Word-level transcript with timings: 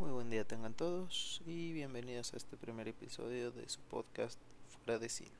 Muy 0.00 0.12
buen 0.12 0.30
día 0.30 0.44
tengan 0.46 0.72
todos 0.72 1.42
y 1.44 1.74
bienvenidos 1.74 2.32
a 2.32 2.38
este 2.38 2.56
primer 2.56 2.88
episodio 2.88 3.50
de 3.50 3.68
su 3.68 3.80
podcast 3.80 4.40
Fuera 4.70 4.98
de 4.98 5.10
Cine. 5.10 5.30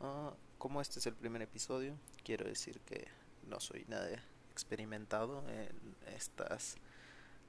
Ah, 0.00 0.32
como 0.56 0.80
este 0.80 1.00
es 1.00 1.06
el 1.08 1.14
primer 1.14 1.42
episodio, 1.42 1.96
quiero 2.22 2.46
decir 2.46 2.78
que 2.86 3.08
no 3.48 3.58
soy 3.58 3.84
nada 3.88 4.08
experimentado 4.52 5.42
en 5.50 5.96
estas 6.14 6.76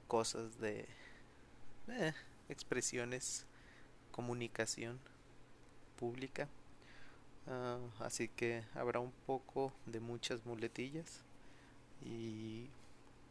cosas 0.08 0.58
de 0.58 0.88
eh, 1.86 2.12
expresiones, 2.48 3.46
comunicación 4.10 4.98
pública. 6.00 6.48
Ah, 7.46 7.78
así 8.00 8.26
que 8.26 8.64
habrá 8.74 8.98
un 8.98 9.12
poco 9.24 9.72
de 9.86 10.00
muchas 10.00 10.44
muletillas 10.44 11.20
y 12.04 12.66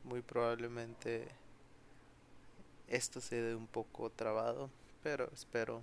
muy 0.06 0.22
probablemente 0.22 1.28
esto 2.94 3.22
se 3.22 3.42
dé 3.42 3.56
un 3.56 3.66
poco 3.66 4.12
trabado, 4.12 4.70
pero 5.02 5.28
espero 5.34 5.82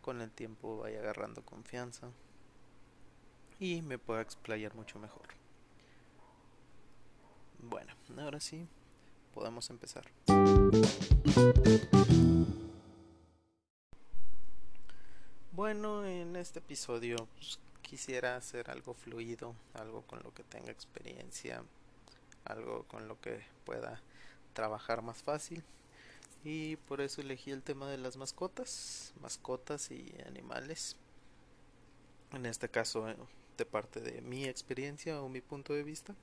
con 0.00 0.22
el 0.22 0.30
tiempo 0.30 0.78
vaya 0.78 1.00
agarrando 1.00 1.42
confianza 1.42 2.08
y 3.60 3.82
me 3.82 3.98
pueda 3.98 4.22
explayar 4.22 4.74
mucho 4.74 4.98
mejor. 4.98 5.26
Bueno, 7.58 7.92
ahora 8.18 8.40
sí, 8.40 8.66
podemos 9.34 9.68
empezar. 9.68 10.04
Bueno, 15.52 16.04
en 16.06 16.36
este 16.36 16.58
episodio 16.58 17.16
pues, 17.36 17.58
quisiera 17.82 18.36
hacer 18.36 18.70
algo 18.70 18.94
fluido, 18.94 19.54
algo 19.74 20.02
con 20.02 20.22
lo 20.22 20.32
que 20.32 20.42
tenga 20.42 20.72
experiencia, 20.72 21.62
algo 22.44 22.84
con 22.84 23.08
lo 23.08 23.20
que 23.20 23.44
pueda 23.64 24.00
trabajar 24.54 25.02
más 25.02 25.22
fácil. 25.22 25.62
Y 26.44 26.76
por 26.76 27.00
eso 27.00 27.22
elegí 27.22 27.50
el 27.50 27.62
tema 27.62 27.88
de 27.88 27.96
las 27.96 28.18
mascotas, 28.18 29.14
mascotas 29.22 29.90
y 29.90 30.14
animales. 30.26 30.96
En 32.32 32.44
este 32.44 32.68
caso, 32.68 33.08
eh, 33.08 33.16
de 33.56 33.64
parte 33.64 34.00
de 34.00 34.20
mi 34.20 34.44
experiencia 34.44 35.22
o 35.22 35.28
mi 35.30 35.40
punto 35.40 35.72
de 35.72 35.82
vista. 35.82 36.14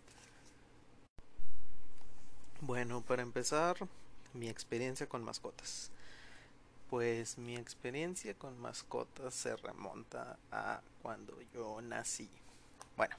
Bueno, 2.60 3.02
para 3.02 3.24
empezar, 3.24 3.76
mi 4.34 4.48
experiencia 4.48 5.10
con 5.10 5.24
mascotas. 5.24 5.90
Pues 6.92 7.40
mi 7.40 7.56
experiencia 7.56 8.36
con 8.36 8.60
mascotas 8.60 9.34
se 9.34 9.56
remonta 9.56 10.38
a 10.52 10.82
cuando 11.02 11.36
yo 11.54 11.82
nací. 11.82 12.30
Bueno, 12.96 13.16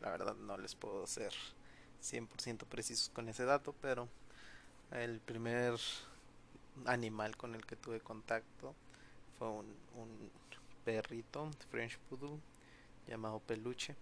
la 0.00 0.10
verdad 0.10 0.34
no 0.34 0.58
les 0.58 0.74
puedo 0.74 1.06
ser 1.06 1.32
100% 2.02 2.64
precisos 2.64 3.10
con 3.10 3.28
ese 3.28 3.44
dato, 3.44 3.74
pero 3.80 4.08
el 4.90 5.20
primer 5.20 5.78
animal 6.86 7.36
con 7.36 7.54
el 7.54 7.64
que 7.64 7.76
tuve 7.76 8.00
contacto 8.00 8.74
fue 9.38 9.48
un, 9.48 10.30
perrito 10.84 11.50
French 11.70 11.98
Poodle 12.08 12.40
llamado 13.06 13.38
Peluche. 13.40 13.94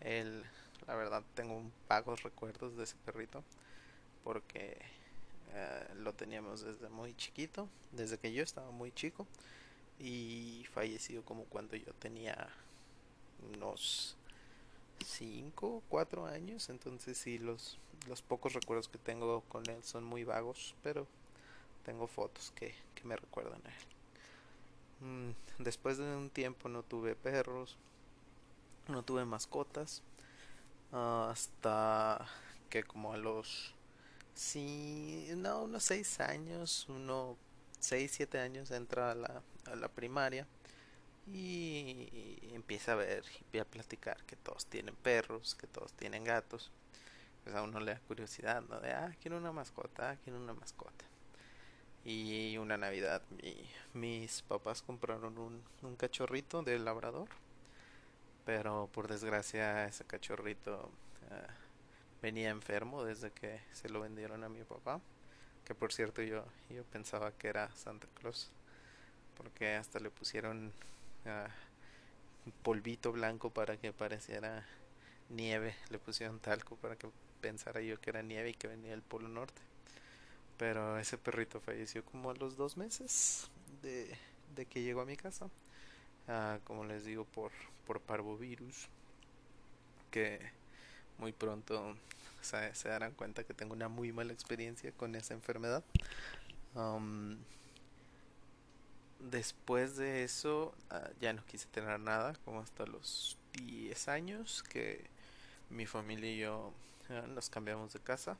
El, 0.00 0.44
la 0.86 0.94
verdad 0.96 1.22
tengo 1.34 1.62
vagos 1.88 2.22
recuerdos 2.22 2.76
de 2.76 2.84
ese 2.84 2.96
perrito 3.04 3.44
porque 4.24 4.78
eh, 5.52 5.88
lo 5.96 6.12
teníamos 6.14 6.62
desde 6.62 6.88
muy 6.88 7.14
chiquito, 7.16 7.68
desde 7.92 8.18
que 8.18 8.32
yo 8.32 8.42
estaba 8.42 8.70
muy 8.70 8.90
chico 8.92 9.26
y 9.98 10.66
falleció 10.72 11.24
como 11.24 11.44
cuando 11.44 11.76
yo 11.76 11.92
tenía 11.94 12.48
unos 13.54 14.16
5, 15.04 15.82
4 15.88 16.26
años, 16.26 16.68
entonces 16.70 17.18
sí, 17.18 17.38
los, 17.38 17.78
los 18.08 18.22
pocos 18.22 18.54
recuerdos 18.54 18.88
que 18.88 18.98
tengo 18.98 19.42
con 19.42 19.68
él 19.68 19.82
son 19.82 20.04
muy 20.04 20.24
vagos, 20.24 20.74
pero 20.82 21.06
tengo 21.84 22.06
fotos 22.06 22.52
que, 22.56 22.74
que 22.94 23.04
me 23.04 23.16
recuerdan 23.16 23.60
a 23.64 23.70
él. 23.70 23.94
Mm, 25.00 25.62
después 25.62 25.98
de 25.98 26.16
un 26.16 26.30
tiempo 26.30 26.68
no 26.68 26.82
tuve 26.82 27.14
perros, 27.14 27.76
no 28.88 29.02
tuve 29.02 29.24
mascotas, 29.24 30.02
hasta 30.92 32.26
que 32.70 32.84
como 32.84 33.12
a 33.12 33.16
los, 33.16 33.74
sí, 34.34 35.28
no, 35.36 35.62
unos 35.64 35.84
6 35.84 36.20
años, 36.20 36.86
uno 36.88 37.36
6, 37.80 38.12
7 38.12 38.38
años 38.40 38.70
entra 38.70 39.12
a 39.12 39.14
la, 39.14 39.42
a 39.66 39.76
la 39.76 39.88
primaria 39.88 40.46
y 41.32 42.38
empieza 42.52 42.92
a 42.92 42.96
ver 42.96 43.24
y 43.52 43.58
a 43.58 43.64
platicar 43.64 44.22
que 44.24 44.36
todos 44.36 44.66
tienen 44.66 44.94
perros, 44.96 45.54
que 45.54 45.66
todos 45.66 45.92
tienen 45.94 46.24
gatos. 46.24 46.70
Pues 47.42 47.54
a 47.56 47.62
uno 47.62 47.78
le 47.80 47.92
da 47.92 48.00
curiosidad, 48.00 48.62
¿no? 48.62 48.80
De, 48.80 48.92
ah, 48.92 49.14
quiero 49.20 49.36
una 49.36 49.52
mascota, 49.52 50.12
ah, 50.12 50.16
quiero 50.24 50.38
una 50.38 50.54
mascota. 50.54 51.04
Y 52.04 52.58
una 52.58 52.76
Navidad 52.76 53.22
mi, 53.42 53.56
mis 53.94 54.42
papás 54.42 54.82
compraron 54.82 55.38
un, 55.38 55.62
un 55.82 55.96
cachorrito 55.96 56.62
de 56.62 56.78
labrador. 56.78 57.28
Pero 58.44 58.90
por 58.92 59.08
desgracia 59.08 59.86
ese 59.86 60.04
cachorrito 60.04 60.90
uh, 61.30 61.52
venía 62.20 62.50
enfermo 62.50 63.04
desde 63.04 63.30
que 63.30 63.60
se 63.72 63.88
lo 63.88 64.00
vendieron 64.00 64.44
a 64.44 64.48
mi 64.48 64.62
papá. 64.64 65.00
Que 65.64 65.74
por 65.74 65.94
cierto 65.94 66.22
yo, 66.22 66.44
yo 66.68 66.84
pensaba 66.84 67.32
que 67.32 67.48
era 67.48 67.74
Santa 67.74 68.06
Claus. 68.20 68.50
Porque 69.36 69.74
hasta 69.74 69.98
le 69.98 70.10
pusieron 70.10 70.72
uh, 71.24 72.50
polvito 72.62 73.12
blanco 73.12 73.48
para 73.48 73.78
que 73.78 73.92
pareciera 73.92 74.66
nieve. 75.30 75.74
Le 75.88 75.98
pusieron 75.98 76.38
talco 76.38 76.76
para 76.76 76.96
que 76.96 77.08
pensara 77.40 77.80
yo 77.80 77.98
que 78.00 78.10
era 78.10 78.22
nieve 78.22 78.50
y 78.50 78.54
que 78.54 78.68
venía 78.68 78.90
del 78.90 79.02
Polo 79.02 79.28
Norte. 79.28 79.62
Pero 80.58 80.98
ese 80.98 81.18
perrito 81.18 81.60
falleció 81.60 82.04
como 82.04 82.30
a 82.30 82.34
los 82.34 82.56
dos 82.56 82.76
meses 82.76 83.50
de, 83.82 84.16
que 84.66 84.82
llegó 84.82 85.00
a 85.00 85.04
mi 85.04 85.16
casa. 85.16 85.46
Uh, 86.26 86.58
como 86.64 86.84
les 86.84 87.04
digo, 87.04 87.24
por, 87.24 87.52
por 87.86 88.00
parvovirus. 88.00 88.88
Que 90.10 90.40
muy 91.18 91.32
pronto 91.32 91.96
se, 92.40 92.88
darán 92.88 93.12
cuenta 93.12 93.44
que 93.44 93.54
tengo 93.54 93.74
una 93.74 93.88
muy 93.88 94.12
mala 94.12 94.32
experiencia 94.32 94.92
con 94.92 95.14
esa 95.16 95.34
enfermedad. 95.34 95.82
Um, 96.74 97.36
después 99.18 99.96
de 99.96 100.24
eso, 100.24 100.74
uh, 100.90 101.20
ya 101.20 101.32
no 101.32 101.44
quise 101.46 101.66
tener 101.66 101.98
nada, 102.00 102.34
como 102.44 102.60
hasta 102.60 102.86
los 102.86 103.38
10 103.52 104.08
años 104.08 104.62
que 104.62 105.04
mi 105.70 105.86
familia 105.86 106.32
y 106.32 106.38
yo 106.38 106.72
uh, 107.08 107.26
nos 107.28 107.48
cambiamos 107.48 107.92
de 107.92 108.00
casa 108.00 108.36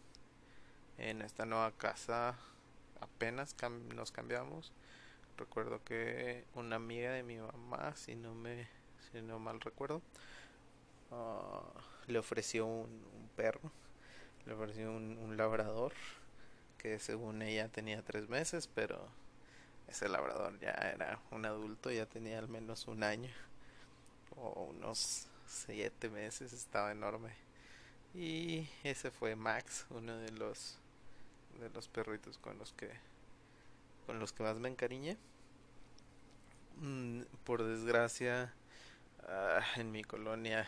en 0.98 1.22
esta 1.22 1.44
nueva 1.44 1.72
casa 1.72 2.36
apenas 3.00 3.54
nos 3.94 4.12
cambiamos. 4.12 4.72
Recuerdo 5.36 5.82
que 5.84 6.44
una 6.54 6.76
amiga 6.76 7.12
de 7.12 7.22
mi 7.22 7.38
mamá 7.38 7.94
si 7.96 8.14
no 8.14 8.34
me 8.34 8.68
si 9.12 9.20
no 9.20 9.38
mal 9.38 9.60
recuerdo 9.60 10.00
uh, 11.10 12.10
le 12.10 12.18
ofreció 12.18 12.66
un, 12.66 13.30
perro 13.36 13.72
le 14.46 14.54
ofreció 14.54 14.92
un, 14.92 15.36
labrador 15.36 15.92
que 16.78 16.98
según 17.00 17.42
ella 17.42 17.68
tenía 17.68 18.02
tres 18.02 18.28
meses 18.28 18.68
pero 18.72 19.08
ese 19.88 20.08
labrador 20.08 20.58
ya 20.60 20.70
era 20.70 21.20
un 21.32 21.44
adulto 21.46 21.90
ya 21.90 22.06
tenía 22.06 22.38
al 22.38 22.48
menos 22.48 22.86
un 22.86 23.02
año 23.02 23.30
o 24.36 24.70
unos 24.70 25.28
siete 25.46 26.08
meses 26.10 26.52
estaba 26.52 26.92
enorme. 26.92 27.32
Y 28.14 28.68
ese 28.82 29.10
fue 29.10 29.36
Max 29.36 29.86
uno 29.90 30.16
de 30.16 30.30
los 30.32 30.78
de 31.60 31.70
los 31.70 31.88
perritos 31.88 32.38
con 32.38 32.58
los 32.58 32.72
que 32.72 32.90
con 34.06 34.18
los 34.18 34.32
que 34.32 34.42
más 34.42 34.56
me 34.56 34.68
encariñé. 34.68 35.16
Mm, 36.80 37.22
por 37.44 37.62
desgracia 37.62 38.52
uh, 39.22 39.80
en 39.80 39.92
mi 39.92 40.02
colonia 40.02 40.66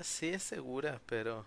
sí 0.00 0.28
es 0.28 0.42
segura 0.42 1.00
pero 1.06 1.44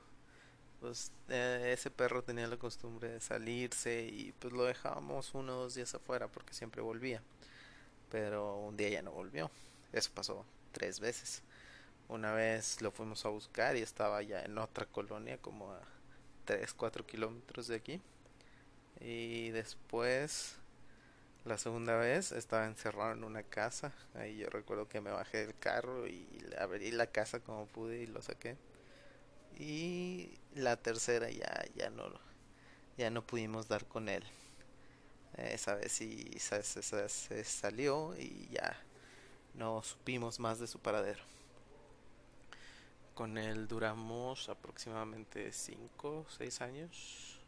pues 0.79 1.11
eh, 1.29 1.71
ese 1.73 1.89
perro 1.89 2.23
tenía 2.23 2.47
la 2.47 2.57
costumbre 2.57 3.09
de 3.09 3.19
salirse 3.19 4.03
y 4.03 4.33
pues 4.33 4.53
lo 4.53 4.65
dejábamos 4.65 5.33
uno 5.33 5.57
o 5.57 5.61
dos 5.63 5.75
días 5.75 5.95
afuera 5.95 6.27
porque 6.27 6.53
siempre 6.53 6.81
volvía. 6.81 7.21
Pero 8.11 8.57
un 8.57 8.77
día 8.77 8.89
ya 8.89 9.01
no 9.01 9.11
volvió. 9.11 9.49
Eso 9.93 10.11
pasó 10.13 10.45
tres 10.71 10.99
veces. 10.99 11.41
Una 12.07 12.33
vez 12.33 12.81
lo 12.81 12.91
fuimos 12.91 13.25
a 13.25 13.29
buscar 13.29 13.75
y 13.75 13.81
estaba 13.81 14.21
ya 14.21 14.41
en 14.43 14.57
otra 14.59 14.85
colonia 14.85 15.39
como 15.39 15.71
a 15.71 15.81
3, 16.45 16.73
4 16.73 17.05
kilómetros 17.05 17.67
de 17.67 17.75
aquí. 17.75 18.01
Y 19.01 19.49
después, 19.49 20.55
la 21.43 21.57
segunda 21.57 21.97
vez, 21.97 22.31
estaba 22.31 22.65
encerrado 22.67 23.13
en 23.13 23.23
una 23.23 23.43
casa. 23.43 23.91
Ahí 24.15 24.37
yo 24.37 24.49
recuerdo 24.49 24.87
que 24.87 25.01
me 25.01 25.11
bajé 25.11 25.45
del 25.45 25.57
carro 25.57 26.07
y 26.07 26.27
abrí 26.59 26.91
la 26.91 27.07
casa 27.07 27.39
como 27.39 27.65
pude 27.67 28.03
y 28.03 28.07
lo 28.07 28.21
saqué. 28.21 28.55
Y 29.57 30.37
la 30.53 30.77
tercera 30.77 31.29
ya, 31.29 31.65
ya 31.75 31.89
no 31.89 32.09
ya 32.97 33.09
no 33.09 33.25
pudimos 33.25 33.67
dar 33.67 33.85
con 33.85 34.09
él. 34.09 34.23
Esa 35.37 35.75
vez 35.75 35.91
sí 35.91 36.31
esa, 36.33 36.61
se 36.63 37.43
salió 37.43 38.15
y 38.17 38.47
ya 38.51 38.77
no 39.53 39.83
supimos 39.83 40.39
más 40.39 40.59
de 40.59 40.67
su 40.67 40.79
paradero. 40.79 41.21
Con 43.15 43.37
él 43.37 43.67
duramos 43.69 44.49
aproximadamente 44.49 45.51
5 45.53 46.09
o 46.09 46.25
6 46.29 46.61
años. 46.61 47.39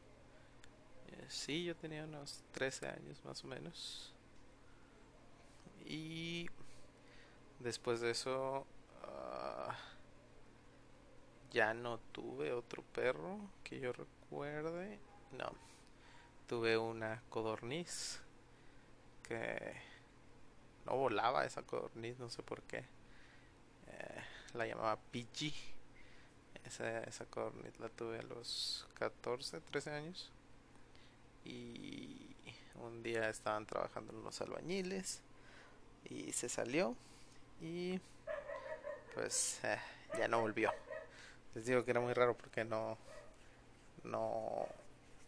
sí, 1.27 1.65
yo 1.65 1.75
tenía 1.75 2.05
unos 2.05 2.41
13 2.53 2.87
años 2.87 3.23
más 3.25 3.43
o 3.43 3.47
menos. 3.47 4.13
Y 5.85 6.49
después 7.59 7.99
de 7.99 8.11
eso 8.11 8.65
ah, 9.03 9.75
ya 11.51 11.73
no 11.73 11.99
tuve 12.13 12.53
otro 12.53 12.81
perro 12.93 13.37
que 13.65 13.81
yo 13.81 13.91
recuerde. 13.91 14.99
No, 15.37 15.51
tuve 16.47 16.77
una 16.77 17.21
codorniz 17.29 18.21
que 19.23 19.75
no 20.85 20.95
volaba 20.95 21.45
esa 21.45 21.61
codorniz, 21.63 22.17
no 22.19 22.29
sé 22.29 22.41
por 22.41 22.61
qué. 22.63 22.85
La 24.57 24.65
llamaba 24.65 24.97
Pidgey. 25.11 25.53
Esa, 26.65 27.03
esa 27.03 27.25
la 27.79 27.89
tuve 27.89 28.19
a 28.19 28.23
los 28.23 28.87
14, 28.95 29.61
13 29.61 29.91
años. 29.91 30.31
Y 31.45 32.35
un 32.81 33.03
día 33.03 33.29
estaban 33.29 33.65
trabajando 33.65 34.13
en 34.13 34.23
los 34.23 34.41
albañiles 34.41 35.21
y 36.09 36.31
se 36.33 36.49
salió 36.49 36.95
y 37.61 37.99
pues 39.13 39.59
eh, 39.63 39.77
ya 40.17 40.27
no 40.27 40.41
volvió. 40.41 40.71
Les 41.55 41.65
digo 41.65 41.85
que 41.85 41.91
era 41.91 41.99
muy 41.99 42.13
raro 42.13 42.35
porque 42.35 42.63
no 42.63 42.97
no 44.03 44.67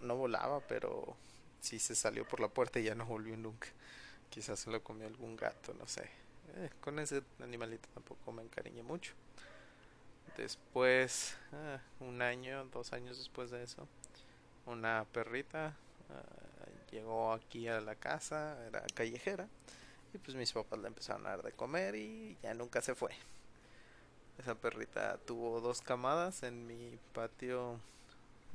no 0.02 0.16
volaba, 0.16 0.60
pero 0.62 1.16
sí 1.62 1.80
se 1.80 1.96
salió 1.96 2.28
por 2.28 2.40
la 2.40 2.48
puerta 2.48 2.80
y 2.80 2.84
ya 2.84 2.96
no 2.96 3.06
volvió 3.06 3.36
nunca. 3.38 3.68
Quizás 4.30 4.60
se 4.60 4.72
lo 4.72 4.84
comió 4.84 5.08
algún 5.08 5.36
gato, 5.36 5.74
no 5.74 5.88
sé. 5.88 6.10
Eh, 6.56 6.70
con 6.82 7.00
ese 7.00 7.22
animalito 7.42 7.88
tampoco 7.94 8.32
me 8.32 8.44
encariñé 8.44 8.84
mucho. 8.84 9.14
Después, 10.40 11.36
ah, 11.52 11.82
un 12.00 12.22
año, 12.22 12.64
dos 12.72 12.94
años 12.94 13.18
después 13.18 13.52
de 13.52 13.62
eso, 13.62 13.90
una 14.66 15.06
perrita 15.12 15.76
ah, 16.10 16.66
llegó 16.92 17.34
aquí 17.34 17.68
a 17.68 17.82
la 17.82 17.96
casa, 17.96 18.58
era 18.66 18.82
callejera, 18.94 19.50
y 20.14 20.18
pues 20.18 20.38
mis 20.38 20.54
papás 20.54 20.80
le 20.80 20.88
empezaron 20.88 21.28
a 21.28 21.32
dar 21.32 21.44
de 21.44 21.52
comer 21.52 21.96
y 21.96 22.38
ya 22.42 22.54
nunca 22.54 22.82
se 22.82 22.96
fue. 22.96 23.12
Esa 24.38 24.56
perrita 24.56 25.18
tuvo 25.18 25.60
dos 25.60 25.82
camadas 25.82 26.44
en 26.44 26.66
mi 26.66 26.98
patio 27.14 27.78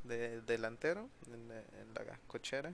de 0.04 0.40
delantero, 0.40 1.10
en, 1.26 1.52
en 1.52 1.92
la 1.92 2.18
cochera 2.28 2.72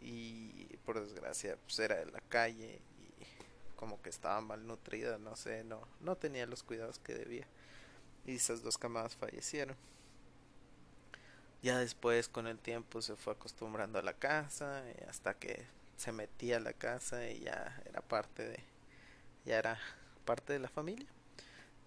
y 0.00 0.68
por 0.84 1.00
desgracia 1.00 1.56
pues 1.64 1.80
era 1.80 1.96
de 1.96 2.06
la 2.06 2.20
calle 2.28 2.80
y 3.00 3.74
como 3.74 4.00
que 4.02 4.10
estaba 4.10 4.40
malnutrida, 4.40 5.18
no 5.18 5.34
sé, 5.34 5.64
no, 5.64 5.80
no 6.00 6.14
tenía 6.14 6.46
los 6.46 6.62
cuidados 6.62 7.00
que 7.00 7.14
debía 7.14 7.48
y 8.26 8.36
esas 8.36 8.62
dos 8.62 8.78
camadas 8.78 9.16
fallecieron. 9.16 9.76
Ya 11.62 11.78
después 11.78 12.28
con 12.28 12.46
el 12.46 12.58
tiempo 12.58 13.02
se 13.02 13.14
fue 13.16 13.34
acostumbrando 13.34 13.98
a 13.98 14.02
la 14.02 14.14
casa 14.14 14.82
hasta 15.08 15.34
que 15.34 15.64
se 15.96 16.10
metía 16.10 16.56
a 16.56 16.60
la 16.60 16.72
casa 16.72 17.28
y 17.28 17.40
ya 17.40 17.80
era 17.86 18.00
parte 18.00 18.48
de 18.48 18.60
ya 19.44 19.58
era 19.58 19.78
parte 20.24 20.52
de 20.52 20.58
la 20.58 20.68
familia 20.68 21.06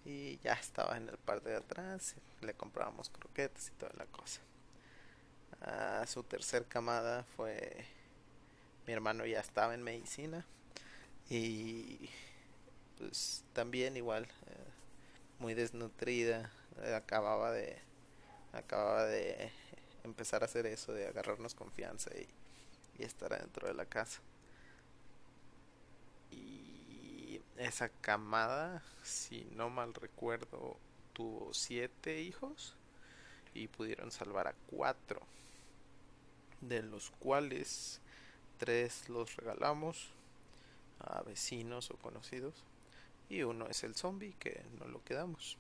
y 0.06 0.38
ya 0.40 0.54
estaba 0.54 0.98
en 0.98 1.10
el 1.10 1.18
parte 1.18 1.50
de 1.50 1.58
atrás, 1.58 2.16
le 2.42 2.54
comprábamos 2.54 3.10
croquetas 3.10 3.68
y 3.68 3.72
toda 3.72 3.92
la 3.98 4.06
cosa. 4.06 4.42
a 5.62 6.06
su 6.08 6.24
tercer 6.24 6.66
camada 6.66 7.24
fue 7.36 7.86
mi 8.88 8.94
hermano 8.94 9.26
ya 9.26 9.40
estaba 9.40 9.74
en 9.74 9.84
medicina 9.84 10.46
y 11.30 12.10
pues 12.98 13.44
también 13.54 13.98
igual 13.98 14.26
eh, 14.26 14.75
muy 15.40 15.54
desnutrida 15.54 16.52
eh, 16.84 16.94
acababa 16.96 17.52
de 17.52 17.78
acababa 18.54 19.06
de 19.06 19.52
empezar 20.04 20.42
a 20.44 20.46
hacer 20.46 20.66
eso 20.66 20.94
de 20.94 21.08
agarrarnos 21.08 21.56
confianza 21.56 22.12
y, 22.16 22.28
y 22.98 23.04
estar 23.04 23.34
adentro 23.34 23.68
de 23.68 23.74
la 23.74 23.86
casa. 23.86 24.22
Y 26.32 27.42
esa 27.58 27.90
camada 27.90 28.82
si 29.04 29.46
no 29.56 29.70
mal 29.70 29.94
recuerdo 29.94 30.78
tuvo 31.14 31.54
siete 31.54 32.22
hijos 32.22 32.76
y 33.54 33.68
pudieron 33.68 34.12
salvar 34.12 34.48
a 34.48 34.56
cuatro 34.68 35.22
de 36.62 36.84
los 36.84 37.12
cuales 37.12 38.02
tres 38.58 39.08
los 39.10 39.36
regalamos 39.38 40.10
a 41.00 41.22
vecinos 41.24 41.92
o 41.92 41.98
conocidos 41.98 42.54
y 43.30 43.44
uno 43.44 43.68
es 43.68 43.83
el 43.83 43.95
zombie 43.95 44.36
que 44.39 44.63
no 44.80 44.86
lo 44.88 45.04
quedamos. 45.04 45.57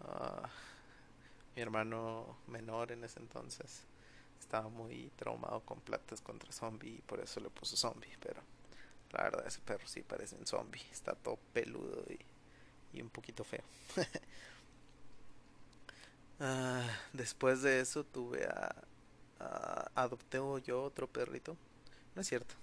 Uh, 0.00 0.46
mi 1.54 1.62
hermano 1.62 2.38
menor 2.48 2.92
en 2.92 3.04
ese 3.04 3.18
entonces 3.18 3.84
estaba 4.38 4.68
muy 4.68 5.10
traumado 5.16 5.60
con 5.60 5.80
platas 5.80 6.20
contra 6.20 6.52
zombie 6.52 6.96
y 6.96 7.00
por 7.00 7.18
eso 7.20 7.40
le 7.40 7.48
puso 7.48 7.76
zombie 7.78 8.14
pero 8.20 8.42
la 9.12 9.24
verdad 9.24 9.46
ese 9.46 9.60
perro 9.60 9.86
sí 9.88 10.02
parece 10.02 10.36
un 10.36 10.46
zombie 10.46 10.82
está 10.92 11.14
todo 11.14 11.38
peludo 11.54 12.04
y, 12.10 12.98
y 12.98 13.02
un 13.02 13.08
poquito 13.08 13.42
feo. 13.42 13.62
Uh, 16.38 16.86
después 17.14 17.62
de 17.62 17.80
eso 17.80 18.04
tuve 18.04 18.44
a, 18.44 18.74
a 19.40 19.90
adopté 19.94 20.38
yo 20.64 20.82
otro 20.82 21.06
perrito. 21.06 21.56
No 22.14 22.20
es 22.20 22.28
cierto. 22.28 22.54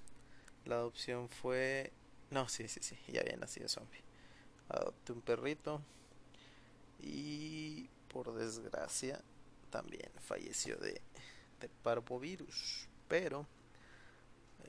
La 0.66 0.76
adopción 0.76 1.30
fue... 1.30 1.92
No, 2.34 2.50
sí, 2.50 2.68
sí, 2.68 2.80
sí. 2.82 2.98
Ya 3.08 3.22
había 3.22 3.38
nacido 3.38 3.70
zombie. 3.70 4.02
Adopté 4.68 5.14
un 5.14 5.22
perrito. 5.22 5.82
Y 7.00 7.88
por 8.12 8.34
desgracia 8.34 9.22
también 9.70 10.10
falleció 10.20 10.76
de, 10.78 11.00
parvovirus. 11.84 12.88
Pero 13.08 13.46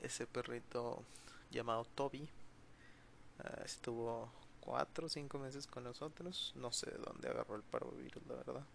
ese 0.03 0.27
perrito 0.27 1.03
llamado 1.49 1.85
Toby 1.95 2.29
ah, 3.39 3.63
estuvo 3.65 4.31
cuatro 4.59 5.07
o 5.07 5.09
cinco 5.09 5.39
meses 5.39 5.65
con 5.65 5.85
nosotros. 5.85 6.53
No 6.55 6.71
sé 6.71 6.91
de 6.91 6.97
dónde 6.99 7.29
agarró 7.29 7.55
el 7.55 7.63
parvovirus, 7.63 8.23
la 8.27 8.35
verdad. 8.35 8.65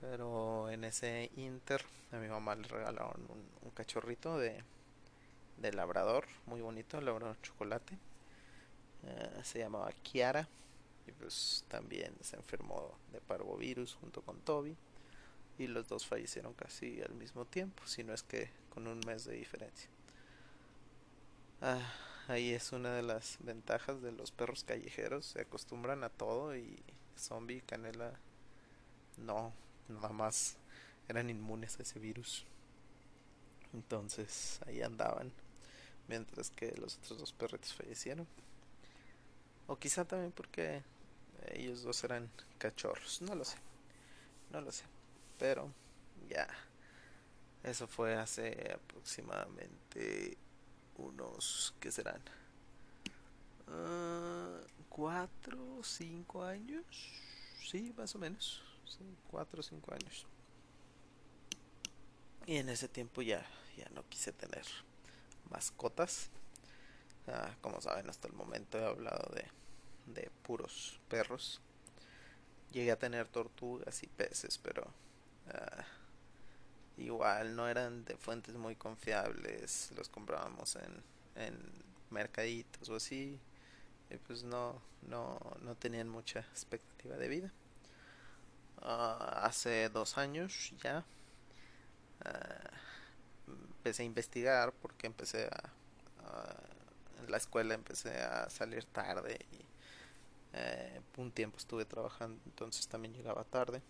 Pero 0.00 0.70
en 0.70 0.84
ese 0.84 1.28
inter 1.34 1.84
a 2.12 2.18
mi 2.18 2.28
mamá 2.28 2.54
le 2.54 2.68
regalaron 2.68 3.26
un 3.62 3.70
cachorrito 3.70 4.38
de 4.38 4.62
de 5.58 5.72
labrador, 5.72 6.26
muy 6.46 6.60
bonito, 6.60 7.00
labrador 7.00 7.40
chocolate. 7.42 7.98
Eh, 9.06 9.40
se 9.42 9.58
llamaba 9.58 9.92
Kiara 10.02 10.48
y 11.06 11.12
pues 11.12 11.64
también 11.68 12.14
se 12.22 12.36
enfermó 12.36 12.96
de 13.12 13.20
parvovirus 13.20 13.94
junto 13.94 14.22
con 14.22 14.40
Toby 14.40 14.76
y 15.58 15.66
los 15.66 15.88
dos 15.88 16.06
fallecieron 16.06 16.54
casi 16.54 17.00
al 17.02 17.14
mismo 17.14 17.44
tiempo, 17.44 17.86
si 17.86 18.02
no 18.02 18.12
es 18.12 18.22
que 18.22 18.50
con 18.70 18.86
un 18.86 19.00
mes 19.06 19.24
de 19.24 19.34
diferencia. 19.34 19.88
Ah, 21.60 21.92
ahí 22.28 22.52
es 22.52 22.72
una 22.72 22.94
de 22.94 23.02
las 23.02 23.38
ventajas 23.40 24.02
de 24.02 24.12
los 24.12 24.32
perros 24.32 24.64
callejeros, 24.64 25.26
se 25.26 25.42
acostumbran 25.42 26.02
a 26.02 26.08
todo 26.08 26.56
y 26.56 26.82
zombie, 27.16 27.62
canela, 27.62 28.12
no, 29.16 29.52
nada 29.88 30.08
más 30.10 30.56
eran 31.08 31.30
inmunes 31.30 31.78
a 31.78 31.82
ese 31.82 31.98
virus. 31.98 32.44
Entonces 33.72 34.60
ahí 34.66 34.82
andaban 34.82 35.32
mientras 36.08 36.50
que 36.50 36.72
los 36.76 36.96
otros 36.98 37.18
dos 37.18 37.32
perritos 37.32 37.72
fallecieron. 37.72 38.26
O 39.66 39.76
quizá 39.76 40.04
también 40.04 40.32
porque 40.32 40.82
ellos 41.52 41.82
dos 41.82 42.04
eran 42.04 42.30
cachorros, 42.58 43.22
no 43.22 43.34
lo 43.34 43.44
sé, 43.44 43.56
no 44.50 44.60
lo 44.60 44.70
sé, 44.72 44.84
pero 45.38 45.70
ya, 46.28 46.48
eso 47.62 47.86
fue 47.86 48.14
hace 48.14 48.72
aproximadamente 48.74 50.36
unos, 50.96 51.74
¿qué 51.80 51.90
serán? 51.90 52.20
Uh, 53.66 54.64
cuatro, 54.88 55.80
cinco 55.82 56.44
años, 56.44 56.84
sí, 57.62 57.92
más 57.96 58.14
o 58.14 58.18
menos, 58.18 58.62
cuatro 59.30 59.60
o 59.60 59.62
cinco 59.62 59.92
años. 59.92 60.26
Y 62.46 62.56
en 62.56 62.68
ese 62.68 62.88
tiempo 62.88 63.22
ya, 63.22 63.46
ya 63.76 63.88
no 63.94 64.06
quise 64.08 64.32
tener 64.32 64.64
mascotas. 65.50 66.30
Ah, 67.28 67.54
como 67.60 67.80
saben, 67.80 68.08
hasta 68.10 68.28
el 68.28 68.34
momento 68.34 68.78
he 68.78 68.84
hablado 68.84 69.32
de, 69.34 69.46
de 70.06 70.30
puros 70.42 71.00
perros. 71.08 71.60
Llegué 72.72 72.92
a 72.92 72.98
tener 72.98 73.28
tortugas 73.28 74.02
y 74.02 74.08
peces, 74.08 74.58
pero 74.58 74.86
ah, 75.52 75.84
igual 76.96 77.56
no 77.56 77.68
eran 77.68 78.04
de 78.04 78.16
fuentes 78.16 78.54
muy 78.56 78.76
confiables. 78.76 79.92
Los 79.96 80.08
comprábamos 80.08 80.76
en, 80.76 81.02
en 81.36 81.58
mercaditos 82.10 82.88
o 82.88 82.96
así. 82.96 83.38
Y 84.10 84.16
pues 84.18 84.42
no, 84.42 84.80
no, 85.08 85.38
no 85.62 85.74
tenían 85.76 86.08
mucha 86.08 86.40
expectativa 86.40 87.16
de 87.16 87.28
vida. 87.28 87.52
Ah, 88.82 89.40
hace 89.44 89.88
dos 89.88 90.18
años 90.18 90.72
ya 90.82 91.04
empecé 93.84 94.02
a 94.02 94.06
investigar 94.06 94.72
porque 94.80 95.06
empecé 95.06 95.46
a, 95.46 95.70
en 97.22 97.30
la 97.30 97.36
escuela 97.36 97.74
empecé 97.74 98.16
a 98.16 98.48
salir 98.50 98.84
tarde 98.84 99.38
y 99.52 99.58
eh, 100.54 101.00
un 101.18 101.30
tiempo 101.30 101.58
estuve 101.58 101.84
trabajando 101.84 102.40
entonces 102.46 102.88
también 102.88 103.14
llegaba 103.14 103.44
tarde 103.44 103.82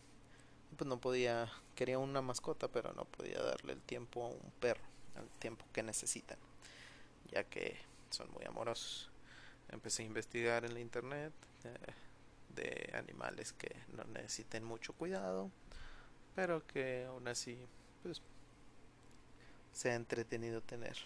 pues 0.75 0.89
no 0.89 0.99
podía, 1.01 1.51
quería 1.75 1.99
una 1.99 2.23
mascota, 2.23 2.69
pero 2.69 2.93
no 2.93 3.05
podía 3.05 3.41
darle 3.43 3.75
el 3.75 3.81
tiempo 3.81 4.25
a 4.25 4.29
un 4.29 4.53
perro, 4.61 4.83
el 5.17 5.29
tiempo 5.39 5.65
que 5.73 5.83
necesitan, 5.83 6.39
ya 7.31 7.45
que 7.45 7.77
son 8.11 8.31
muy 8.33 8.45
amorosos. 8.45 9.11
Empecé 9.71 10.03
a 10.03 10.07
investigar 10.07 10.65
en 10.65 10.75
la 10.75 10.81
internet 10.81 11.33
eh, 11.65 11.77
de 12.55 12.91
animales 12.97 13.53
que 13.53 13.75
no 13.97 14.05
necesiten 14.05 14.65
mucho 14.65 14.93
cuidado, 14.93 15.51
pero 16.35 16.67
que 16.67 17.05
aún 17.09 17.29
así, 17.29 17.59
pues, 18.03 18.21
se 19.75 19.91
ha 19.91 19.95
entretenido 19.95 20.63
tener. 20.63 20.97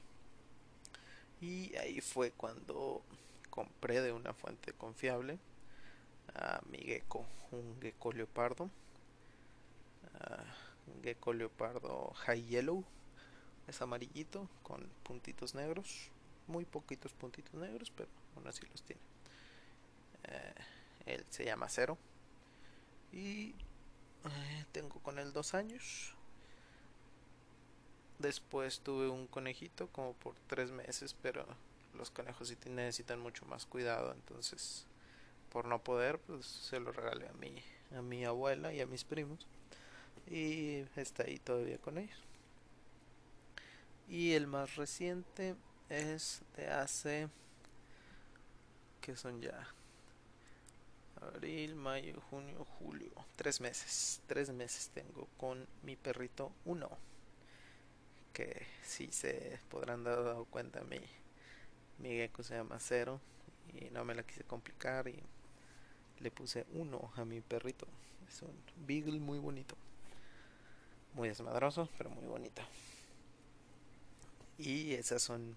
Y 1.41 1.75
ahí 1.77 2.01
fue 2.01 2.31
cuando 2.31 3.03
compré 3.51 4.01
de 4.01 4.13
una 4.13 4.33
fuente 4.33 4.73
confiable 4.73 5.39
a 6.35 6.61
mi 6.71 6.79
gecko, 6.79 7.27
un 7.51 7.81
gecko 7.81 8.13
leopardo 8.13 8.71
un 10.87 11.03
gecko 11.03 11.33
leopardo 11.33 12.13
high 12.27 12.45
yellow 12.47 12.85
es 13.67 13.81
amarillito 13.83 14.49
con 14.63 14.89
puntitos 15.03 15.55
negros 15.55 16.11
muy 16.47 16.65
poquitos 16.65 17.13
puntitos 17.13 17.55
negros 17.55 17.93
pero 17.95 18.09
aún 18.37 18.47
así 18.47 18.67
los 18.67 18.83
tiene 18.83 19.01
eh, 20.25 20.55
él 21.07 21.25
se 21.31 21.45
llama 21.45 21.69
cero 21.69 21.99
y 23.13 23.55
eh, 24.25 24.65
tengo 24.73 25.01
con 25.01 25.19
él 25.19 25.33
dos 25.33 25.55
años 25.55 26.15
después 28.19 28.81
tuve 28.81 29.09
un 29.09 29.27
conejito 29.27 29.89
como 29.89 30.13
por 30.15 30.35
tres 30.47 30.71
meses 30.71 31.15
pero 31.23 31.47
los 31.95 32.11
conejos 32.11 32.53
necesitan 32.67 33.21
mucho 33.21 33.45
más 33.47 33.67
cuidado 33.67 34.13
entonces 34.13 34.87
por 35.51 35.67
no 35.67 35.83
poder 35.83 36.19
pues 36.19 36.47
se 36.47 36.81
lo 36.81 36.93
regalé 36.93 37.29
a 37.29 37.33
mi 37.33 37.63
a 37.97 38.03
mi 38.03 38.25
abuela 38.25 38.73
y 38.73 38.81
a 38.81 38.87
mis 38.87 39.05
primos 39.05 39.47
y 40.31 40.85
está 40.97 41.25
ahí 41.25 41.39
todavía 41.39 41.79
con 41.79 41.99
ellos. 41.99 42.19
Y 44.09 44.33
el 44.33 44.47
más 44.47 44.77
reciente 44.77 45.55
es 45.89 46.43
de 46.57 46.69
hace 46.69 47.29
que 49.01 49.17
son 49.17 49.41
ya 49.41 49.69
abril, 51.21 51.75
mayo, 51.75 52.21
junio, 52.31 52.65
julio, 52.79 53.11
tres 53.37 53.61
meses, 53.61 54.21
tres 54.27 54.51
meses 54.51 54.91
tengo 54.95 55.29
con 55.37 55.67
mi 55.83 55.97
perrito 55.97 56.53
uno, 56.65 56.91
que 58.39 58.65
si 58.85 59.11
se 59.11 59.59
podrán 59.69 60.05
dar 60.05 60.37
cuenta 60.49 60.81
mi 60.83 61.01
mi 61.99 62.11
gecko 62.11 62.45
se 62.45 62.55
llama 62.55 62.79
cero 62.79 63.21
y 63.75 63.91
no 63.91 64.05
me 64.05 64.15
la 64.15 64.23
quise 64.23 64.45
complicar 64.45 65.09
y 65.09 65.21
le 66.21 66.31
puse 66.31 66.65
uno 66.75 67.11
a 67.17 67.25
mi 67.25 67.41
perrito, 67.41 67.89
es 68.29 68.43
un 68.43 68.55
beagle 68.87 69.19
muy 69.19 69.41
bonito. 69.41 69.77
Muy 71.15 71.29
desmadroso, 71.29 71.89
pero 71.99 72.11
muy 72.11 72.27
bonito. 72.27 72.63
Y 74.57 74.95
esas 74.95 75.23
son. 75.23 75.57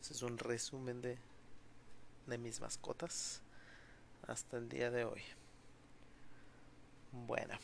Ese 0.00 0.14
es 0.14 0.22
un 0.22 0.36
resumen 0.38 1.00
de, 1.02 1.16
de 2.26 2.38
mis 2.38 2.60
mascotas 2.60 3.40
hasta 4.26 4.56
el 4.56 4.68
día 4.68 4.90
de 4.90 5.04
hoy. 5.04 5.22
Bueno, 7.12 7.54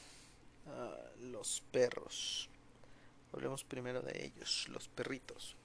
ah, 0.68 0.96
los 1.18 1.62
perros. 1.72 2.48
Hablemos 3.32 3.64
primero 3.64 4.02
de 4.02 4.26
ellos, 4.26 4.68
los 4.68 4.88
perritos. 4.88 5.56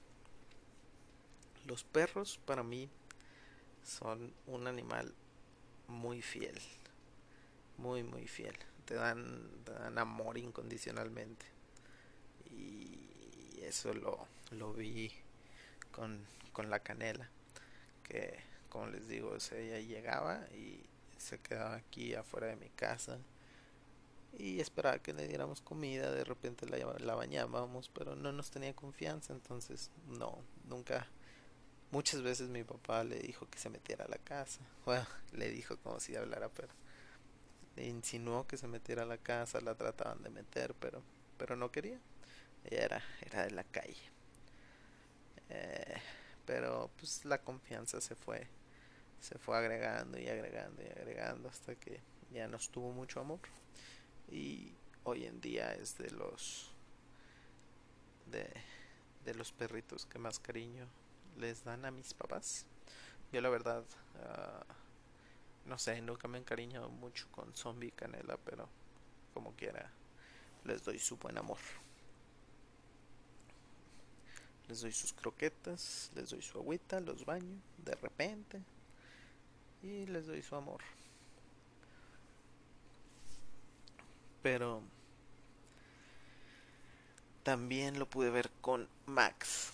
Los 1.66 1.84
perros 1.84 2.38
para 2.44 2.62
mí 2.62 2.88
son 3.84 4.32
un 4.46 4.66
animal 4.66 5.14
muy 5.88 6.22
fiel, 6.22 6.58
muy 7.78 8.02
muy 8.02 8.26
fiel 8.26 8.56
te 8.84 8.94
dan, 8.94 9.64
dan 9.64 9.98
amor 9.98 10.38
incondicionalmente. 10.38 11.46
Y 12.50 13.60
eso 13.62 13.94
lo, 13.94 14.26
lo 14.50 14.72
vi 14.72 15.10
con, 15.90 16.26
con 16.52 16.70
la 16.70 16.80
canela, 16.80 17.28
que 18.04 18.38
como 18.68 18.86
les 18.86 19.06
digo, 19.08 19.36
ella 19.52 19.80
llegaba 19.80 20.46
y 20.54 20.84
se 21.18 21.38
quedaba 21.38 21.76
aquí 21.76 22.14
afuera 22.14 22.48
de 22.48 22.56
mi 22.56 22.70
casa 22.70 23.18
y 24.38 24.60
esperaba 24.60 24.98
que 24.98 25.12
le 25.12 25.28
diéramos 25.28 25.60
comida, 25.60 26.10
de 26.10 26.24
repente 26.24 26.66
la, 26.66 26.78
la 26.98 27.14
bañábamos, 27.14 27.88
pero 27.90 28.16
no 28.16 28.32
nos 28.32 28.50
tenía 28.50 28.74
confianza, 28.74 29.32
entonces 29.32 29.90
no, 30.06 30.38
nunca, 30.68 31.06
muchas 31.90 32.22
veces 32.22 32.48
mi 32.48 32.64
papá 32.64 33.04
le 33.04 33.18
dijo 33.18 33.48
que 33.48 33.58
se 33.58 33.70
metiera 33.70 34.04
a 34.04 34.08
la 34.08 34.18
casa, 34.18 34.60
bueno, 34.84 35.06
le 35.32 35.50
dijo 35.50 35.76
como 35.78 36.00
si 36.00 36.16
hablara, 36.16 36.48
pero 36.48 36.68
le 37.76 37.86
insinuó 37.86 38.46
que 38.46 38.56
se 38.56 38.66
metiera 38.66 39.02
a 39.02 39.06
la 39.06 39.18
casa, 39.18 39.60
la 39.60 39.74
trataban 39.74 40.22
de 40.22 40.30
meter, 40.30 40.74
pero, 40.74 41.02
pero 41.38 41.56
no 41.56 41.70
quería. 41.70 41.98
Ella 42.64 42.84
era, 42.84 43.02
era 43.22 43.44
de 43.44 43.50
la 43.50 43.64
calle. 43.64 44.10
Eh, 45.48 45.96
pero 46.44 46.90
pues 46.98 47.24
la 47.24 47.38
confianza 47.38 48.00
se 48.00 48.14
fue, 48.14 48.46
se 49.20 49.38
fue 49.38 49.56
agregando 49.56 50.18
y 50.18 50.28
agregando 50.28 50.82
y 50.82 50.86
agregando 50.86 51.48
hasta 51.48 51.74
que 51.76 52.00
ya 52.30 52.48
nos 52.48 52.70
tuvo 52.70 52.92
mucho 52.92 53.20
amor. 53.20 53.40
Y 54.32 54.72
hoy 55.04 55.26
en 55.26 55.40
día 55.40 55.72
es 55.74 55.98
de 55.98 56.10
los 56.10 56.72
de, 58.26 58.50
de 59.24 59.34
los 59.34 59.52
perritos 59.52 60.06
que 60.06 60.18
más 60.18 60.38
cariño 60.38 60.88
les 61.38 61.62
dan 61.64 61.84
a 61.84 61.90
mis 61.90 62.14
papás. 62.14 62.64
Yo 63.30 63.40
la 63.42 63.50
verdad 63.50 63.84
uh, 64.14 64.72
no 65.66 65.78
sé, 65.78 66.00
nunca 66.00 66.28
me 66.28 66.38
he 66.38 66.40
encariñado 66.40 66.88
mucho 66.88 67.28
con 67.30 67.54
zombie 67.54 67.92
canela, 67.92 68.36
pero 68.38 68.68
como 69.32 69.54
quiera, 69.54 69.90
les 70.64 70.82
doy 70.82 70.98
su 70.98 71.16
buen 71.16 71.38
amor. 71.38 71.58
Les 74.68 74.80
doy 74.80 74.92
sus 74.92 75.12
croquetas, 75.12 76.10
les 76.14 76.30
doy 76.30 76.42
su 76.42 76.58
agüita, 76.58 77.00
los 77.00 77.24
baño 77.24 77.60
de 77.78 77.94
repente 77.96 78.62
y 79.82 80.06
les 80.06 80.26
doy 80.26 80.42
su 80.42 80.56
amor. 80.56 80.80
Pero 84.42 84.82
también 87.42 87.98
lo 87.98 88.08
pude 88.08 88.30
ver 88.30 88.50
con 88.60 88.88
Max. 89.06 89.72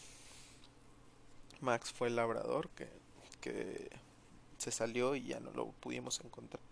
Max 1.61 1.93
fue 1.93 2.09
el 2.09 2.17
labrador 2.17 2.69
que, 2.71 2.89
que 3.41 3.91
se 4.59 4.71
salió 4.71 5.15
y 5.15 5.25
ya 5.25 5.41
no 5.41 5.51
lo 5.53 5.67
pudimos 5.73 6.21
encontrar. 6.21 6.63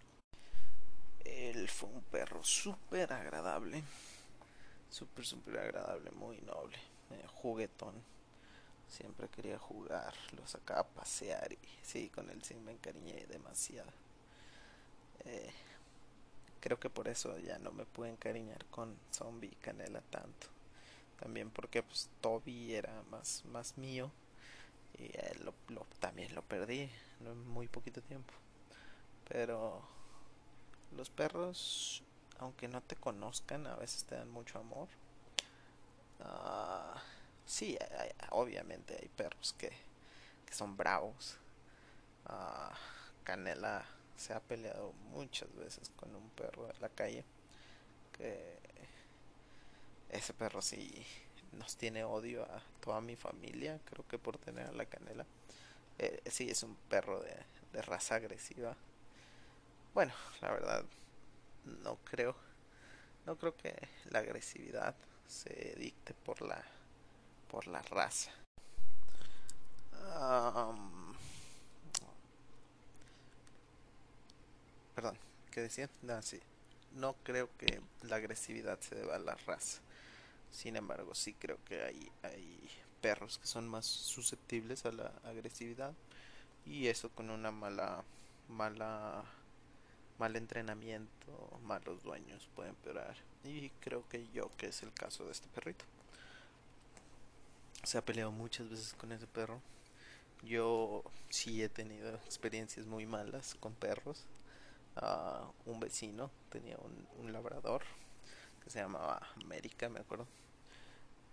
Él 1.24 1.68
fue 1.68 1.88
un 1.88 2.02
perro 2.02 2.42
súper 2.44 3.12
agradable, 3.12 3.82
súper, 4.90 5.26
súper 5.26 5.58
agradable, 5.58 6.10
muy 6.12 6.40
noble, 6.40 6.76
eh, 7.10 7.24
juguetón. 7.26 7.94
Siempre 8.88 9.28
quería 9.28 9.58
jugar, 9.58 10.14
lo 10.36 10.46
sacaba 10.46 10.80
a 10.80 10.86
pasear 10.86 11.52
y 11.52 11.58
sí, 11.82 12.08
con 12.10 12.30
él 12.30 12.42
sí 12.44 12.54
me 12.54 12.72
encariñé 12.72 13.26
demasiado. 13.26 13.90
Eh, 15.24 15.50
creo 16.66 16.80
que 16.80 16.90
por 16.90 17.06
eso 17.06 17.38
ya 17.38 17.60
no 17.60 17.70
me 17.70 17.84
pude 17.84 18.08
encariñar 18.08 18.64
con 18.72 18.98
Zombie 19.12 19.50
y 19.52 19.54
Canela 19.54 20.00
tanto. 20.10 20.48
También 21.20 21.48
porque 21.48 21.84
pues 21.84 22.10
Toby 22.20 22.74
era 22.74 23.04
más, 23.08 23.44
más 23.44 23.78
mío 23.78 24.10
y 24.98 25.12
lo, 25.44 25.54
también 26.00 26.34
lo 26.34 26.42
perdí 26.42 26.90
en 27.20 27.46
muy 27.46 27.68
poquito 27.68 28.02
tiempo. 28.02 28.34
Pero 29.28 29.80
los 30.96 31.08
perros, 31.08 32.02
aunque 32.40 32.66
no 32.66 32.82
te 32.82 32.96
conozcan, 32.96 33.68
a 33.68 33.76
veces 33.76 34.02
te 34.02 34.16
dan 34.16 34.32
mucho 34.32 34.58
amor. 34.58 34.88
Uh, 36.18 36.98
sí, 37.44 37.78
obviamente 38.30 38.98
hay 39.00 39.08
perros 39.10 39.54
que, 39.56 39.70
que 40.44 40.52
son 40.52 40.76
bravos. 40.76 41.38
Uh, 42.28 42.74
Canela 43.22 43.86
se 44.16 44.32
ha 44.32 44.40
peleado 44.40 44.92
muchas 45.12 45.54
veces 45.56 45.90
con 45.96 46.14
un 46.14 46.28
perro 46.30 46.66
de 46.66 46.78
la 46.80 46.88
calle. 46.88 47.24
Que 48.12 48.58
ese 50.10 50.32
perro 50.32 50.62
sí 50.62 51.04
nos 51.52 51.76
tiene 51.76 52.04
odio 52.04 52.44
a 52.44 52.62
toda 52.80 53.00
mi 53.00 53.16
familia, 53.16 53.80
creo 53.84 54.06
que 54.08 54.18
por 54.18 54.38
tener 54.38 54.66
a 54.66 54.72
la 54.72 54.86
canela. 54.86 55.26
Eh, 55.98 56.20
sí, 56.30 56.50
es 56.50 56.62
un 56.62 56.76
perro 56.88 57.20
de, 57.20 57.36
de 57.72 57.82
raza 57.82 58.16
agresiva. 58.16 58.76
Bueno, 59.94 60.12
la 60.40 60.50
verdad, 60.52 60.84
no 61.64 61.96
creo, 62.04 62.36
no 63.24 63.36
creo 63.36 63.56
que 63.56 63.74
la 64.10 64.20
agresividad 64.20 64.94
se 65.26 65.74
dicte 65.76 66.14
por 66.14 66.42
la, 66.42 66.62
por 67.48 67.66
la 67.66 67.82
raza. 67.82 68.32
perdón, 70.66 70.75
¿qué 75.56 75.62
decía? 75.62 75.88
No, 76.02 76.20
sí. 76.20 76.38
No 76.92 77.14
creo 77.22 77.48
que 77.56 77.80
la 78.02 78.16
agresividad 78.16 78.78
se 78.80 78.94
deba 78.94 79.16
a 79.16 79.18
la 79.18 79.36
raza. 79.46 79.80
Sin 80.52 80.76
embargo, 80.76 81.14
sí 81.14 81.32
creo 81.32 81.56
que 81.64 81.82
hay, 81.82 82.12
hay 82.22 82.68
perros 83.00 83.38
que 83.38 83.46
son 83.46 83.66
más 83.66 83.86
susceptibles 83.86 84.84
a 84.84 84.92
la 84.92 85.10
agresividad 85.24 85.94
y 86.66 86.88
eso 86.88 87.08
con 87.08 87.30
una 87.30 87.50
mala 87.52 88.04
mala 88.48 89.24
mal 90.18 90.36
entrenamiento 90.36 91.58
malos 91.62 92.02
dueños 92.02 92.48
puede 92.54 92.70
empeorar 92.70 93.16
Y 93.44 93.70
creo 93.80 94.06
que 94.08 94.28
yo, 94.34 94.50
que 94.58 94.66
es 94.66 94.82
el 94.82 94.92
caso 94.92 95.24
de 95.24 95.32
este 95.32 95.48
perrito. 95.48 95.86
Se 97.82 97.96
ha 97.96 98.04
peleado 98.04 98.30
muchas 98.30 98.68
veces 98.68 98.92
con 98.92 99.10
ese 99.10 99.26
perro. 99.26 99.62
Yo 100.42 101.02
sí 101.30 101.62
he 101.62 101.70
tenido 101.70 102.14
experiencias 102.16 102.84
muy 102.84 103.06
malas 103.06 103.54
con 103.58 103.72
perros. 103.72 104.26
Uh, 104.96 105.70
un 105.70 105.78
vecino 105.78 106.30
tenía 106.48 106.76
un, 106.78 107.06
un 107.18 107.32
labrador 107.32 107.82
que 108.64 108.70
se 108.70 108.80
llamaba 108.80 109.20
América, 109.44 109.88
me 109.88 110.00
acuerdo. 110.00 110.26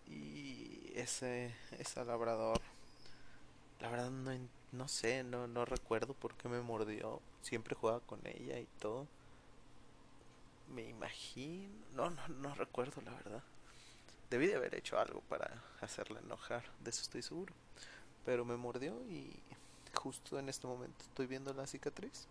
Y 0.05 0.91
ese, 0.95 1.55
ese 1.79 2.03
labrador, 2.03 2.61
la 3.79 3.89
verdad 3.89 4.11
no, 4.11 4.31
no 4.71 4.87
sé, 4.87 5.23
no, 5.23 5.47
no 5.47 5.65
recuerdo 5.65 6.13
por 6.13 6.35
qué 6.35 6.49
me 6.49 6.61
mordió. 6.61 7.21
Siempre 7.41 7.75
jugaba 7.75 8.01
con 8.01 8.19
ella 8.25 8.59
y 8.59 8.67
todo. 8.79 9.07
Me 10.73 10.83
imagino, 10.83 11.69
no, 11.93 12.09
no, 12.09 12.27
no 12.27 12.55
recuerdo 12.55 13.01
la 13.01 13.11
verdad. 13.11 13.43
Debí 14.29 14.47
de 14.47 14.55
haber 14.55 14.75
hecho 14.75 14.99
algo 14.99 15.21
para 15.21 15.63
hacerla 15.81 16.19
enojar, 16.19 16.63
de 16.83 16.89
eso 16.89 17.01
estoy 17.01 17.21
seguro. 17.21 17.53
Pero 18.25 18.45
me 18.45 18.57
mordió 18.57 18.93
y 19.09 19.31
justo 19.93 20.39
en 20.39 20.49
este 20.49 20.67
momento 20.67 21.03
estoy 21.03 21.27
viendo 21.27 21.53
la 21.53 21.67
cicatriz. 21.67 22.27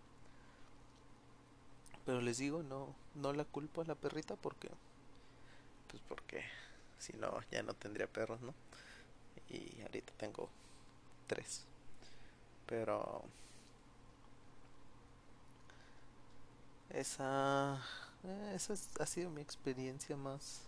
Pero 2.05 2.21
les 2.21 2.37
digo, 2.37 2.63
no, 2.63 2.93
no 3.15 3.33
la 3.33 3.45
culpo 3.45 3.81
a 3.81 3.85
la 3.85 3.95
perrita 3.95 4.35
porque, 4.35 4.69
pues 5.89 6.01
porque 6.07 6.43
si 6.99 7.13
no 7.13 7.39
ya 7.51 7.63
no 7.63 7.73
tendría 7.73 8.07
perros, 8.07 8.41
¿no? 8.41 8.53
Y 9.49 9.81
ahorita 9.81 10.13
tengo 10.17 10.49
tres. 11.27 11.65
Pero 12.65 13.23
esa, 16.89 17.81
esa 18.53 18.73
ha 18.99 19.05
sido 19.05 19.29
mi 19.29 19.41
experiencia 19.41 20.15
más. 20.15 20.61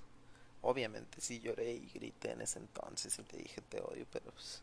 Obviamente 0.61 1.21
sí 1.21 1.39
lloré 1.39 1.73
y 1.73 1.89
grité 1.93 2.31
en 2.31 2.41
ese 2.41 2.59
entonces 2.59 3.17
y 3.19 3.23
te 3.23 3.37
dije 3.37 3.61
te 3.69 3.81
odio, 3.81 4.05
pero 4.11 4.31
pues, 4.31 4.61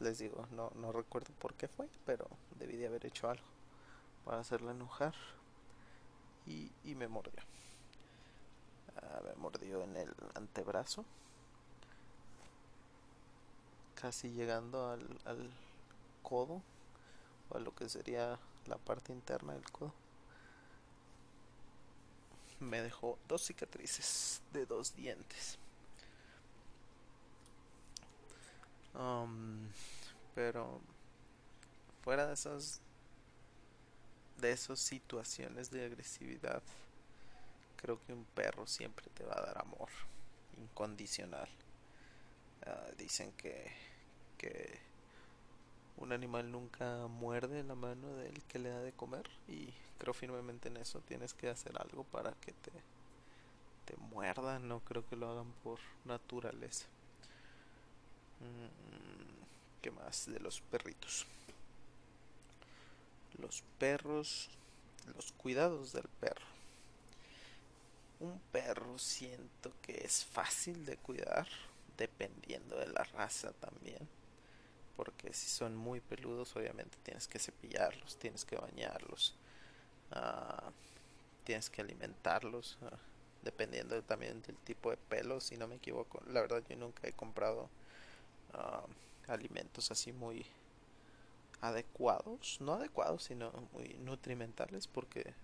les 0.00 0.18
digo, 0.18 0.46
no, 0.52 0.70
no 0.76 0.92
recuerdo 0.92 1.32
por 1.40 1.54
qué 1.54 1.68
fue, 1.68 1.88
pero 2.04 2.28
debí 2.58 2.76
de 2.76 2.86
haber 2.86 3.06
hecho 3.06 3.28
algo 3.28 3.44
para 4.24 4.40
hacerla 4.40 4.72
enojar 4.72 5.14
y, 6.46 6.94
me 6.94 7.08
mordió. 7.08 7.42
Ah, 8.96 9.20
me 9.24 9.34
mordió 9.34 9.82
en 9.82 9.96
el 9.96 10.14
antebrazo, 10.34 11.04
casi 13.94 14.30
llegando 14.30 14.90
al, 14.90 15.06
al 15.24 15.50
codo 16.22 16.62
o 17.50 17.56
a 17.56 17.60
lo 17.60 17.74
que 17.74 17.88
sería 17.88 18.38
la 18.66 18.76
parte 18.78 19.12
interna 19.12 19.52
del 19.54 19.70
codo. 19.70 19.92
Me 22.60 22.80
dejó 22.80 23.18
dos 23.28 23.42
cicatrices 23.42 24.40
de 24.52 24.64
dos 24.64 24.94
dientes. 24.96 25.58
Um, 28.94 29.68
pero 30.34 30.80
fuera 32.02 32.26
de 32.26 32.32
esas 32.32 32.80
de 34.38 34.52
esas 34.52 34.78
situaciones 34.78 35.70
de 35.70 35.84
agresividad, 35.86 36.62
creo 37.76 38.00
que 38.04 38.12
un 38.12 38.24
perro 38.24 38.66
siempre 38.66 39.06
te 39.14 39.24
va 39.24 39.34
a 39.38 39.46
dar 39.46 39.58
amor 39.58 39.88
incondicional. 40.58 41.48
Uh, 42.66 42.96
dicen 42.96 43.32
que, 43.32 43.70
que 44.38 44.78
un 45.98 46.12
animal 46.12 46.50
nunca 46.50 47.06
muerde 47.06 47.62
la 47.62 47.74
mano 47.74 48.14
del 48.16 48.42
que 48.44 48.58
le 48.58 48.70
da 48.70 48.80
de 48.80 48.92
comer 48.92 49.28
y 49.48 49.72
creo 49.98 50.14
firmemente 50.14 50.68
en 50.68 50.76
eso. 50.76 51.00
Tienes 51.00 51.32
que 51.32 51.48
hacer 51.48 51.72
algo 51.80 52.04
para 52.04 52.32
que 52.32 52.52
te, 52.52 52.72
te 53.84 53.96
muerda. 53.96 54.58
No 54.58 54.80
creo 54.80 55.06
que 55.08 55.16
lo 55.16 55.30
hagan 55.30 55.52
por 55.62 55.78
naturaleza. 56.04 56.86
Mm, 58.40 59.80
¿Qué 59.80 59.90
más 59.90 60.26
de 60.26 60.40
los 60.40 60.60
perritos? 60.60 61.26
Los 63.38 63.62
perros, 63.78 64.48
los 65.14 65.32
cuidados 65.32 65.92
del 65.92 66.08
perro. 66.20 66.46
Un 68.20 68.40
perro 68.52 68.98
siento 68.98 69.72
que 69.82 70.04
es 70.04 70.24
fácil 70.24 70.86
de 70.86 70.96
cuidar, 70.96 71.46
dependiendo 71.96 72.76
de 72.76 72.86
la 72.88 73.04
raza 73.04 73.52
también 73.52 74.08
porque 74.96 75.32
si 75.32 75.48
son 75.48 75.76
muy 75.76 76.00
peludos 76.00 76.56
obviamente 76.56 76.96
tienes 77.02 77.28
que 77.28 77.38
cepillarlos, 77.38 78.16
tienes 78.16 78.44
que 78.44 78.56
bañarlos, 78.56 79.34
uh, 80.12 80.70
tienes 81.44 81.68
que 81.68 81.82
alimentarlos, 81.82 82.78
uh, 82.80 82.96
dependiendo 83.42 84.02
también 84.02 84.40
del 84.42 84.56
tipo 84.56 84.90
de 84.90 84.96
pelo, 84.96 85.40
si 85.40 85.56
no 85.56 85.68
me 85.68 85.76
equivoco. 85.76 86.22
La 86.28 86.40
verdad 86.40 86.62
yo 86.68 86.76
nunca 86.76 87.06
he 87.06 87.12
comprado 87.12 87.68
uh, 88.54 89.30
alimentos 89.30 89.90
así 89.90 90.12
muy 90.12 90.46
adecuados, 91.60 92.60
no 92.60 92.74
adecuados, 92.74 93.24
sino 93.24 93.50
muy 93.72 93.94
nutrimentales, 93.94 94.86
porque 94.86 95.34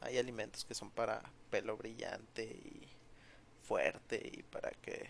hay 0.00 0.18
alimentos 0.18 0.64
que 0.64 0.74
son 0.74 0.90
para 0.90 1.22
pelo 1.50 1.76
brillante 1.76 2.44
y 2.44 2.88
fuerte 3.62 4.20
y 4.32 4.42
para 4.44 4.70
que 4.70 5.08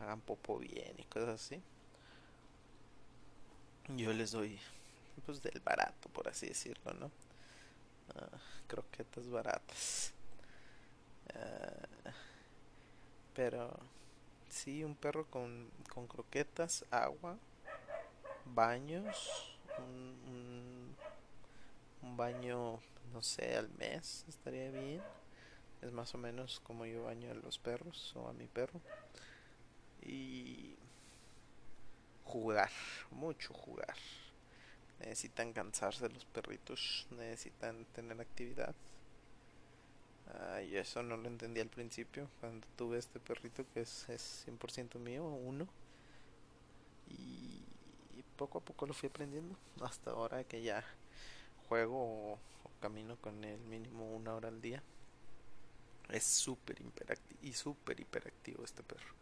hagan 0.00 0.20
popo 0.20 0.58
bien 0.58 0.94
y 0.98 1.04
cosas 1.04 1.40
así. 1.40 1.62
Yo 3.88 4.12
les 4.12 4.32
doy 4.32 4.58
pues 5.26 5.42
del 5.42 5.60
barato 5.60 6.08
por 6.08 6.28
así 6.28 6.48
decirlo 6.48 6.92
no 6.94 7.06
uh, 7.06 8.36
croquetas 8.66 9.28
baratas. 9.28 10.12
Uh, 11.34 12.10
pero 13.34 13.78
sí 14.48 14.84
un 14.84 14.94
perro 14.94 15.26
con, 15.26 15.70
con 15.92 16.06
croquetas 16.06 16.84
agua 16.90 17.36
baños 18.46 19.56
un, 19.78 20.94
un, 22.02 22.16
baño 22.16 22.78
no 23.12 23.22
sé 23.22 23.56
al 23.56 23.68
mes 23.70 24.24
estaría 24.28 24.70
bien 24.70 25.02
es 25.82 25.90
más 25.90 26.14
o 26.14 26.18
menos 26.18 26.60
como 26.60 26.86
yo 26.86 27.04
baño 27.04 27.30
a 27.30 27.34
los 27.34 27.58
perros 27.58 28.14
o 28.14 28.28
a 28.28 28.32
mi 28.32 28.46
perro 28.46 28.80
y 30.02 30.76
jugar, 32.24 32.70
mucho 33.10 33.52
jugar. 33.54 33.94
Necesitan 35.00 35.52
cansarse 35.52 36.08
los 36.08 36.24
perritos, 36.24 37.06
necesitan 37.10 37.84
tener 37.94 38.20
actividad. 38.20 38.74
y 40.68 40.76
eso 40.76 41.02
no 41.02 41.16
lo 41.16 41.28
entendí 41.28 41.60
al 41.60 41.68
principio, 41.68 42.28
cuando 42.40 42.66
tuve 42.76 42.98
este 42.98 43.20
perrito 43.20 43.64
que 43.72 43.82
es, 43.82 44.08
es 44.08 44.46
100% 44.48 44.98
mío, 44.98 45.24
uno. 45.24 45.68
Y, 47.08 47.53
poco 48.36 48.58
a 48.58 48.60
poco 48.60 48.86
lo 48.86 48.94
fui 48.94 49.08
aprendiendo, 49.08 49.56
hasta 49.82 50.10
ahora 50.10 50.44
que 50.44 50.62
ya 50.62 50.84
juego 51.68 52.32
o, 52.32 52.38
camino 52.80 53.16
con 53.16 53.42
él 53.44 53.58
mínimo 53.60 54.14
una 54.14 54.34
hora 54.34 54.48
al 54.48 54.60
día. 54.60 54.82
Es 56.10 56.24
súper 56.24 56.80
hiperactivo 56.80 57.40
y 57.42 57.52
súper 57.54 57.98
hiperactivo 57.98 58.62
este 58.62 58.82
perro 58.82 59.14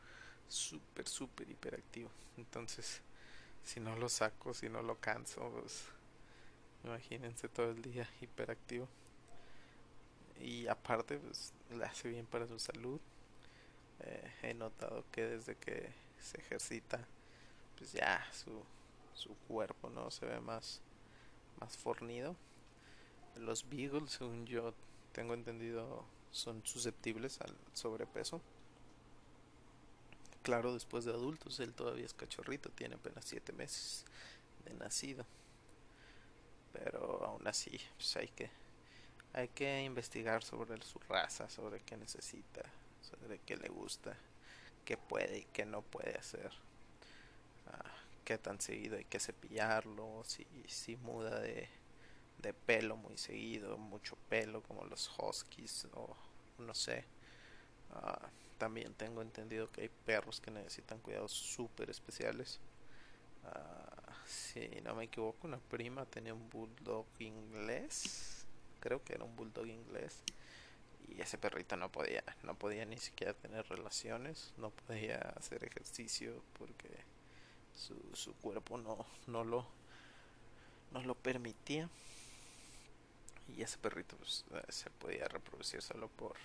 súper, 0.53 1.09
súper 1.09 1.51
hiperactivo. 1.51 2.11
Entonces, 2.37 3.01
si 3.65 3.81
no 3.81 3.97
lo 3.97 4.09
saco, 4.09 4.55
si 4.55 4.69
no 4.69 4.83
lo 4.83 4.99
canso, 5.01 5.51
pues 5.51 5.85
imagínense 6.85 7.49
todo 7.49 7.71
el 7.71 7.83
día 7.83 8.09
hiperactivo. 8.21 8.89
Y 10.41 10.67
aparte, 10.67 11.19
pues 11.19 11.53
le 11.71 11.85
hace 11.85 12.09
bien 12.09 12.27
para 12.27 12.47
su 12.47 12.59
salud. 12.59 13.01
Eh, 14.01 14.33
he 14.43 14.55
notado 14.55 15.05
que 15.13 15.23
desde 15.23 15.57
que 15.57 15.91
se 16.21 16.39
ejercita, 16.39 17.07
pues 17.79 17.93
ya 17.93 18.27
su, 18.33 18.63
su 19.15 19.35
cuerpo 19.49 19.91
no 19.91 20.11
se 20.11 20.27
ve 20.27 20.41
más, 20.41 20.81
más 21.61 21.77
fornido. 21.77 22.37
Los 23.37 23.69
beagles, 23.69 24.13
según 24.13 24.47
yo 24.47 24.75
tengo 25.13 25.35
entendido, 25.35 26.05
son 26.31 26.63
susceptibles 26.65 27.41
al 27.41 27.57
sobrepeso 27.73 28.41
claro, 30.43 30.75
después 30.75 31.05
de 31.05 31.13
adultos, 31.13 31.61
él 31.61 31.73
todavía 31.73 32.05
es 32.05 32.15
cachorrito, 32.15 32.71
tiene 32.71 32.97
apenas 32.97 33.25
7 33.25 33.53
meses 33.53 34.05
de 34.65 34.75
nacido. 34.75 35.25
Pero 36.73 37.25
aún 37.25 37.47
así, 37.47 37.81
pues 37.97 38.17
hay 38.17 38.29
que 38.29 38.51
hay 39.35 39.49
que 39.49 39.83
investigar 39.83 40.45
sobre 40.45 40.81
su 40.83 40.99
raza, 41.09 41.49
sobre 41.49 41.81
qué 41.81 41.97
necesita, 41.97 42.63
sobre 43.01 43.39
qué 43.39 43.57
le 43.57 43.69
gusta, 43.69 44.15
qué 44.85 44.99
puede 44.99 45.39
y 45.39 45.45
qué 45.45 45.65
no 45.65 45.81
puede 45.81 46.19
hacer. 46.19 46.53
Ah, 48.23 48.25
qué 48.25 48.39
tan 48.39 48.61
seguido 48.61 48.97
hay 48.97 49.05
que 49.05 49.19
cepillarlo, 49.19 50.23
si, 50.25 50.47
si 50.69 50.97
muda 50.97 51.41
de, 51.41 51.69
de 52.39 52.55
pelo 52.55 52.97
muy 52.97 53.17
seguido, 53.19 53.77
mucho 53.79 54.17
pelo 54.29 54.63
como 54.63 54.85
los 54.85 55.11
huskies 55.19 55.89
o 55.95 56.17
no 56.59 56.75
sé. 56.75 57.05
Uh, 57.91 58.27
también 58.59 58.95
tengo 58.95 59.23
entendido 59.23 59.71
que 59.71 59.83
hay 59.83 59.91
perros 60.07 60.41
que 60.41 60.51
necesitan 60.51 61.01
cuidados 61.01 61.33
súper 61.33 61.91
especiales. 61.91 62.61
Uh, 63.45 64.13
si 64.27 64.69
no 64.83 64.95
me 64.95 65.05
equivoco, 65.05 65.47
una 65.47 65.59
prima 65.59 66.07
tenía 66.07 66.33
un 66.35 66.49
bulldog 66.49 67.07
inglés. 67.19 68.47
Creo 68.81 69.03
que 69.05 69.15
era 69.15 69.25
un 69.25 69.35
bulldog 69.37 69.67
inglés. 69.67 70.23
y 71.09 71.21
ese 71.21 71.39
perrito 71.39 71.77
no 71.77 71.91
podía, 71.91 72.25
no 72.45 72.55
podía 72.55 72.85
ni 72.87 72.99
siquiera 72.99 73.35
tener 73.35 73.67
relaciones, 73.69 74.55
no 74.59 74.71
podía 74.71 75.19
hacer 75.37 75.65
ejercicio 75.65 76.43
porque 76.59 77.12
su, 77.77 77.95
su 78.15 78.35
cuerpo 78.35 78.79
no, 78.79 79.07
no 79.27 79.45
lo 79.45 79.67
no 80.93 81.03
lo 81.03 81.15
permitía. 81.15 81.89
Y 83.57 83.63
ese 83.63 83.79
perrito 83.79 84.17
pues, 84.17 84.45
eh, 84.53 84.63
se 84.69 84.91
podía 84.91 85.27
reproducir 85.27 85.83
solo 85.83 86.09
por 86.09 86.37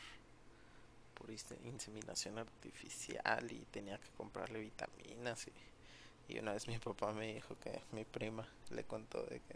por 1.18 1.32
inseminación 1.32 2.38
artificial 2.38 3.52
y 3.52 3.66
tenía 3.72 3.98
que 3.98 4.10
comprarle 4.18 4.60
vitaminas 4.60 5.48
y, 5.48 6.34
y 6.34 6.38
una 6.38 6.54
vez 6.54 6.68
mi 6.68 6.78
papá 6.78 7.12
me 7.12 7.34
dijo 7.34 7.58
que 7.60 7.82
mi 7.92 8.06
prima 8.06 8.48
le 8.70 8.84
contó 8.84 9.24
de 9.24 9.40
que 9.40 9.56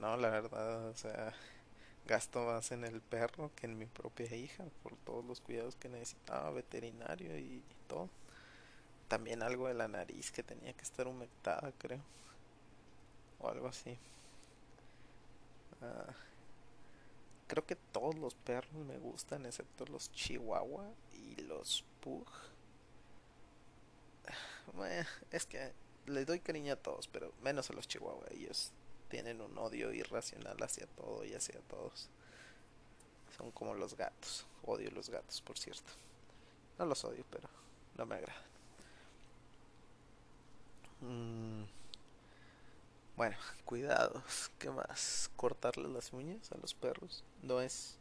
no 0.00 0.16
la 0.16 0.30
verdad 0.30 0.88
o 0.88 0.96
sea 0.96 1.32
gasto 2.06 2.44
más 2.44 2.72
en 2.72 2.84
el 2.84 3.00
perro 3.00 3.52
que 3.54 3.66
en 3.66 3.78
mi 3.78 3.86
propia 3.86 4.34
hija 4.34 4.64
por 4.82 4.96
todos 4.96 5.24
los 5.24 5.40
cuidados 5.40 5.76
que 5.76 5.88
necesitaba 5.88 6.50
veterinario 6.50 7.38
y 7.38 7.62
todo 7.86 8.08
también 9.10 9.42
algo 9.42 9.66
de 9.66 9.74
la 9.74 9.88
nariz 9.88 10.30
que 10.30 10.44
tenía 10.44 10.72
que 10.72 10.82
estar 10.82 11.08
humectada 11.08 11.72
creo. 11.78 12.00
O 13.40 13.48
algo 13.48 13.66
así. 13.66 13.98
Uh, 15.80 16.12
creo 17.48 17.66
que 17.66 17.74
todos 17.74 18.14
los 18.14 18.36
perros 18.36 18.72
me 18.86 18.98
gustan 18.98 19.46
excepto 19.46 19.84
los 19.86 20.12
chihuahua 20.12 20.86
y 21.12 21.34
los 21.42 21.84
pug. 22.00 22.26
Es 25.32 25.44
que 25.44 25.72
le 26.06 26.24
doy 26.24 26.38
cariño 26.38 26.74
a 26.74 26.76
todos 26.76 27.08
pero 27.08 27.32
menos 27.42 27.68
a 27.68 27.72
los 27.72 27.88
chihuahua. 27.88 28.26
Ellos 28.30 28.70
tienen 29.08 29.40
un 29.40 29.58
odio 29.58 29.92
irracional 29.92 30.56
hacia 30.62 30.86
todo 30.86 31.24
y 31.24 31.34
hacia 31.34 31.58
todos. 31.62 32.08
Son 33.36 33.50
como 33.50 33.74
los 33.74 33.96
gatos. 33.96 34.46
Odio 34.62 34.88
los 34.92 35.10
gatos 35.10 35.42
por 35.42 35.58
cierto. 35.58 35.90
No 36.78 36.86
los 36.86 37.04
odio 37.04 37.24
pero 37.28 37.48
no 37.96 38.06
me 38.06 38.14
agradan 38.14 38.49
mm. 41.00 41.64
Bueno, 43.20 43.36
cuidados. 43.66 44.50
¿Qué 44.58 44.70
más? 44.70 45.30
Cortarles 45.36 45.90
las 45.90 46.12
uñas 46.14 46.50
a 46.52 46.56
los 46.56 46.72
perros. 46.72 47.22
No 47.42 47.60
es 47.60 47.98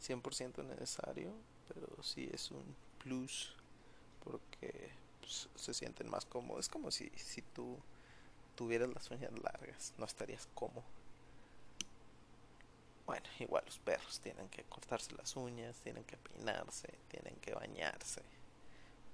100% 0.00 0.64
necesario, 0.64 1.34
pero 1.68 2.02
sí 2.02 2.30
es 2.32 2.50
un 2.50 2.74
plus 2.98 3.54
porque 4.24 4.90
pues, 5.20 5.50
se 5.56 5.74
sienten 5.74 6.08
más 6.08 6.24
cómodos. 6.24 6.66
Es 6.66 6.68
como 6.70 6.90
si, 6.90 7.10
si 7.16 7.42
tú 7.42 7.78
tuvieras 8.54 8.88
las 8.94 9.10
uñas 9.10 9.32
largas, 9.42 9.92
no 9.98 10.06
estarías 10.06 10.48
cómodo. 10.54 10.84
Bueno, 13.04 13.26
igual 13.40 13.64
los 13.66 13.78
perros 13.78 14.20
tienen 14.20 14.48
que 14.48 14.64
cortarse 14.64 15.14
las 15.16 15.36
uñas, 15.36 15.76
tienen 15.80 16.04
que 16.04 16.16
peinarse, 16.16 16.88
tienen 17.08 17.34
que 17.40 17.52
bañarse, 17.52 18.22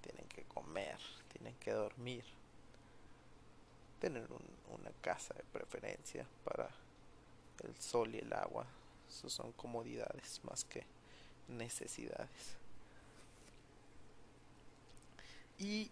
tienen 0.02 0.28
que 0.28 0.44
comer, 0.44 0.98
tienen 1.32 1.56
que 1.56 1.72
dormir 1.72 2.37
tener 3.98 4.28
una 4.68 4.90
casa 5.00 5.34
de 5.34 5.44
preferencia 5.44 6.26
para 6.44 6.68
el 7.64 7.76
sol 7.80 8.14
y 8.14 8.18
el 8.18 8.32
agua. 8.32 8.66
Eso 9.08 9.28
son 9.28 9.52
comodidades 9.52 10.40
más 10.44 10.64
que 10.64 10.84
necesidades. 11.48 12.56
Y 15.58 15.90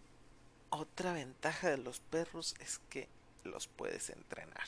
otra 0.70 1.12
ventaja 1.12 1.70
de 1.70 1.78
los 1.78 2.00
perros 2.00 2.54
es 2.60 2.78
que 2.90 3.08
los 3.44 3.66
puedes 3.66 4.10
entrenar. 4.10 4.66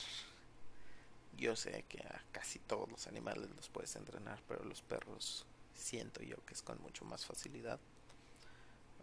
Yo 1.37 1.55
sé 1.55 1.85
que 1.87 2.01
a 2.01 2.21
casi 2.31 2.59
todos 2.59 2.89
los 2.89 3.07
animales 3.07 3.49
los 3.55 3.69
puedes 3.69 3.95
entrenar, 3.95 4.41
pero 4.47 4.63
los 4.63 4.81
perros 4.81 5.45
siento 5.73 6.21
yo 6.21 6.43
que 6.45 6.53
es 6.53 6.61
con 6.61 6.81
mucho 6.81 7.05
más 7.05 7.25
facilidad. 7.25 7.79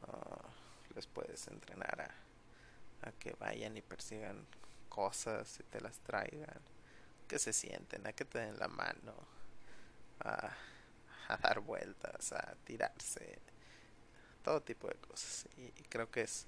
Ah, 0.03 0.51
les 0.95 1.07
puedes 1.07 1.47
entrenar 1.49 2.01
a 2.03 2.26
a 3.07 3.13
que 3.13 3.35
vayan 3.39 3.77
y 3.77 3.83
persigan 3.83 4.45
cosas 4.89 5.61
y 5.61 5.63
te 5.65 5.81
las 5.81 5.99
traigan, 6.01 6.61
que 7.29 7.39
se 7.39 7.53
sienten, 7.53 8.07
a 8.07 8.13
que 8.13 8.25
te 8.25 8.39
den 8.39 8.59
la 8.59 8.69
mano, 8.69 9.15
a, 10.21 10.51
dar 11.43 11.61
vueltas, 11.61 12.33
a 12.33 12.55
tirarse, 12.65 13.39
todo 14.43 14.63
tipo 14.63 14.89
de 14.89 14.95
cosas. 14.95 15.47
Y, 15.57 15.71
creo 15.85 16.11
que 16.11 16.23
es, 16.23 16.47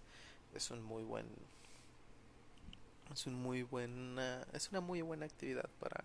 es 0.55 0.71
un 0.71 0.83
muy 0.83 1.03
buen 1.03 1.27
es 3.13 3.27
un 3.27 3.35
muy 3.35 3.63
buena 3.63 4.47
es 4.53 4.69
una 4.69 4.83
muy 4.83 5.01
buena 5.01 5.25
actividad 5.25 5.69
para 5.81 6.05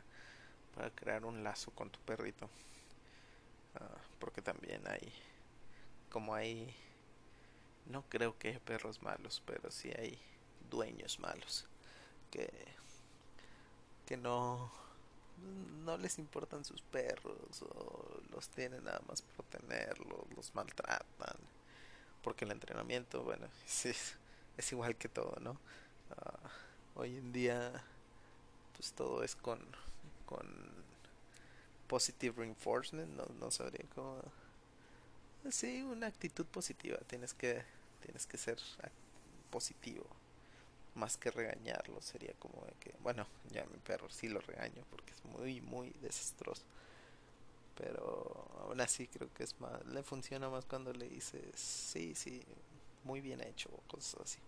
para 0.74 0.90
crear 0.90 1.26
un 1.26 1.44
lazo 1.44 1.72
con 1.72 1.90
tu 1.90 2.00
perrito 2.00 2.50
ah, 3.76 3.98
porque 4.20 4.42
también 4.42 4.82
hay 4.88 5.12
como 6.10 6.34
hay 6.34 6.74
no 7.88 8.04
creo 8.08 8.38
que 8.38 8.50
hay 8.50 8.60
perros 8.60 9.02
malos 9.02 9.44
pero 9.46 9.70
sí 9.70 9.92
hay 9.98 10.18
dueños 10.74 11.20
malos 11.20 11.66
que 12.32 12.50
que 14.06 14.18
no 14.18 14.72
no 15.86 15.98
les 15.98 16.20
importan 16.20 16.64
sus 16.64 16.82
perros 16.82 17.62
o 17.62 18.22
los 18.32 18.50
tienen 18.50 18.84
nada 18.84 19.02
más 19.08 19.22
por 19.22 19.46
tenerlos, 19.46 20.26
los 20.36 20.54
maltratan. 20.56 21.38
Porque 22.22 22.46
el 22.46 22.52
entrenamiento, 22.52 23.24
bueno, 23.24 23.48
es, 23.66 24.16
es 24.58 24.72
igual 24.72 24.96
que 24.96 25.10
todo, 25.10 25.36
¿no? 25.42 25.52
Uh, 25.52 27.00
hoy 27.00 27.18
en 27.18 27.34
día, 27.34 27.84
pues 28.76 28.94
todo 28.94 29.24
es 29.24 29.36
con, 29.36 29.60
con 30.26 30.48
positive 31.88 32.36
reinforcement, 32.38 33.10
no, 33.14 33.26
no 33.40 33.52
sabría 33.52 33.86
cómo... 33.94 34.22
Sí, 35.52 35.82
una 35.82 36.08
actitud 36.08 36.46
positiva, 36.46 36.98
tienes 37.08 37.34
que, 37.34 37.64
tienes 38.02 38.26
que 38.26 38.38
ser 38.38 38.58
positivo 39.52 40.06
más 40.96 41.18
que 41.18 41.32
regañarlo 41.32 42.02
sería 42.02 42.34
como 42.40 42.66
de 42.66 42.74
que 42.80 42.94
bueno 43.02 43.26
ya 43.52 43.66
mi 43.66 43.78
perro 43.80 44.10
sí 44.10 44.28
lo 44.30 44.40
regaño 44.42 44.84
porque 44.90 45.12
es 45.12 45.26
muy 45.26 45.62
muy 45.62 45.90
desastroso. 46.02 46.64
Pero 47.76 48.48
aún 48.62 48.82
así 48.82 49.08
creo 49.08 49.34
que 49.34 49.44
es 49.44 49.60
más 49.60 49.84
le 49.88 50.04
funciona 50.04 50.50
más 50.50 50.66
cuando 50.66 50.94
le 50.94 51.10
dices 51.10 51.42
sí 51.56 52.14
sí 52.16 52.44
muy 53.04 53.22
bien 53.22 53.42
hecho 53.42 53.70
o 53.70 53.82
cosas 53.88 54.22
así. 54.22 54.40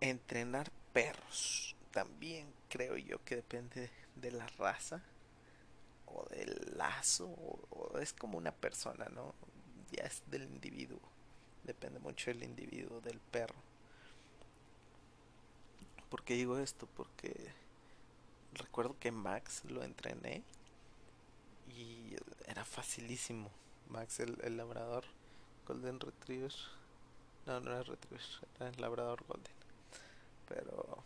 Entrenar 0.00 0.70
perros 0.92 1.76
también 1.90 2.52
creo 2.68 2.96
yo 2.96 3.22
que 3.24 3.36
depende 3.36 3.90
de 4.16 4.32
la 4.32 4.46
raza 4.58 5.02
o 6.06 6.24
del 6.30 6.74
lazo 6.76 7.26
o 7.26 7.98
es 7.98 8.12
como 8.12 8.38
una 8.38 8.52
persona 8.52 9.06
no 9.10 9.34
ya 9.92 10.04
es 10.04 10.22
del 10.30 10.44
individuo 10.44 11.13
Depende 11.64 11.98
mucho 11.98 12.30
del 12.30 12.42
individuo, 12.42 13.00
del 13.00 13.18
perro. 13.18 13.56
¿Por 16.10 16.22
qué 16.22 16.34
digo 16.34 16.58
esto? 16.58 16.86
Porque 16.94 17.52
recuerdo 18.52 18.96
que 19.00 19.10
Max 19.10 19.64
lo 19.64 19.82
entrené 19.82 20.42
y 21.68 22.14
era 22.46 22.64
facilísimo. 22.64 23.50
Max, 23.88 24.20
el, 24.20 24.56
labrador 24.56 25.04
Golden 25.66 25.98
Retriever. 26.00 26.54
No, 27.46 27.60
no 27.60 27.72
era 27.72 27.82
Retriever, 27.82 28.24
era 28.60 28.68
el 28.68 28.80
labrador 28.80 29.24
Golden. 29.26 29.52
Pero 30.48 31.02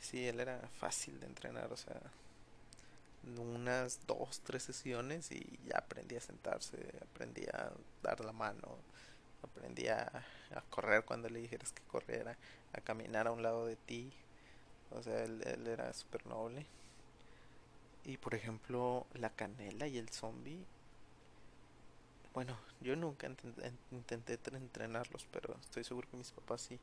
sí, 0.00 0.26
él 0.26 0.40
era 0.40 0.68
fácil 0.78 1.20
de 1.20 1.26
entrenar, 1.26 1.72
o 1.72 1.76
sea, 1.76 2.00
unas 3.38 4.00
dos, 4.06 4.40
tres 4.40 4.62
sesiones 4.62 5.30
y 5.30 5.58
ya 5.66 5.78
aprendí 5.78 6.16
a 6.16 6.20
sentarse, 6.20 6.76
aprendí 7.02 7.44
a 7.46 7.72
dar 8.02 8.20
la 8.24 8.32
mano, 8.32 8.76
aprendí 9.42 9.88
a, 9.88 10.10
correr 10.70 11.04
cuando 11.04 11.28
le 11.28 11.40
dijeras 11.40 11.72
que 11.72 11.82
corriera, 11.84 12.36
a 12.72 12.80
caminar 12.80 13.26
a 13.26 13.32
un 13.32 13.42
lado 13.42 13.66
de 13.66 13.76
ti. 13.76 14.12
O 14.90 15.02
sea, 15.02 15.24
él, 15.24 15.42
era 15.66 15.92
súper 15.94 16.26
noble. 16.26 16.66
Y 18.04 18.16
por 18.18 18.34
ejemplo, 18.34 19.06
la 19.14 19.30
canela 19.30 19.86
y 19.86 19.96
el 19.96 20.10
zombie. 20.10 20.64
Bueno, 22.34 22.58
yo 22.80 22.96
nunca 22.96 23.30
intenté 23.90 24.38
entrenarlos, 24.52 25.26
pero 25.32 25.54
estoy 25.60 25.84
seguro 25.84 26.08
que 26.10 26.16
mis 26.16 26.32
papás 26.32 26.62
sí. 26.62 26.78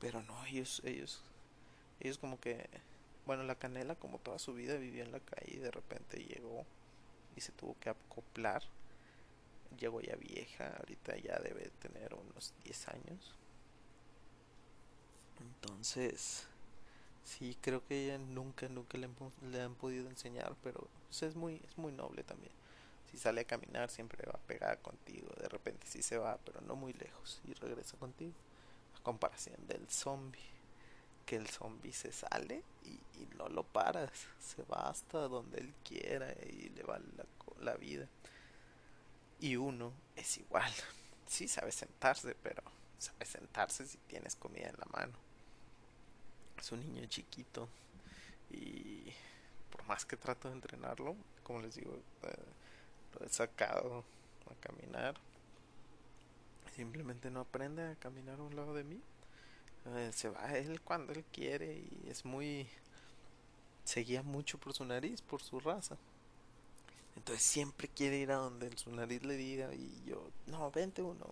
Pero 0.00 0.22
no, 0.22 0.44
ellos, 0.46 0.82
ellos, 0.84 1.22
ellos 2.00 2.18
como 2.18 2.38
que 2.38 2.68
bueno, 3.26 3.42
la 3.42 3.54
canela 3.54 3.94
como 3.94 4.18
toda 4.18 4.38
su 4.38 4.54
vida 4.54 4.76
vivió 4.76 5.02
en 5.02 5.12
la 5.12 5.20
calle 5.20 5.54
y 5.54 5.58
de 5.58 5.70
repente 5.70 6.22
llegó 6.24 6.64
y 7.36 7.40
se 7.40 7.52
tuvo 7.52 7.76
que 7.80 7.90
acoplar. 7.90 8.62
Llegó 9.78 10.00
ya 10.00 10.14
vieja, 10.16 10.76
ahorita 10.78 11.16
ya 11.16 11.38
debe 11.38 11.70
tener 11.80 12.14
unos 12.14 12.54
10 12.62 12.88
años. 12.88 13.34
Entonces, 15.40 16.46
sí, 17.24 17.56
creo 17.60 17.84
que 17.86 18.04
ella 18.04 18.18
nunca, 18.18 18.68
nunca 18.68 18.98
le, 18.98 19.08
le 19.50 19.60
han 19.60 19.74
podido 19.74 20.08
enseñar, 20.08 20.54
pero 20.62 20.86
pues, 21.06 21.22
es, 21.22 21.34
muy, 21.34 21.60
es 21.66 21.76
muy 21.76 21.92
noble 21.92 22.22
también. 22.22 22.52
Si 23.10 23.16
sale 23.18 23.40
a 23.40 23.46
caminar 23.46 23.90
siempre 23.90 24.26
va 24.26 24.38
pegada 24.46 24.76
contigo, 24.76 25.28
de 25.40 25.48
repente 25.48 25.86
sí 25.86 26.02
se 26.02 26.18
va, 26.18 26.38
pero 26.44 26.60
no 26.60 26.76
muy 26.76 26.92
lejos 26.92 27.40
y 27.44 27.54
regresa 27.54 27.96
contigo. 27.96 28.34
A 28.96 29.02
comparación 29.02 29.66
del 29.66 29.88
zombie 29.88 30.53
que 31.24 31.36
el 31.36 31.48
zombie 31.48 31.92
se 31.92 32.12
sale 32.12 32.62
y, 32.84 33.00
no 33.36 33.48
lo 33.48 33.64
paras, 33.64 34.10
se 34.38 34.62
va 34.62 34.88
hasta 34.88 35.18
donde 35.18 35.58
él 35.58 35.74
quiera 35.82 36.32
y 36.44 36.68
le 36.68 36.82
va 36.84 36.98
la, 36.98 37.24
la 37.60 37.74
vida. 37.74 38.06
Y 39.40 39.56
uno 39.56 39.92
es 40.14 40.38
igual, 40.38 40.70
sí 41.26 41.48
sabe 41.48 41.72
sentarse, 41.72 42.36
pero 42.42 42.62
sabe 42.98 43.24
sentarse 43.24 43.86
si 43.86 43.98
tienes 43.98 44.36
comida 44.36 44.68
en 44.68 44.76
la 44.78 44.86
mano. 44.86 45.12
Es 46.58 46.70
un 46.70 46.80
niño 46.80 47.06
chiquito 47.06 47.68
y 48.50 49.12
por 49.70 49.84
más 49.86 50.04
que 50.04 50.16
trato 50.16 50.48
de 50.48 50.54
entrenarlo, 50.54 51.16
como 51.42 51.60
les 51.60 51.74
digo, 51.74 51.98
eh, 52.22 52.34
lo 53.18 53.26
he 53.26 53.28
sacado 53.28 54.04
a 54.50 54.54
caminar. 54.66 55.16
Simplemente 56.74 57.30
no 57.30 57.40
aprende 57.40 57.82
a 57.82 57.96
caminar 57.96 58.38
a 58.38 58.42
un 58.42 58.56
lado 58.56 58.74
de 58.74 58.84
mí. 58.84 59.00
Eh, 59.86 60.10
se 60.12 60.28
va 60.30 60.56
él 60.56 60.80
cuando 60.80 61.12
él 61.12 61.24
quiere 61.32 61.74
y 61.74 62.08
es 62.08 62.24
muy... 62.24 62.66
Se 63.84 64.00
guía 64.00 64.22
mucho 64.22 64.58
por 64.58 64.72
su 64.72 64.84
nariz, 64.84 65.20
por 65.20 65.42
su 65.42 65.60
raza. 65.60 65.96
Entonces 67.16 67.44
siempre 67.44 67.88
quiere 67.88 68.18
ir 68.18 68.32
a 68.32 68.36
donde 68.36 68.76
su 68.76 68.90
nariz 68.90 69.22
le 69.22 69.36
diga 69.36 69.72
y 69.74 70.02
yo, 70.06 70.30
no, 70.46 70.70
vente 70.70 71.02
uno, 71.02 71.26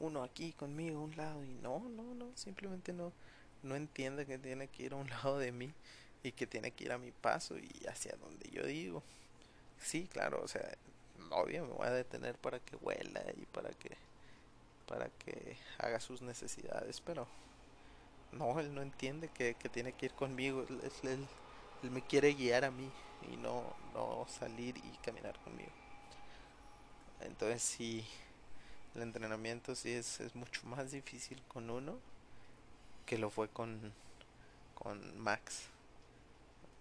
uno 0.00 0.22
aquí 0.22 0.52
conmigo, 0.52 1.02
un 1.02 1.16
lado. 1.16 1.44
Y 1.44 1.48
no, 1.62 1.80
no, 1.90 2.14
no, 2.14 2.30
simplemente 2.34 2.92
no, 2.92 3.12
no 3.62 3.76
entiende 3.76 4.26
que 4.26 4.38
tiene 4.38 4.68
que 4.68 4.84
ir 4.84 4.92
a 4.92 4.96
un 4.96 5.08
lado 5.10 5.38
de 5.38 5.52
mí 5.52 5.72
y 6.22 6.32
que 6.32 6.46
tiene 6.46 6.70
que 6.70 6.84
ir 6.84 6.92
a 6.92 6.98
mi 6.98 7.12
paso 7.12 7.58
y 7.58 7.86
hacia 7.86 8.16
donde 8.16 8.50
yo 8.50 8.64
digo. 8.66 9.02
Sí, 9.78 10.08
claro, 10.10 10.42
o 10.42 10.48
sea, 10.48 10.76
obvio 11.30 11.66
me 11.66 11.72
voy 11.72 11.86
a 11.86 11.90
detener 11.90 12.36
para 12.36 12.58
que 12.60 12.76
huela 12.76 13.22
y 13.36 13.44
para 13.46 13.70
que 13.70 13.96
para 14.86 15.08
que 15.08 15.56
haga 15.78 15.98
sus 15.98 16.20
necesidades, 16.22 17.00
pero 17.00 17.26
no, 18.38 18.58
él 18.60 18.74
no 18.74 18.82
entiende 18.82 19.28
que, 19.28 19.54
que 19.54 19.68
tiene 19.68 19.92
que 19.92 20.06
ir 20.06 20.14
conmigo, 20.14 20.64
él, 20.68 20.80
él, 21.02 21.26
él, 21.82 21.90
me 21.90 22.02
quiere 22.02 22.34
guiar 22.34 22.64
a 22.64 22.70
mí 22.70 22.90
y 23.32 23.36
no, 23.36 23.74
no 23.92 24.26
salir 24.28 24.76
y 24.76 24.96
caminar 24.98 25.38
conmigo. 25.40 25.70
Entonces 27.20 27.62
sí, 27.62 28.04
el 28.94 29.02
entrenamiento 29.02 29.74
sí 29.74 29.92
es, 29.92 30.20
es 30.20 30.34
mucho 30.34 30.66
más 30.66 30.90
difícil 30.90 31.40
con 31.48 31.70
uno 31.70 31.98
que 33.06 33.18
lo 33.18 33.30
fue 33.30 33.48
con, 33.48 33.92
con 34.74 35.18
Max. 35.18 35.64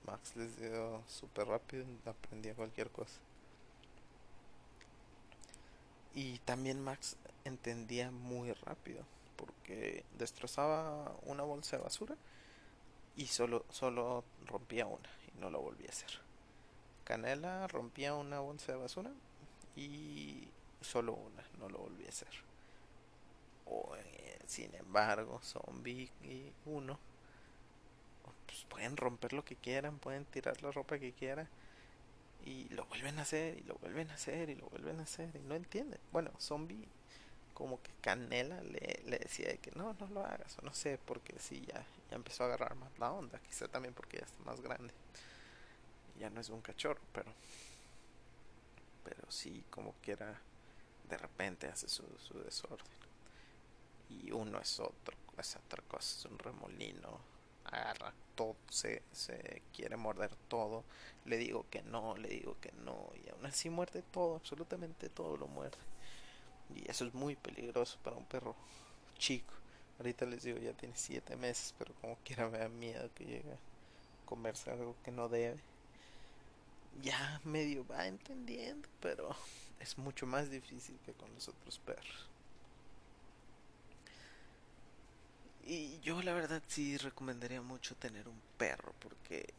Max 0.05 0.35
les 0.35 0.57
dio 0.59 1.01
súper 1.07 1.47
rápido, 1.47 1.85
aprendía 2.05 2.53
cualquier 2.55 2.89
cosa. 2.89 3.19
Y 6.13 6.39
también 6.39 6.83
Max 6.83 7.15
entendía 7.45 8.11
muy 8.11 8.51
rápido 8.53 9.03
porque 9.45 10.05
destrozaba 10.17 11.15
una 11.23 11.43
bolsa 11.43 11.77
de 11.77 11.83
basura 11.83 12.15
y 13.15 13.27
solo, 13.27 13.65
solo 13.69 14.23
rompía 14.45 14.85
una 14.85 15.09
y 15.27 15.39
no 15.39 15.49
lo 15.49 15.61
volvía 15.61 15.87
a 15.87 15.91
hacer. 15.91 16.19
Canela 17.03 17.67
rompía 17.67 18.13
una 18.13 18.39
bolsa 18.39 18.71
de 18.71 18.77
basura 18.77 19.11
y 19.75 20.47
solo 20.81 21.13
una, 21.13 21.43
no 21.59 21.69
lo 21.69 21.79
volvía 21.79 22.07
a 22.07 22.09
hacer. 22.09 22.33
O, 23.65 23.95
eh, 23.95 24.39
sin 24.45 24.73
embargo, 24.75 25.39
Zombie 25.41 26.09
y 26.23 26.51
uno 26.65 26.99
pues 28.45 28.65
pueden 28.65 28.97
romper 28.97 29.33
lo 29.33 29.43
que 29.43 29.55
quieran, 29.55 29.97
pueden 29.97 30.25
tirar 30.25 30.61
la 30.61 30.71
ropa 30.71 30.99
que 30.99 31.11
quieran 31.11 31.47
y 32.45 32.69
lo 32.69 32.85
vuelven 32.85 33.17
a 33.19 33.23
hacer 33.23 33.57
y 33.57 33.63
lo 33.63 33.75
vuelven 33.75 34.11
a 34.11 34.15
hacer 34.15 34.49
y 34.49 34.55
lo 34.55 34.67
vuelven 34.69 34.99
a 34.99 35.03
hacer 35.03 35.29
y 35.35 35.39
no 35.39 35.55
entienden. 35.55 35.99
Bueno, 36.11 36.31
zombie 36.39 36.87
como 37.53 37.81
que 37.81 37.91
Canela 38.01 38.61
le, 38.61 39.01
le 39.05 39.19
decía 39.19 39.47
de 39.47 39.57
que 39.57 39.71
no, 39.71 39.93
no 39.93 40.07
lo 40.07 40.25
hagas 40.25 40.57
o 40.59 40.65
no 40.65 40.73
sé, 40.73 40.99
porque 41.05 41.33
sí, 41.39 41.65
ya, 41.67 41.85
ya 42.09 42.15
empezó 42.15 42.43
a 42.43 42.47
agarrar 42.47 42.75
más 42.75 42.97
la 42.99 43.11
onda, 43.11 43.39
quizá 43.39 43.67
también 43.67 43.93
porque 43.93 44.17
ya 44.17 44.25
está 44.25 44.43
más 44.43 44.61
grande. 44.61 44.93
Ya 46.19 46.29
no 46.29 46.41
es 46.41 46.49
un 46.49 46.61
cachorro, 46.61 47.01
pero 47.13 47.31
pero 49.03 49.29
sí 49.29 49.63
como 49.69 49.93
quiera 50.01 50.39
de 51.09 51.17
repente 51.17 51.67
hace 51.67 51.87
su, 51.87 52.03
su 52.19 52.39
desorden. 52.39 52.85
Y 54.09 54.31
uno 54.31 54.59
es 54.59 54.79
otro, 54.79 55.17
es 55.37 55.55
otra 55.55 55.83
cosa, 55.87 56.19
es 56.19 56.25
un 56.25 56.39
remolino 56.39 57.33
agarra 57.65 58.13
todo, 58.35 58.55
se, 58.69 59.01
se 59.11 59.61
quiere 59.73 59.95
morder 59.95 60.31
todo, 60.47 60.83
le 61.25 61.37
digo 61.37 61.65
que 61.69 61.81
no, 61.83 62.15
le 62.17 62.29
digo 62.29 62.57
que 62.61 62.71
no, 62.83 63.09
y 63.23 63.29
aún 63.29 63.45
así 63.45 63.69
muerde 63.69 64.03
todo, 64.11 64.35
absolutamente 64.35 65.09
todo 65.09 65.37
lo 65.37 65.47
muerde. 65.47 65.77
Y 66.75 66.89
eso 66.89 67.05
es 67.05 67.13
muy 67.13 67.35
peligroso 67.35 67.97
para 68.03 68.15
un 68.15 68.25
perro 68.25 68.55
chico. 69.17 69.53
Ahorita 69.99 70.25
les 70.25 70.43
digo, 70.43 70.57
ya 70.59 70.73
tiene 70.73 70.95
siete 70.95 71.35
meses, 71.35 71.73
pero 71.77 71.93
como 72.01 72.17
quiera 72.23 72.49
me 72.49 72.57
da 72.57 72.69
miedo 72.69 73.09
que 73.15 73.25
llegue 73.25 73.51
a 73.51 74.25
comerse 74.25 74.71
algo 74.71 74.95
que 75.03 75.11
no 75.11 75.29
debe. 75.29 75.59
Ya 77.01 77.41
medio 77.43 77.85
va 77.87 78.07
entendiendo, 78.07 78.87
pero 79.01 79.35
es 79.79 79.97
mucho 79.97 80.25
más 80.25 80.49
difícil 80.49 80.97
que 81.05 81.13
con 81.13 81.33
los 81.33 81.47
otros 81.47 81.79
perros. 81.79 82.29
Y 85.65 85.99
yo 86.01 86.21
la 86.21 86.33
verdad 86.33 86.61
sí 86.67 86.97
recomendaría 86.97 87.61
mucho 87.61 87.95
tener 87.95 88.27
un 88.27 88.39
perro 88.57 88.93
porque 88.99 89.53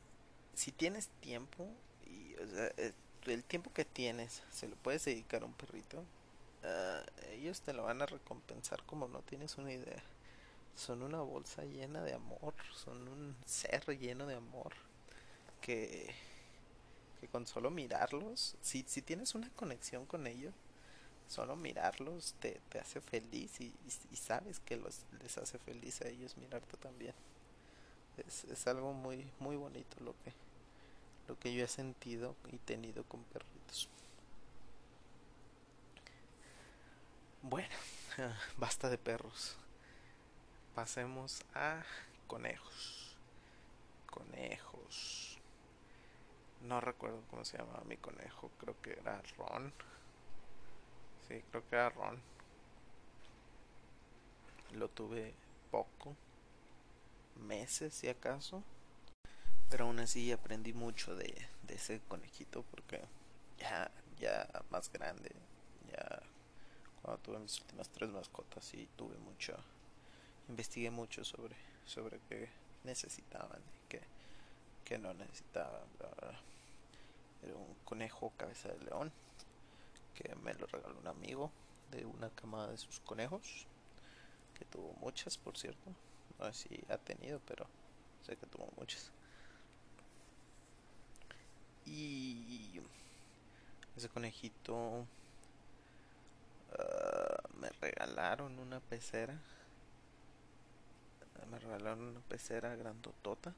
si 0.54 0.70
tienes 0.70 1.08
tiempo 1.20 1.66
y 2.06 2.34
o 2.34 2.46
sea, 2.46 2.66
eh, 2.76 2.92
el 3.26 3.42
tiempo 3.42 3.72
que 3.72 3.84
tienes 3.86 4.42
se 4.50 4.68
lo 4.68 4.76
puedes 4.76 5.04
dedicar 5.06 5.42
a 5.42 5.46
un 5.46 5.54
perrito, 5.54 6.04
uh, 6.64 7.30
ellos 7.32 7.60
te 7.60 7.72
lo 7.72 7.84
van 7.84 8.02
a 8.02 8.06
recompensar 8.06 8.82
como 8.84 9.08
no 9.08 9.20
tienes 9.20 9.56
una 9.58 9.72
idea. 9.72 10.02
Son 10.74 11.02
una 11.02 11.20
bolsa 11.20 11.62
llena 11.64 12.02
de 12.02 12.14
amor, 12.14 12.54
son 12.74 13.06
un 13.06 13.36
ser 13.46 13.86
lleno 13.98 14.26
de 14.26 14.34
amor 14.34 14.72
que, 15.60 16.12
que 17.20 17.28
con 17.28 17.46
solo 17.46 17.70
mirarlos, 17.70 18.56
si, 18.60 18.84
si 18.86 19.00
tienes 19.02 19.34
una 19.34 19.50
conexión 19.50 20.04
con 20.04 20.26
ellos, 20.26 20.52
solo 21.28 21.56
mirarlos 21.56 22.34
te, 22.40 22.60
te 22.68 22.80
hace 22.80 23.00
feliz 23.00 23.60
y, 23.60 23.72
y, 24.10 24.16
sabes 24.16 24.60
que 24.60 24.76
los, 24.76 25.00
les 25.22 25.38
hace 25.38 25.58
feliz 25.58 26.00
a 26.02 26.08
ellos 26.08 26.36
mirarte 26.36 26.76
también. 26.76 27.14
Es, 28.26 28.44
es 28.44 28.66
algo 28.66 28.92
muy, 28.92 29.30
muy 29.40 29.56
bonito 29.56 29.96
lo 30.00 30.12
que, 30.22 30.32
lo 31.28 31.38
que 31.38 31.54
yo 31.54 31.64
he 31.64 31.68
sentido 31.68 32.34
y 32.52 32.58
tenido 32.58 33.04
con 33.04 33.22
perritos. 33.24 33.88
Bueno, 37.46 37.68
basta 38.56 38.88
de 38.88 38.96
perros. 38.96 39.58
Pasemos 40.74 41.44
a 41.54 41.82
conejos. 42.26 43.18
Conejos. 44.06 45.38
No 46.62 46.80
recuerdo 46.80 47.20
cómo 47.28 47.44
se 47.44 47.58
llamaba 47.58 47.84
mi 47.84 47.98
conejo, 47.98 48.50
creo 48.58 48.80
que 48.80 48.92
era 48.92 49.20
Ron 49.36 49.74
Sí, 51.28 51.44
creo 51.50 51.68
que 51.68 51.76
era 51.76 51.90
Ron. 51.90 52.18
Lo 54.72 54.88
tuve 54.88 55.34
poco, 55.70 56.16
meses 57.46 57.92
si 57.92 58.08
acaso. 58.08 58.62
Pero 59.68 59.84
aún 59.84 60.00
así 60.00 60.32
aprendí 60.32 60.72
mucho 60.72 61.14
de, 61.14 61.46
de 61.64 61.74
ese 61.74 62.00
conejito 62.08 62.62
porque 62.70 63.02
ya, 63.58 63.90
ya 64.18 64.48
más 64.70 64.90
grande, 64.90 65.30
ya 65.92 66.22
cuando 67.04 67.22
tuve 67.22 67.38
mis 67.38 67.60
últimas 67.60 67.90
tres 67.90 68.08
mascotas 68.10 68.72
y 68.72 68.88
tuve 68.96 69.18
mucho, 69.18 69.54
investigué 70.48 70.90
mucho 70.90 71.22
sobre, 71.22 71.54
sobre 71.84 72.18
qué 72.30 72.48
necesitaban 72.82 73.60
y 73.60 73.88
qué, 73.90 74.00
qué 74.86 74.98
no 74.98 75.12
necesitaban. 75.12 75.82
Era 77.42 77.54
un 77.56 77.74
conejo 77.84 78.32
cabeza 78.38 78.70
de 78.70 78.78
león 78.86 79.12
que 80.14 80.34
me 80.36 80.54
lo 80.54 80.66
regaló 80.66 80.98
un 80.98 81.06
amigo 81.06 81.50
de 81.90 82.06
una 82.06 82.30
camada 82.30 82.70
de 82.70 82.78
sus 82.78 83.00
conejos, 83.00 83.66
que 84.58 84.64
tuvo 84.64 84.94
muchas, 84.94 85.36
por 85.36 85.58
cierto. 85.58 85.90
No 86.38 86.50
sé 86.54 86.68
si 86.68 86.84
ha 86.88 86.96
tenido, 86.96 87.38
pero 87.46 87.66
sé 88.26 88.34
que 88.36 88.46
tuvo 88.46 88.66
muchas. 88.78 89.10
Y 91.84 92.80
ese 93.94 94.08
conejito 94.08 95.06
me 97.64 97.70
regalaron 97.80 98.58
una 98.58 98.78
pecera. 98.80 99.34
Me 101.50 101.58
regalaron 101.58 102.08
una 102.08 102.20
pecera 102.20 102.76
grandotota. 102.76 103.54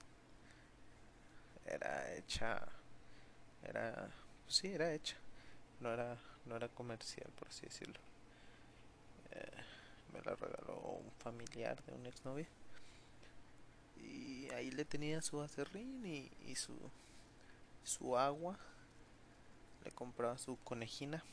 Era 1.64 2.14
hecha. 2.14 2.62
Era. 3.64 4.08
Pues 4.44 4.56
sí, 4.56 4.68
era 4.68 4.92
hecha. 4.92 5.16
No 5.80 5.92
era 5.92 6.16
no 6.44 6.56
era 6.56 6.68
comercial, 6.68 7.28
por 7.36 7.48
así 7.48 7.66
decirlo. 7.66 7.98
Eh, 9.32 9.62
me 10.12 10.22
la 10.22 10.36
regaló 10.36 10.78
un 11.04 11.10
familiar 11.18 11.82
de 11.84 11.94
un 11.94 12.06
exnovio. 12.06 12.46
Y 13.96 14.48
ahí 14.50 14.70
le 14.70 14.84
tenía 14.84 15.20
su 15.22 15.42
acerrín 15.42 16.06
y, 16.06 16.30
y 16.46 16.54
su, 16.54 16.78
su 17.82 18.16
agua. 18.16 18.56
Le 19.84 19.90
compraba 19.90 20.38
su 20.38 20.56
conejina. 20.62 21.24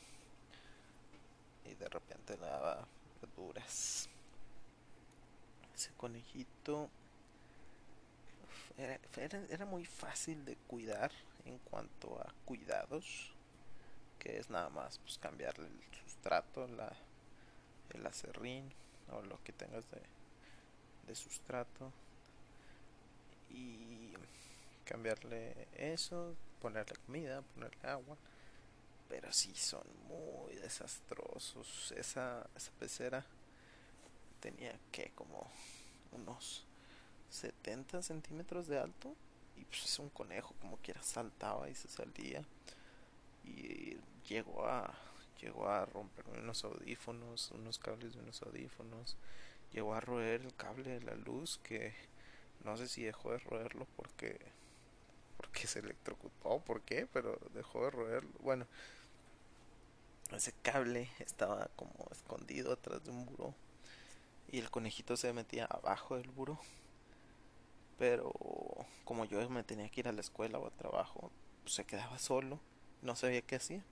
Y 1.64 1.74
de 1.74 1.88
repente 1.88 2.36
daba 2.36 2.86
verduras. 3.20 4.08
Ese 5.74 5.90
conejito 5.96 6.88
era, 8.76 8.98
era, 9.48 9.66
muy 9.66 9.84
fácil 9.84 10.44
de 10.44 10.56
cuidar 10.56 11.10
en 11.44 11.58
cuanto 11.58 12.20
a 12.20 12.32
cuidados, 12.44 13.32
que 14.18 14.38
es 14.38 14.50
nada 14.50 14.68
más 14.70 14.98
pues 14.98 15.18
cambiarle 15.18 15.66
el 15.66 15.98
sustrato, 16.04 16.66
la, 16.68 16.92
el 17.90 18.06
acerrín 18.06 18.72
o 19.12 19.22
lo 19.22 19.42
que 19.44 19.52
tengas 19.52 19.88
de, 19.90 20.00
de 21.06 21.14
sustrato 21.14 21.92
y 23.50 24.12
cambiarle 24.84 25.68
eso, 25.76 26.34
ponerle 26.60 26.96
comida, 27.06 27.42
ponerle 27.54 27.88
agua. 27.88 28.16
Pero 29.08 29.32
sí 29.32 29.54
son 29.54 29.86
muy 30.08 30.54
desastrosos. 30.56 31.92
Esa, 31.92 32.48
esa 32.56 32.72
pecera 32.72 33.24
tenía 34.40 34.78
que 34.92 35.10
como 35.14 35.50
unos 36.12 36.64
70 37.30 38.02
centímetros 38.02 38.66
de 38.68 38.78
alto. 38.78 39.14
Y 39.56 39.64
pues 39.64 39.84
es 39.84 39.98
un 39.98 40.10
conejo, 40.10 40.54
como 40.60 40.78
quiera, 40.78 41.02
saltaba 41.02 41.68
y 41.68 41.74
se 41.74 41.88
salía. 41.88 42.44
Y 43.44 43.96
llegó 44.28 44.66
a, 44.66 44.92
llegó 45.40 45.68
a 45.68 45.86
romper 45.86 46.26
unos 46.28 46.64
audífonos, 46.64 47.50
unos 47.52 47.78
cables 47.78 48.14
de 48.14 48.20
unos 48.20 48.42
audífonos. 48.42 49.16
Llegó 49.72 49.94
a 49.94 50.00
roer 50.00 50.42
el 50.42 50.54
cable 50.54 50.98
de 50.98 51.00
la 51.00 51.14
luz 51.14 51.58
que 51.62 51.94
no 52.64 52.76
sé 52.76 52.88
si 52.88 53.02
dejó 53.02 53.32
de 53.32 53.38
roerlo 53.38 53.86
porque 53.96 54.38
porque 55.36 55.66
se 55.66 55.80
electrocutó, 55.80 56.60
¿por 56.60 56.82
qué? 56.82 57.06
Pero 57.12 57.38
dejó 57.52 57.84
de 57.84 57.90
roerlo. 57.90 58.30
Bueno, 58.40 58.66
ese 60.32 60.52
cable 60.62 61.10
estaba 61.18 61.68
como 61.76 61.92
escondido 62.10 62.72
atrás 62.72 63.04
de 63.04 63.10
un 63.10 63.26
buró 63.26 63.54
y 64.50 64.58
el 64.58 64.70
conejito 64.70 65.16
se 65.16 65.32
metía 65.32 65.66
abajo 65.66 66.16
del 66.16 66.30
buró. 66.30 66.58
Pero 67.98 68.32
como 69.04 69.24
yo 69.24 69.48
me 69.50 69.62
tenía 69.62 69.88
que 69.88 70.00
ir 70.00 70.08
a 70.08 70.12
la 70.12 70.20
escuela 70.20 70.58
o 70.58 70.66
al 70.66 70.72
trabajo, 70.72 71.30
pues 71.62 71.74
se 71.74 71.84
quedaba 71.84 72.18
solo, 72.18 72.60
no 73.02 73.16
sabía 73.16 73.42
qué 73.42 73.56
hacía. 73.56 73.84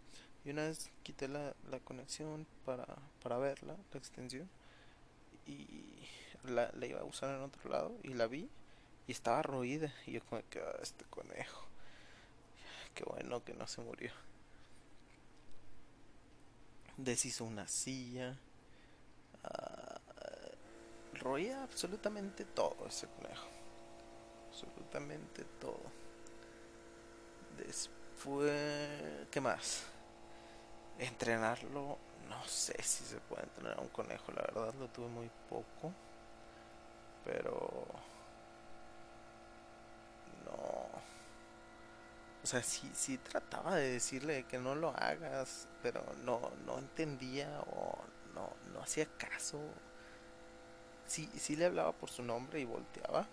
Y 0.44 0.50
una 0.50 0.62
vez 0.62 0.90
quité 1.02 1.28
la, 1.28 1.54
la 1.70 1.78
conexión 1.80 2.46
para, 2.64 2.86
para 3.22 3.38
verla, 3.38 3.76
la 3.92 3.98
extensión, 3.98 4.48
y 5.46 6.02
la, 6.44 6.70
la 6.72 6.86
iba 6.86 7.00
a 7.00 7.04
usar 7.04 7.34
en 7.36 7.42
otro 7.42 7.70
lado 7.70 7.92
y 8.02 8.14
la 8.14 8.26
vi 8.26 8.48
y 9.06 9.12
estaba 9.12 9.42
roída. 9.42 9.92
Y 10.06 10.12
yo 10.12 10.24
como 10.24 10.42
que, 10.48 10.60
ah, 10.60 10.78
este 10.82 11.04
conejo. 11.06 11.66
Qué 12.94 13.04
bueno 13.04 13.42
que 13.44 13.54
no 13.54 13.66
se 13.66 13.80
murió. 13.80 14.12
Deshizo 16.96 17.44
una 17.44 17.66
silla. 17.66 18.36
Uh, 19.44 21.16
roía 21.18 21.62
absolutamente 21.62 22.44
todo 22.44 22.86
ese 22.86 23.06
conejo. 23.08 23.48
Absolutamente 24.48 25.44
todo. 25.60 25.80
Después, 27.58 29.28
¿qué 29.30 29.40
más? 29.40 29.84
Entrenarlo, 30.98 31.98
no 32.28 32.44
sé 32.46 32.80
si 32.82 33.04
se 33.04 33.18
puede 33.20 33.42
entrenar 33.44 33.78
a 33.78 33.80
un 33.80 33.88
conejo, 33.88 34.30
la 34.32 34.42
verdad 34.42 34.74
lo 34.78 34.88
tuve 34.88 35.08
muy 35.08 35.30
poco. 35.48 35.92
Pero 37.24 37.86
O 42.42 42.46
sea, 42.46 42.62
sí, 42.62 43.18
trataba 43.18 43.76
de 43.76 43.92
decirle 43.92 44.44
que 44.44 44.58
no 44.58 44.74
lo 44.74 44.90
hagas, 44.96 45.68
pero 45.82 46.04
no, 46.24 46.50
no 46.66 46.78
entendía 46.78 47.60
o 47.72 47.96
no, 48.34 48.50
no 48.72 48.82
hacía 48.82 49.06
caso. 49.16 49.60
Sí, 51.06 51.30
sí 51.38 51.54
le 51.54 51.66
hablaba 51.66 51.92
por 51.92 52.10
su 52.10 52.22
nombre 52.22 52.58
y 52.60 52.64
volteaba. 52.64 53.26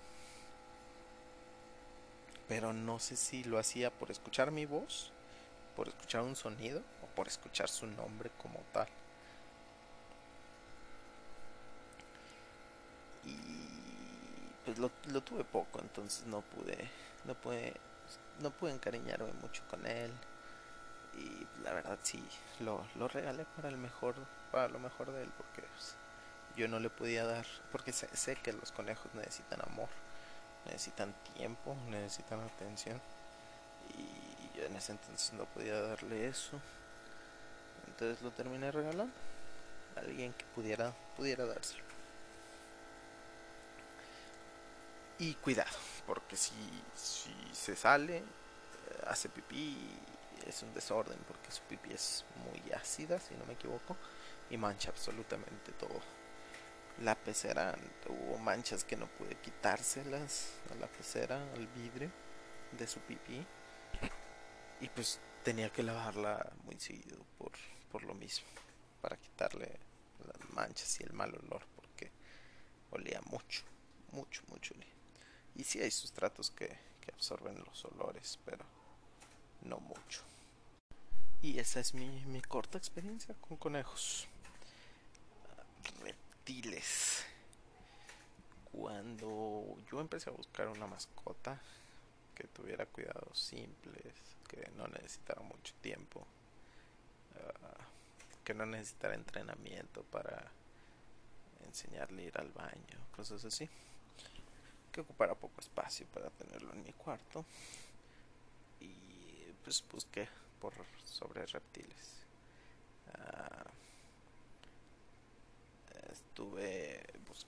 Pero 2.47 2.71
no 2.73 2.99
sé 2.99 3.15
si 3.15 3.43
lo 3.43 3.57
hacía 3.57 3.91
por 3.91 4.11
escuchar 4.11 4.51
mi 4.51 4.65
voz, 4.65 5.11
por 5.75 5.87
escuchar 5.87 6.21
un 6.21 6.35
sonido 6.35 6.81
o 7.03 7.07
por 7.15 7.27
escuchar 7.27 7.69
su 7.69 7.87
nombre 7.87 8.31
como 8.37 8.59
tal. 8.73 8.87
Y 13.25 13.35
pues 14.65 14.77
lo, 14.77 14.91
lo 15.07 15.21
tuve 15.21 15.43
poco, 15.43 15.79
entonces 15.79 16.25
no 16.27 16.41
pude, 16.41 16.89
no 17.25 17.33
pude 17.35 17.73
no 18.41 18.51
pude 18.51 18.71
encariñarme 18.71 19.31
mucho 19.41 19.63
con 19.69 19.85
él. 19.85 20.11
Y 21.17 21.47
la 21.63 21.73
verdad 21.73 21.97
sí 22.01 22.23
lo, 22.59 22.85
lo 22.95 23.07
regalé 23.07 23.45
para 23.55 23.69
el 23.69 23.77
mejor 23.77 24.15
para 24.51 24.67
lo 24.67 24.79
mejor 24.79 25.11
de 25.11 25.23
él 25.23 25.29
porque 25.37 25.61
pues, 25.61 25.95
yo 26.55 26.67
no 26.67 26.79
le 26.79 26.89
podía 26.89 27.25
dar 27.25 27.45
porque 27.71 27.91
sé, 27.91 28.07
sé, 28.15 28.35
que 28.35 28.53
los 28.53 28.71
conejos 28.71 29.13
necesitan 29.13 29.59
amor 29.61 29.89
necesitan 30.65 31.13
tiempo 31.35 31.75
necesitan 31.89 32.41
atención. 32.41 33.01
Y 33.97 34.57
yo 34.57 34.65
en 34.65 34.75
ese 34.75 34.91
entonces 34.91 35.33
no 35.33 35.45
podía 35.45 35.81
darle 35.81 36.27
eso. 36.27 36.59
Entonces 37.87 38.21
lo 38.21 38.31
terminé 38.31 38.71
regalando 38.71 39.13
a 39.95 39.99
alguien 39.99 40.33
que 40.33 40.45
pudiera 40.45 40.93
pudiera 41.17 41.45
dárselo. 41.45 41.83
Y 45.17 45.33
cuidado 45.35 45.88
porque 46.09 46.35
si, 46.35 46.55
si 46.95 47.31
se 47.53 47.75
sale, 47.75 48.17
eh, 48.17 48.23
hace 49.05 49.29
pipí, 49.29 49.77
es 50.47 50.63
un 50.63 50.73
desorden 50.73 51.19
porque 51.27 51.51
su 51.51 51.61
pipí 51.61 51.93
es 51.93 52.25
muy 52.43 52.71
ácida, 52.71 53.19
si 53.19 53.35
no 53.35 53.45
me 53.45 53.53
equivoco, 53.53 53.95
y 54.49 54.57
mancha 54.57 54.89
absolutamente 54.89 55.71
todo. 55.73 56.01
La 57.03 57.13
pecera, 57.13 57.77
hubo 58.07 58.39
manchas 58.39 58.83
que 58.83 58.97
no 58.97 59.05
pude 59.05 59.35
quitárselas 59.35 60.53
a 60.71 60.75
la 60.81 60.87
pecera, 60.87 61.43
al 61.53 61.67
vidrio 61.67 62.09
de 62.71 62.87
su 62.87 62.99
pipí, 63.01 63.45
y 64.81 64.89
pues 64.89 65.19
tenía 65.43 65.71
que 65.71 65.83
lavarla 65.83 66.51
muy 66.63 66.79
seguido 66.79 67.19
por, 67.37 67.51
por 67.91 68.01
lo 68.01 68.15
mismo, 68.15 68.47
para 68.99 69.15
quitarle 69.15 69.77
las 70.25 70.49
manchas 70.55 70.99
y 71.01 71.03
el 71.03 71.13
mal 71.13 71.35
olor, 71.35 71.61
porque 71.75 72.11
olía 72.89 73.21
mucho, 73.27 73.61
mucho, 74.11 74.41
mucho 74.47 74.73
olía. 74.73 74.98
Y 75.55 75.63
sí 75.63 75.81
hay 75.81 75.91
sustratos 75.91 76.51
que, 76.51 76.67
que 77.01 77.11
absorben 77.11 77.63
los 77.65 77.85
olores, 77.85 78.39
pero 78.45 78.65
no 79.61 79.79
mucho. 79.79 80.21
Y 81.41 81.59
esa 81.59 81.79
es 81.79 81.93
mi, 81.93 82.25
mi 82.25 82.41
corta 82.41 82.77
experiencia 82.77 83.33
con 83.35 83.57
conejos. 83.57 84.27
Reptiles. 86.01 87.25
Cuando 88.71 89.77
yo 89.91 89.99
empecé 89.99 90.29
a 90.29 90.33
buscar 90.33 90.67
una 90.67 90.85
mascota 90.85 91.59
que 92.35 92.47
tuviera 92.47 92.85
cuidados 92.85 93.39
simples, 93.39 94.13
que 94.47 94.69
no 94.75 94.87
necesitara 94.87 95.41
mucho 95.41 95.73
tiempo, 95.81 96.25
uh, 97.35 98.43
que 98.43 98.53
no 98.53 98.65
necesitara 98.65 99.15
entrenamiento 99.15 100.03
para 100.03 100.51
enseñarle 101.65 102.23
a 102.23 102.25
ir 102.25 102.37
al 102.37 102.51
baño, 102.51 102.99
cosas 103.15 103.43
así 103.45 103.69
ocupara 105.01 105.35
poco 105.35 105.61
espacio 105.61 106.05
para 106.07 106.29
tenerlo 106.31 106.73
en 106.73 106.83
mi 106.83 106.93
cuarto. 106.93 107.45
Y 108.79 109.51
pues 109.63 109.83
busqué 109.91 110.27
por 110.59 110.73
sobre 111.05 111.45
reptiles. 111.45 112.19
Uh, 113.07 113.69
estuve 116.11 117.03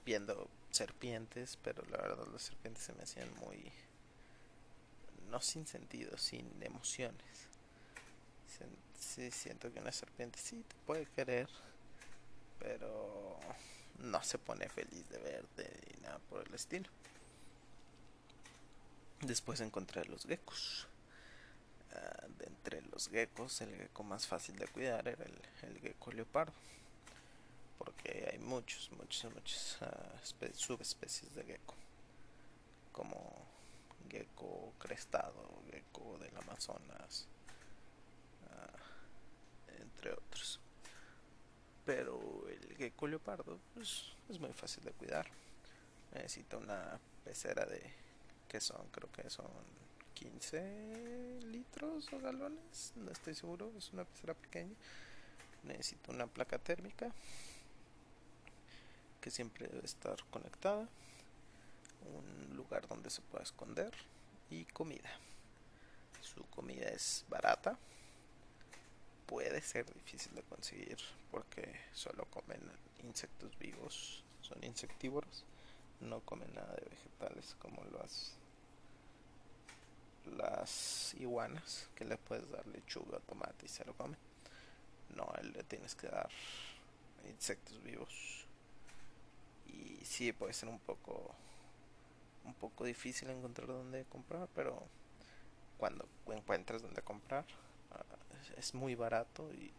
viendo 0.05 0.47
serpientes 0.71 1.57
pero 1.63 1.83
la 1.89 1.97
verdad 1.97 2.25
las 2.31 2.43
serpientes 2.43 2.83
se 2.83 2.93
me 2.93 3.03
hacían 3.03 3.29
muy 3.39 3.71
no 5.29 5.39
sin 5.41 5.65
sentido 5.67 6.17
sin 6.17 6.47
emociones. 6.61 7.47
Sí 8.99 9.31
siento 9.31 9.71
que 9.73 9.79
una 9.79 9.91
serpiente 9.91 10.37
sí 10.39 10.63
te 10.67 10.75
puede 10.85 11.05
querer 11.07 11.49
pero 12.59 13.39
no 13.99 14.23
se 14.23 14.37
pone 14.37 14.69
feliz 14.69 15.09
de 15.09 15.17
verte 15.17 15.79
ni 15.87 16.01
nada 16.01 16.19
por 16.29 16.47
el 16.47 16.53
estilo 16.53 16.89
Después 19.21 19.61
encontré 19.61 20.03
los 20.05 20.25
geckos. 20.25 20.87
Uh, 21.91 22.27
de 22.39 22.45
entre 22.45 22.81
los 22.83 23.09
geckos, 23.09 23.61
el 23.61 23.75
gecko 23.75 24.03
más 24.03 24.25
fácil 24.25 24.55
de 24.57 24.67
cuidar 24.67 25.07
era 25.07 25.23
el, 25.23 25.41
el 25.63 25.79
gecko 25.79 26.11
leopardo. 26.11 26.53
Porque 27.77 28.29
hay 28.31 28.39
muchos, 28.39 28.91
muchos, 28.91 29.31
muchas 29.33 29.77
uh, 29.81 30.53
subespecies 30.55 31.35
de 31.35 31.43
gecko. 31.43 31.75
Como 32.91 33.45
gecko 34.09 34.73
crestado, 34.79 35.61
gecko 35.69 36.17
del 36.19 36.35
Amazonas, 36.37 37.27
uh, 38.47 39.81
entre 39.81 40.13
otros. 40.13 40.59
Pero 41.85 42.47
el 42.49 42.75
gecko 42.75 43.07
leopardo 43.07 43.59
pues, 43.73 44.13
es 44.29 44.39
muy 44.39 44.53
fácil 44.53 44.83
de 44.83 44.91
cuidar. 44.91 45.27
Necesita 46.13 46.57
una 46.57 46.99
pecera 47.23 47.65
de 47.65 48.10
que 48.51 48.59
son, 48.59 48.85
creo 48.91 49.09
que 49.13 49.29
son 49.29 49.47
15 50.13 51.39
litros 51.43 52.11
o 52.11 52.19
galones, 52.19 52.91
no 52.97 53.09
estoy 53.09 53.33
seguro, 53.33 53.71
es 53.77 53.93
una 53.93 54.03
pecera 54.03 54.33
pequeña. 54.33 54.75
Necesito 55.63 56.11
una 56.11 56.27
placa 56.27 56.59
térmica 56.59 57.13
que 59.21 59.31
siempre 59.31 59.67
debe 59.67 59.85
estar 59.85 60.17
conectada. 60.31 60.89
un 62.13 62.57
lugar 62.57 62.89
donde 62.89 63.09
se 63.09 63.21
pueda 63.21 63.43
esconder 63.43 63.93
y 64.49 64.65
comida. 64.65 65.09
Su 66.21 66.43
comida 66.47 66.89
es 66.89 67.23
barata, 67.29 67.77
puede 69.27 69.61
ser 69.61 69.85
difícil 69.93 70.35
de 70.35 70.43
conseguir 70.43 70.97
porque 71.31 71.79
solo 71.93 72.25
comen 72.25 72.59
insectos 73.03 73.57
vivos, 73.59 74.23
son 74.41 74.61
insectívoros, 74.63 75.45
no 76.01 76.19
comen 76.21 76.53
nada 76.53 76.73
de 76.73 76.89
vegetales 76.89 77.55
como 77.61 77.83
las 77.85 78.40
las 80.25 81.13
iguanas 81.15 81.89
que 81.95 82.05
le 82.05 82.17
puedes 82.17 82.49
dar 82.51 82.65
lechuga, 82.67 83.19
tomate 83.21 83.65
y 83.65 83.69
se 83.69 83.85
lo 83.85 83.93
comen. 83.93 84.17
No, 85.15 85.31
él 85.41 85.51
le 85.53 85.63
tienes 85.63 85.95
que 85.95 86.07
dar 86.07 86.29
insectos 87.29 87.81
vivos. 87.83 88.45
Y 89.67 90.03
sí, 90.05 90.31
puede 90.31 90.53
ser 90.53 90.69
un 90.69 90.79
poco 90.79 91.35
un 92.43 92.53
poco 92.55 92.85
difícil 92.85 93.29
encontrar 93.29 93.67
dónde 93.67 94.05
comprar, 94.05 94.47
pero 94.55 94.83
cuando 95.77 96.07
encuentras 96.27 96.81
dónde 96.81 97.01
comprar 97.01 97.45
ah, 97.91 98.03
es 98.57 98.73
muy 98.73 98.95
barato 98.95 99.51
y, 99.53 99.71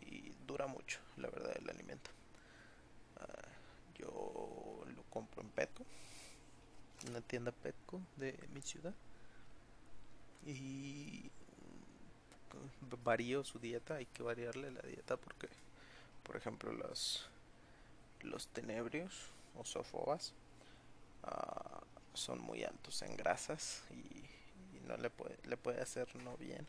y, 0.00 0.34
dura 0.46 0.66
mucho, 0.66 1.00
la 1.16 1.28
verdad, 1.28 1.56
el 1.56 1.68
alimento. 1.70 2.10
Ah, 3.18 3.48
yo 3.94 4.84
lo 4.94 5.02
compro 5.04 5.42
en 5.42 5.48
Petco, 5.50 5.84
una 7.08 7.20
tienda 7.20 7.52
Petco 7.52 8.00
de 8.16 8.38
mi 8.52 8.60
ciudad. 8.60 8.94
Y 10.46 11.30
varío 13.04 13.44
su 13.44 13.58
dieta, 13.58 13.96
hay 13.96 14.06
que 14.06 14.22
variarle 14.22 14.70
la 14.70 14.82
dieta 14.82 15.16
porque, 15.16 15.48
por 16.22 16.36
ejemplo, 16.36 16.72
los, 16.72 17.26
los 18.22 18.48
tenebrios 18.48 19.28
o 19.56 19.64
sofobas 19.64 20.32
uh, 21.24 22.16
son 22.16 22.40
muy 22.40 22.64
altos 22.64 23.02
en 23.02 23.16
grasas 23.16 23.82
y, 23.90 24.24
no 24.86 24.98
le 24.98 25.08
puede, 25.08 25.38
le 25.44 25.56
puede 25.56 25.80
hacer 25.80 26.14
no 26.16 26.36
bien. 26.36 26.66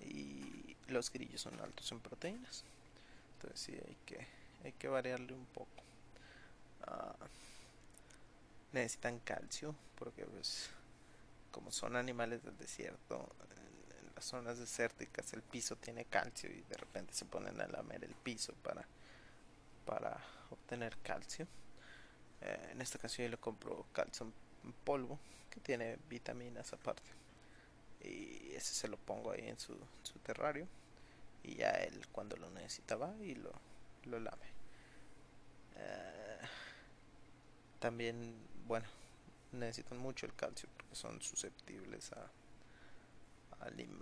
Y 0.00 0.76
los 0.86 1.12
grillos 1.12 1.42
son 1.42 1.60
altos 1.60 1.92
en 1.92 2.00
proteínas. 2.00 2.64
Entonces 3.34 3.60
sí 3.60 3.72
hay 3.72 3.96
que, 4.06 4.26
hay 4.64 4.72
que 4.72 4.88
variarle 4.88 5.34
un 5.34 5.44
poco. 5.46 5.68
Uh, 6.86 7.24
necesitan 8.72 9.18
calcio 9.20 9.74
porque 9.98 10.24
pues 10.24 10.70
como 11.50 11.70
son 11.72 11.96
animales 11.96 12.42
del 12.42 12.56
desierto 12.56 13.34
las 14.18 14.24
zonas 14.24 14.58
desérticas 14.58 15.32
el 15.32 15.42
piso 15.42 15.76
tiene 15.76 16.04
calcio 16.04 16.50
y 16.50 16.62
de 16.62 16.76
repente 16.76 17.14
se 17.14 17.24
ponen 17.24 17.60
a 17.60 17.68
lamer 17.68 18.02
el 18.02 18.16
piso 18.16 18.52
para, 18.64 18.84
para 19.86 20.18
obtener 20.50 20.96
calcio. 21.04 21.46
Eh, 22.40 22.70
en 22.72 22.80
esta 22.80 22.98
ocasión 22.98 23.26
yo 23.26 23.30
le 23.30 23.36
compro 23.36 23.86
calcio 23.92 24.26
en 24.64 24.72
polvo 24.72 25.20
que 25.50 25.60
tiene 25.60 25.98
vitaminas 26.08 26.72
aparte. 26.72 27.12
Y 28.02 28.56
ese 28.56 28.74
se 28.74 28.88
lo 28.88 28.96
pongo 28.96 29.30
ahí 29.30 29.46
en 29.46 29.60
su, 29.60 29.78
su 30.02 30.18
terrario. 30.18 30.66
Y 31.44 31.54
ya 31.54 31.70
él 31.70 32.08
cuando 32.10 32.36
lo 32.36 32.50
necesita 32.50 32.96
va 32.96 33.14
y 33.20 33.36
lo, 33.36 33.52
lo 34.06 34.18
lame. 34.18 34.46
Eh, 35.76 36.40
también, 37.78 38.34
bueno, 38.66 38.88
necesitan 39.52 39.98
mucho 39.98 40.26
el 40.26 40.34
calcio 40.34 40.68
son 40.92 41.20
susceptibles 41.22 42.12
a, 42.12 42.30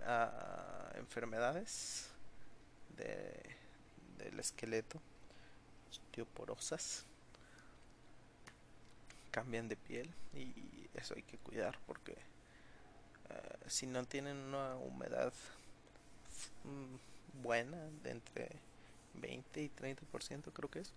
a, 0.05 0.97
enfermedades 0.97 2.09
de, 2.95 3.55
del 4.17 4.39
esqueleto, 4.39 4.99
osteoporosas, 5.89 7.05
cambian 9.31 9.67
de 9.67 9.75
piel 9.75 10.09
y 10.33 10.89
eso 10.95 11.13
hay 11.15 11.23
que 11.23 11.37
cuidar 11.37 11.77
porque 11.85 12.13
eh, 12.13 13.57
si 13.67 13.85
no 13.85 14.03
tienen 14.05 14.37
una 14.37 14.75
humedad 14.77 15.33
mm, 16.63 17.43
buena 17.43 17.77
de 18.03 18.11
entre 18.11 18.49
20 19.13 19.61
y 19.61 19.69
30% 19.69 20.51
creo 20.53 20.71
que 20.71 20.79
es 20.79 20.91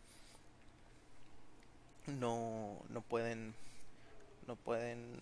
no 2.07 2.81
no 2.89 3.03
pueden 3.03 3.55
no 4.47 4.57
pueden 4.57 5.21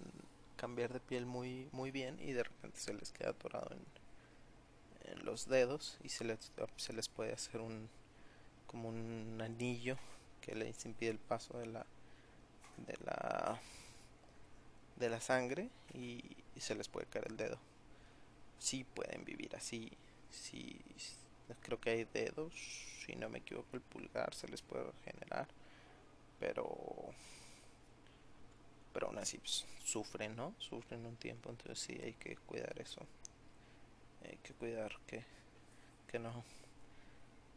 cambiar 0.59 0.93
de 0.93 1.01
piel 1.01 1.25
muy, 1.25 1.71
muy 1.73 1.91
bien 1.91 2.19
y 2.21 2.33
de 2.33 2.43
repente 2.43 2.79
se 2.79 2.93
les 2.93 3.13
queda 3.13 3.31
atorado 3.31 3.71
en, 3.73 5.13
en 5.13 5.25
los 5.25 5.49
dedos 5.49 5.99
y 6.03 6.11
se 6.11 6.25
les, 6.25 6.53
se 6.77 6.93
les 6.93 7.09
puede 7.09 7.33
hacer 7.33 7.63
un 7.63 7.89
como 8.67 8.91
un 8.91 9.41
anillo 9.43 9.97
que 10.43 10.55
les 10.55 10.85
impide 10.85 11.11
el 11.11 11.19
paso 11.19 11.59
de 11.59 11.67
la 11.67 11.87
de 12.87 12.97
la 13.05 13.61
de 14.97 15.09
la 15.09 15.21
sangre 15.21 15.71
y, 15.95 16.23
se 16.59 16.75
les 16.75 16.89
puede 16.89 17.07
caer 17.07 17.29
el 17.29 17.37
dedo. 17.37 17.57
Si 18.59 18.83
pueden 18.83 19.25
vivir 19.25 19.55
así 19.55 19.93
si 20.31 20.77
creo 21.63 21.81
que 21.81 21.91
hay 21.91 22.05
dedos 22.05 22.53
si 23.07 23.15
no 23.15 23.29
me 23.29 23.39
equivoco 23.39 23.69
el 23.75 23.81
pulgar 23.81 24.35
se 24.35 24.49
les 24.49 24.61
puede 24.61 24.91
regenerar 24.91 25.49
pero 26.39 26.69
pero 28.93 29.09
aún 29.09 29.19
así 29.19 29.39
pues, 29.39 29.65
sufren, 29.85 30.37
¿no? 30.37 30.55
Sufren 30.59 31.05
un 31.07 31.17
tiempo, 31.17 31.51
entonces 31.51 31.79
sí 31.79 32.01
hay 32.03 32.15
que 32.15 32.37
cuidar 32.37 32.79
eso. 32.81 33.01
Hay 34.25 34.37
que 34.43 34.53
cuidar 34.55 34.97
que, 35.07 35.25
que 36.11 36.19
no, 36.19 36.45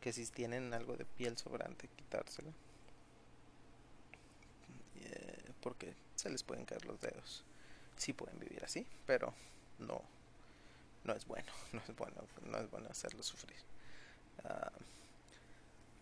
que 0.02 0.12
si 0.12 0.26
tienen 0.28 0.74
algo 0.74 0.96
de 0.96 1.06
piel 1.06 1.38
sobrante, 1.38 1.88
quitársela. 1.96 2.52
Eh, 5.02 5.52
porque 5.62 5.94
se 6.16 6.30
les 6.30 6.44
pueden 6.44 6.66
caer 6.66 6.86
los 6.86 7.00
dedos. 7.00 7.44
Sí 7.98 8.14
pueden 8.14 8.40
vivir 8.40 8.64
así, 8.64 8.86
pero 9.06 9.34
no, 9.80 10.02
no 11.04 11.14
es 11.14 11.26
bueno, 11.26 11.52
no 11.72 11.82
es 11.82 11.96
bueno, 11.96 12.22
no 12.46 12.58
es 12.58 12.70
bueno 12.72 12.90
hacerlo 12.90 13.24
sufrir. 13.24 13.58
Ah, 14.44 14.72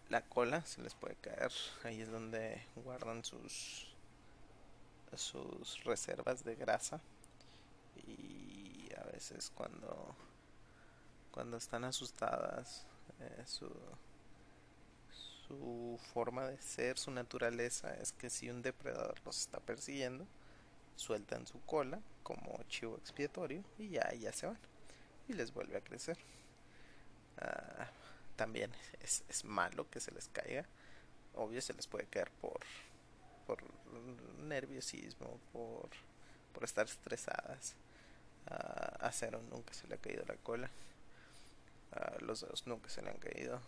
la 0.10 0.22
cola 0.22 0.66
se 0.66 0.82
les 0.82 0.96
puede 0.96 1.16
caer, 1.16 1.52
ahí 1.84 2.02
es 2.02 2.10
donde 2.10 2.62
guardan 2.78 3.24
sus 3.24 3.89
sus 5.18 5.84
reservas 5.84 6.44
de 6.44 6.56
grasa 6.56 7.02
y 8.08 8.90
a 8.98 9.04
veces 9.12 9.52
cuando 9.56 10.16
cuando 11.32 11.58
están 11.58 11.84
asustadas 11.84 12.86
eh, 13.20 13.44
su 13.46 13.70
su 15.48 16.00
forma 16.14 16.46
de 16.48 16.58
ser 16.62 16.98
su 16.98 17.12
naturaleza 17.12 17.94
es 17.96 18.12
que 18.12 18.30
si 18.30 18.50
un 18.50 18.62
depredador 18.62 19.20
los 19.26 19.40
está 19.40 19.60
persiguiendo 19.60 20.26
sueltan 20.96 21.48
su 21.48 21.60
cola 21.66 22.00
como 22.24 22.62
chivo 22.68 22.98
expiatorio 22.98 23.64
y 23.78 23.90
ya 23.90 24.14
ya 24.14 24.32
se 24.32 24.48
van 24.48 24.60
y 25.30 25.34
les 25.34 25.54
vuelve 25.54 25.78
a 25.78 25.82
crecer. 25.82 26.18
Ah, 27.38 27.88
también 28.36 28.72
es, 29.02 29.24
es 29.30 29.46
malo 29.46 29.90
que 29.90 30.00
se 30.00 30.12
les 30.12 30.28
caiga. 30.30 30.66
Obvio 31.36 31.62
se 31.62 31.74
les 31.74 31.88
puede 31.88 32.08
caer 32.08 32.32
por 32.42 32.60
por 33.46 33.64
nerviosismo, 34.48 35.40
por, 35.52 35.90
por 36.54 36.64
estar 36.64 36.86
estresadas. 36.86 37.76
A, 38.48 39.12
Cero 39.12 39.42
nunca 39.52 39.74
se 39.74 39.88
le 39.88 39.96
ha 39.96 39.98
caído 39.98 40.24
la 40.28 40.36
cola. 40.36 40.70
Los 42.20 42.42
dedos 42.42 42.66
nunca 42.68 42.90
se 42.90 43.02
le 43.02 43.10
han 43.10 43.18
caído. 43.18 43.60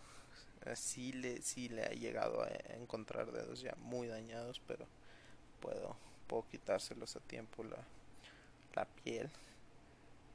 Sí 0.74 1.12
le, 1.12 1.42
sí 1.42 1.68
le 1.68 1.84
ha 1.84 1.90
llegado 1.90 2.42
a 2.42 2.48
encontrar 2.74 3.32
dedos 3.32 3.60
ya 3.60 3.74
muy 3.78 4.06
dañados, 4.06 4.60
pero 4.66 4.86
puedo, 5.60 5.96
puedo 6.28 6.46
quitárselos 6.48 7.16
a 7.16 7.20
tiempo 7.20 7.64
la, 7.64 7.78
la 8.74 8.84
piel. 8.84 9.28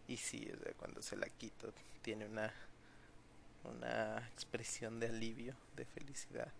Y 0.08 0.18
sí, 0.18 0.46
de 0.46 0.74
cuando 0.74 1.02
se 1.02 1.16
la 1.16 1.28
quito, 1.30 1.74
tiene 2.02 2.26
una, 2.26 2.54
una 3.64 4.28
expresión 4.34 5.00
de 5.00 5.08
alivio, 5.08 5.56
de 5.76 5.86
felicidad 5.86 6.52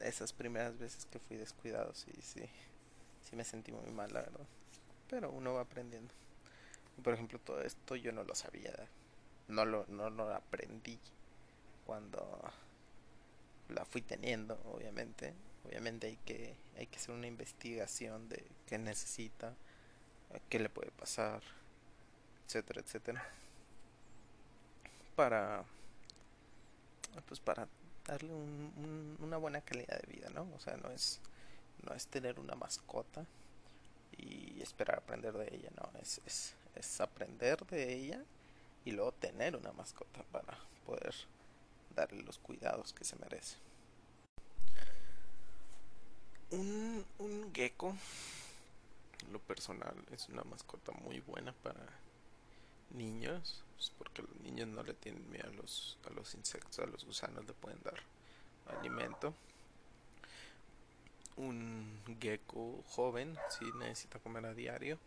esas 0.00 0.32
primeras 0.32 0.78
veces 0.78 1.06
que 1.06 1.18
fui 1.18 1.36
descuidado, 1.36 1.94
sí, 1.94 2.12
sí, 2.20 2.42
sí 3.22 3.36
me 3.36 3.44
sentí 3.44 3.72
muy 3.72 3.90
mal, 3.90 4.12
la 4.12 4.22
verdad. 4.22 4.46
Pero 5.08 5.30
uno 5.30 5.54
va 5.54 5.62
aprendiendo. 5.62 6.12
Por 7.02 7.14
ejemplo, 7.14 7.38
todo 7.40 7.60
esto 7.62 7.96
yo 7.96 8.12
no 8.12 8.24
lo 8.24 8.34
sabía, 8.34 8.72
no 9.48 9.64
lo, 9.64 9.86
no 9.88 10.10
lo 10.10 10.32
aprendí 10.32 10.98
cuando 11.86 12.40
la 13.68 13.84
fui 13.84 14.02
teniendo, 14.02 14.60
obviamente. 14.64 15.34
Obviamente 15.64 16.08
hay 16.08 16.16
que, 16.18 16.56
hay 16.76 16.86
que 16.86 16.96
hacer 16.96 17.14
una 17.14 17.26
investigación 17.26 18.28
de 18.28 18.44
qué 18.66 18.78
necesita, 18.78 19.54
qué 20.48 20.58
le 20.58 20.68
puede 20.68 20.90
pasar, 20.90 21.42
etcétera, 22.46 22.80
etcétera. 22.80 23.24
Para, 25.16 25.64
pues 27.26 27.40
para 27.40 27.68
darle 28.06 28.32
una 29.20 29.36
buena 29.36 29.60
calidad 29.60 30.00
de 30.00 30.12
vida, 30.12 30.28
¿no? 30.30 30.46
O 30.54 30.60
sea, 30.60 30.76
no 30.76 30.90
es, 30.90 31.20
no 31.82 31.94
es 31.94 32.06
tener 32.06 32.38
una 32.38 32.54
mascota 32.54 33.24
y 34.16 34.60
esperar 34.60 34.98
aprender 34.98 35.32
de 35.32 35.54
ella, 35.54 35.70
no, 35.76 35.90
es, 36.00 36.20
es, 36.26 36.54
es 36.74 37.00
aprender 37.00 37.64
de 37.66 37.92
ella 37.92 38.22
y 38.84 38.92
luego 38.92 39.12
tener 39.12 39.56
una 39.56 39.72
mascota 39.72 40.22
para 40.30 40.58
poder 40.86 41.14
darle 41.94 42.22
los 42.22 42.38
cuidados 42.38 42.92
que 42.92 43.04
se 43.04 43.16
merece. 43.16 43.56
Un, 46.50 47.04
un 47.18 47.52
gecko, 47.52 47.96
lo 49.32 49.40
personal, 49.40 49.94
es 50.12 50.28
una 50.28 50.44
mascota 50.44 50.92
muy 50.92 51.20
buena 51.20 51.52
para 51.62 51.80
niños, 52.90 53.64
pues 53.76 53.92
porque 53.96 54.22
los 54.22 54.36
niños 54.40 54.68
no 54.68 54.82
le 54.82 54.94
tienen 54.94 55.28
miedo 55.30 55.48
a 55.48 55.52
los, 55.52 55.98
a 56.08 56.10
los 56.10 56.34
insectos, 56.34 56.78
a 56.78 56.86
los 56.86 57.04
gusanos, 57.04 57.44
le 57.46 57.52
pueden 57.52 57.82
dar 57.82 58.00
alimento. 58.66 59.34
Un 61.36 62.00
gecko 62.20 62.84
joven 62.88 63.36
sí 63.50 63.64
necesita 63.78 64.20
comer 64.20 64.46
a 64.46 64.54
diario, 64.54 64.98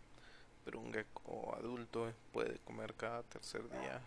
pero 0.65 0.80
un 0.80 0.93
gecko 0.93 1.55
adulto 1.55 2.11
puede 2.34 2.59
comer 2.59 2.93
cada 2.95 3.23
tercer 3.23 3.69
día, 3.69 4.01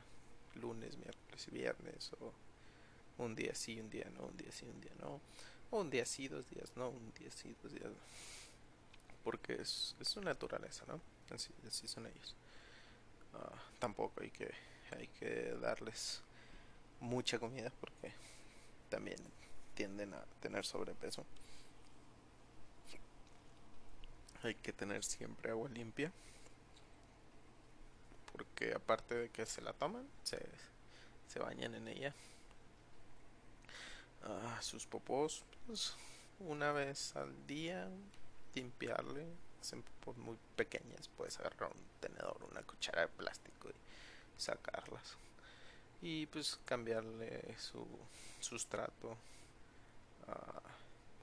lunes, 0.57 0.99
miércoles 0.99 1.49
y 1.49 1.51
viernes, 1.51 2.13
o 2.21 2.33
un 3.17 3.35
día 3.35 3.55
sí, 3.55 3.81
un 3.81 3.89
día 3.89 4.11
no, 4.15 4.27
un 4.27 4.37
día 4.37 4.53
sí, 4.53 4.67
un 4.67 4.81
día 4.81 4.93
no, 5.01 5.21
o 5.71 5.81
un 5.81 5.91
día 5.91 6.05
sí, 6.05 6.29
dos 6.29 6.49
días 6.51 6.73
no, 6.77 6.91
un 6.91 7.13
día 7.15 7.31
sí, 7.31 7.57
dos 7.63 7.73
días 7.73 7.91
no, 7.91 7.99
porque 9.25 9.55
es, 9.55 9.97
es 9.99 10.09
su 10.09 10.21
naturaleza, 10.21 10.85
¿no? 10.87 11.01
Así, 11.35 11.53
así 11.67 11.89
son 11.89 12.07
ellos. 12.07 12.37
Uh, 13.35 13.79
tampoco 13.79 14.23
hay 14.23 14.31
que, 14.31 14.53
hay 14.97 15.07
que 15.19 15.57
darles 15.61 16.23
mucha 17.01 17.39
comida 17.39 17.73
porque 17.81 18.13
también 18.89 19.19
tienden 19.75 20.15
a 20.15 20.25
tener 20.41 20.65
sobrepeso. 20.67 21.25
Hay 24.43 24.55
que 24.55 24.73
tener 24.73 25.05
siempre 25.05 25.51
agua 25.51 25.69
limpia. 25.69 26.13
Porque 28.33 28.73
aparte 28.75 29.15
de 29.15 29.29
que 29.31 29.47
se 29.47 29.61
la 29.61 29.73
toman, 29.73 30.07
se, 30.23 30.41
se 31.29 31.39
bañan 31.39 31.75
en 31.75 31.89
ella. 31.89 32.15
Uh, 34.23 34.63
sus 34.63 34.87
popós, 34.87 35.45
pues 35.67 35.95
una 36.41 36.73
vez 36.73 37.17
al 37.17 37.47
día, 37.47 37.89
limpiarle. 38.55 39.27
Muy 40.17 40.37
pequeñas, 40.57 41.09
puedes 41.17 41.39
agarrar 41.39 41.71
un 41.71 41.83
tenedor, 42.01 42.37
una 42.51 42.63
cuchara 42.63 43.03
de 43.03 43.09
plástico 43.09 43.69
y 43.69 44.41
sacarlas. 44.41 45.17
Y 46.03 46.27
pues 46.27 46.59
cambiarle 46.65 47.57
su 47.59 47.87
sustrato 48.41 49.17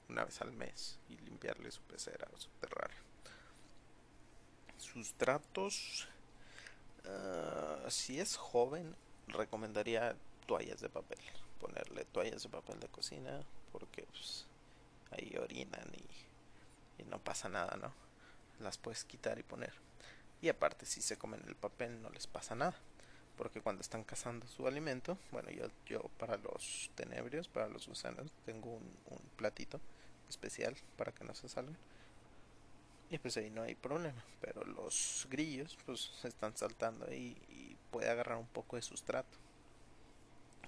una 0.08 0.24
vez 0.24 0.40
al 0.40 0.52
mes 0.52 0.98
y 1.08 1.16
limpiarle 1.18 1.70
su 1.70 1.82
pecera 1.82 2.28
o 2.32 2.38
su 2.38 2.48
terrario. 2.60 2.96
Sustratos, 4.78 6.08
uh, 7.04 7.90
si 7.90 8.20
es 8.20 8.36
joven, 8.36 8.94
recomendaría 9.26 10.16
toallas 10.46 10.80
de 10.80 10.88
papel. 10.88 11.18
Ponerle 11.60 12.04
toallas 12.06 12.42
de 12.42 12.48
papel 12.48 12.80
de 12.80 12.88
cocina 12.88 13.42
porque 13.72 14.04
pues, 14.04 14.46
ahí 15.10 15.36
orinan 15.36 15.90
y 16.98 17.04
no 17.04 17.18
pasa 17.18 17.48
nada, 17.48 17.76
¿no? 17.76 18.07
Las 18.58 18.78
puedes 18.78 19.04
quitar 19.04 19.38
y 19.38 19.42
poner. 19.42 19.72
Y 20.40 20.48
aparte, 20.48 20.86
si 20.86 21.00
se 21.02 21.16
comen 21.16 21.42
el 21.46 21.56
papel, 21.56 22.00
no 22.00 22.10
les 22.10 22.26
pasa 22.26 22.54
nada. 22.54 22.76
Porque 23.36 23.60
cuando 23.60 23.82
están 23.82 24.02
cazando 24.04 24.46
su 24.48 24.66
alimento, 24.66 25.16
bueno, 25.30 25.50
yo, 25.50 25.66
yo 25.86 26.02
para 26.18 26.36
los 26.38 26.90
tenebrios, 26.94 27.48
para 27.48 27.68
los 27.68 27.86
gusanos, 27.86 28.32
tengo 28.44 28.70
un, 28.70 28.98
platito 29.36 29.80
especial 30.28 30.76
para 30.96 31.12
que 31.12 31.24
no 31.24 31.34
se 31.34 31.48
salgan. 31.48 31.76
Y 33.10 33.18
pues 33.18 33.36
ahí 33.36 33.50
no 33.50 33.62
hay 33.62 33.74
problema. 33.74 34.22
Pero 34.40 34.64
los 34.64 35.26
grillos, 35.30 35.78
pues 35.86 36.10
están 36.24 36.56
saltando 36.56 37.06
ahí 37.06 37.36
y 37.48 37.76
puede 37.90 38.10
agarrar 38.10 38.38
un 38.38 38.48
poco 38.48 38.76
de 38.76 38.82
sustrato. 38.82 39.38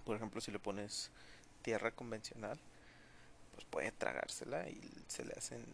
Por 0.05 0.17
ejemplo, 0.17 0.41
si 0.41 0.51
le 0.51 0.59
pones 0.59 1.11
tierra 1.63 1.91
convencional, 1.91 2.59
pues 3.53 3.65
puede 3.65 3.93
tragársela 3.93 4.69
y 4.69 4.81
se 5.09 5.25
le 5.25 5.33
hacen, 5.35 5.65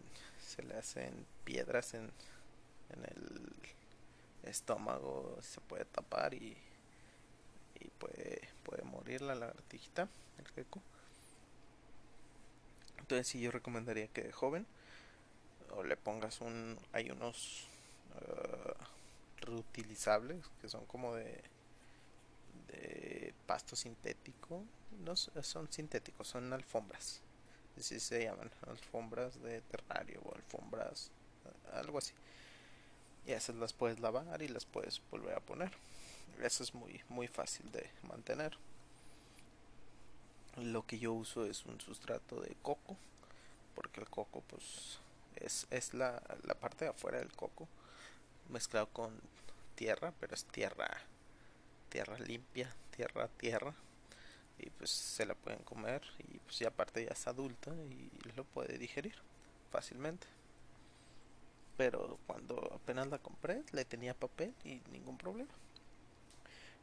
se 0.45 0.63
le 0.63 0.75
hacen 0.75 1.25
piedras 1.43 1.93
en, 1.93 2.11
en 2.89 3.03
el 3.05 4.49
estómago, 4.49 5.37
se 5.41 5.61
puede 5.61 5.85
tapar 5.85 6.33
y, 6.33 6.57
y 7.79 7.87
puede, 7.99 8.49
puede 8.63 8.83
morir 8.83 9.21
la 9.21 9.35
lagartijita, 9.35 10.07
el 10.39 10.47
gecko. 10.49 10.81
Entonces 12.99 13.27
sí 13.27 13.39
yo 13.39 13.51
recomendaría 13.51 14.07
que 14.07 14.23
de 14.23 14.31
joven 14.31 14.65
o 15.71 15.83
le 15.83 15.97
pongas 15.97 16.41
un 16.41 16.77
hay 16.93 17.09
unos 17.11 17.67
uh, 18.15 19.45
reutilizables 19.45 20.45
que 20.61 20.69
son 20.69 20.85
como 20.85 21.15
de 21.15 21.41
de 22.67 23.33
pasto 23.45 23.75
sintético 23.75 24.63
no 25.05 25.15
son 25.15 25.71
sintéticos 25.71 26.27
son 26.27 26.51
alfombras 26.51 27.21
así 27.79 27.99
se 27.99 28.23
llaman 28.23 28.49
alfombras 28.67 29.41
de 29.41 29.61
terrario 29.61 30.21
o 30.25 30.35
alfombras 30.35 31.11
algo 31.73 31.97
así. 31.97 32.13
Y 33.25 33.31
esas 33.31 33.55
las 33.55 33.73
puedes 33.73 33.99
lavar 33.99 34.41
y 34.41 34.47
las 34.47 34.65
puedes 34.65 35.01
volver 35.11 35.35
a 35.35 35.39
poner. 35.39 35.71
Eso 36.41 36.63
es 36.63 36.73
muy 36.73 37.01
muy 37.09 37.27
fácil 37.27 37.71
de 37.71 37.89
mantener. 38.07 38.57
Lo 40.57 40.85
que 40.85 40.97
yo 40.99 41.13
uso 41.13 41.45
es 41.45 41.65
un 41.65 41.79
sustrato 41.81 42.41
de 42.41 42.55
coco 42.61 42.97
porque 43.75 44.01
el 44.01 44.09
coco 44.09 44.41
pues 44.47 44.99
es, 45.35 45.67
es 45.69 45.93
la, 45.93 46.21
la 46.43 46.55
parte 46.55 46.85
de 46.85 46.91
afuera 46.91 47.19
del 47.19 47.31
coco 47.31 47.67
mezclado 48.49 48.87
con 48.87 49.13
tierra 49.75 50.13
pero 50.19 50.33
es 50.33 50.45
tierra 50.45 50.89
tierra 51.89 52.17
limpia 52.17 52.73
tierra 52.95 53.27
tierra 53.37 53.75
y 54.59 54.69
pues 54.71 54.89
se 54.89 55.25
la 55.25 55.35
pueden 55.35 55.61
comer 55.63 56.01
y 56.19 56.39
pues 56.39 56.59
ya 56.59 56.69
aparte 56.69 57.03
ya 57.03 57.11
es 57.11 57.27
adulta 57.27 57.71
y 57.73 58.09
lo 58.35 58.43
puede 58.43 58.77
digerir 58.77 59.15
fácilmente. 59.71 60.27
Pero 61.77 62.17
cuando 62.25 62.71
apenas 62.73 63.07
la 63.07 63.19
compré 63.19 63.63
le 63.71 63.85
tenía 63.85 64.13
papel 64.13 64.53
y 64.63 64.81
ningún 64.91 65.17
problema. 65.17 65.51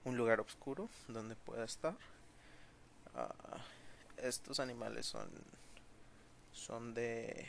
Un 0.05 0.17
lugar 0.17 0.41
oscuro 0.41 0.89
donde 1.09 1.35
pueda 1.35 1.65
estar. 1.65 1.97
Uh, 3.15 3.59
estos 4.19 4.61
animales 4.61 5.07
son 5.07 5.29
son 6.53 6.95
de 6.95 7.49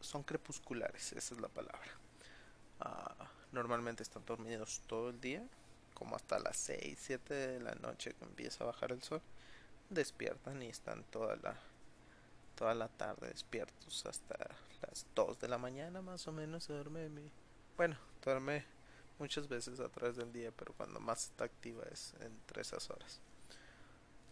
son 0.00 0.22
crepusculares 0.22 1.12
esa 1.12 1.34
es 1.34 1.40
la 1.40 1.48
palabra. 1.48 1.90
Uh, 2.80 3.24
normalmente 3.52 4.02
están 4.02 4.24
dormidos 4.24 4.82
todo 4.86 5.10
el 5.10 5.20
día 5.20 5.44
como 5.94 6.16
hasta 6.16 6.38
las 6.38 6.56
6, 6.56 6.98
7 7.00 7.34
de 7.34 7.60
la 7.60 7.74
noche 7.76 8.14
que 8.14 8.24
empieza 8.24 8.64
a 8.64 8.68
bajar 8.68 8.92
el 8.92 9.02
sol 9.02 9.22
despiertan 9.90 10.62
y 10.62 10.66
están 10.66 11.04
toda 11.04 11.36
la 11.36 11.56
toda 12.54 12.74
la 12.74 12.88
tarde 12.88 13.28
despiertos 13.28 14.06
hasta 14.06 14.36
las 14.82 15.06
2 15.14 15.40
de 15.40 15.48
la 15.48 15.58
mañana 15.58 16.02
más 16.02 16.26
o 16.28 16.32
menos 16.32 16.64
se 16.64 16.72
duerme 16.72 17.08
mi... 17.08 17.30
bueno 17.76 17.96
duerme 18.24 18.64
muchas 19.18 19.48
veces 19.48 19.80
a 19.80 19.88
través 19.88 20.16
del 20.16 20.32
día 20.32 20.50
pero 20.56 20.72
cuando 20.74 21.00
más 21.00 21.24
está 21.24 21.44
activa 21.44 21.84
es 21.92 22.14
entre 22.20 22.62
esas 22.62 22.90
horas. 22.90 23.20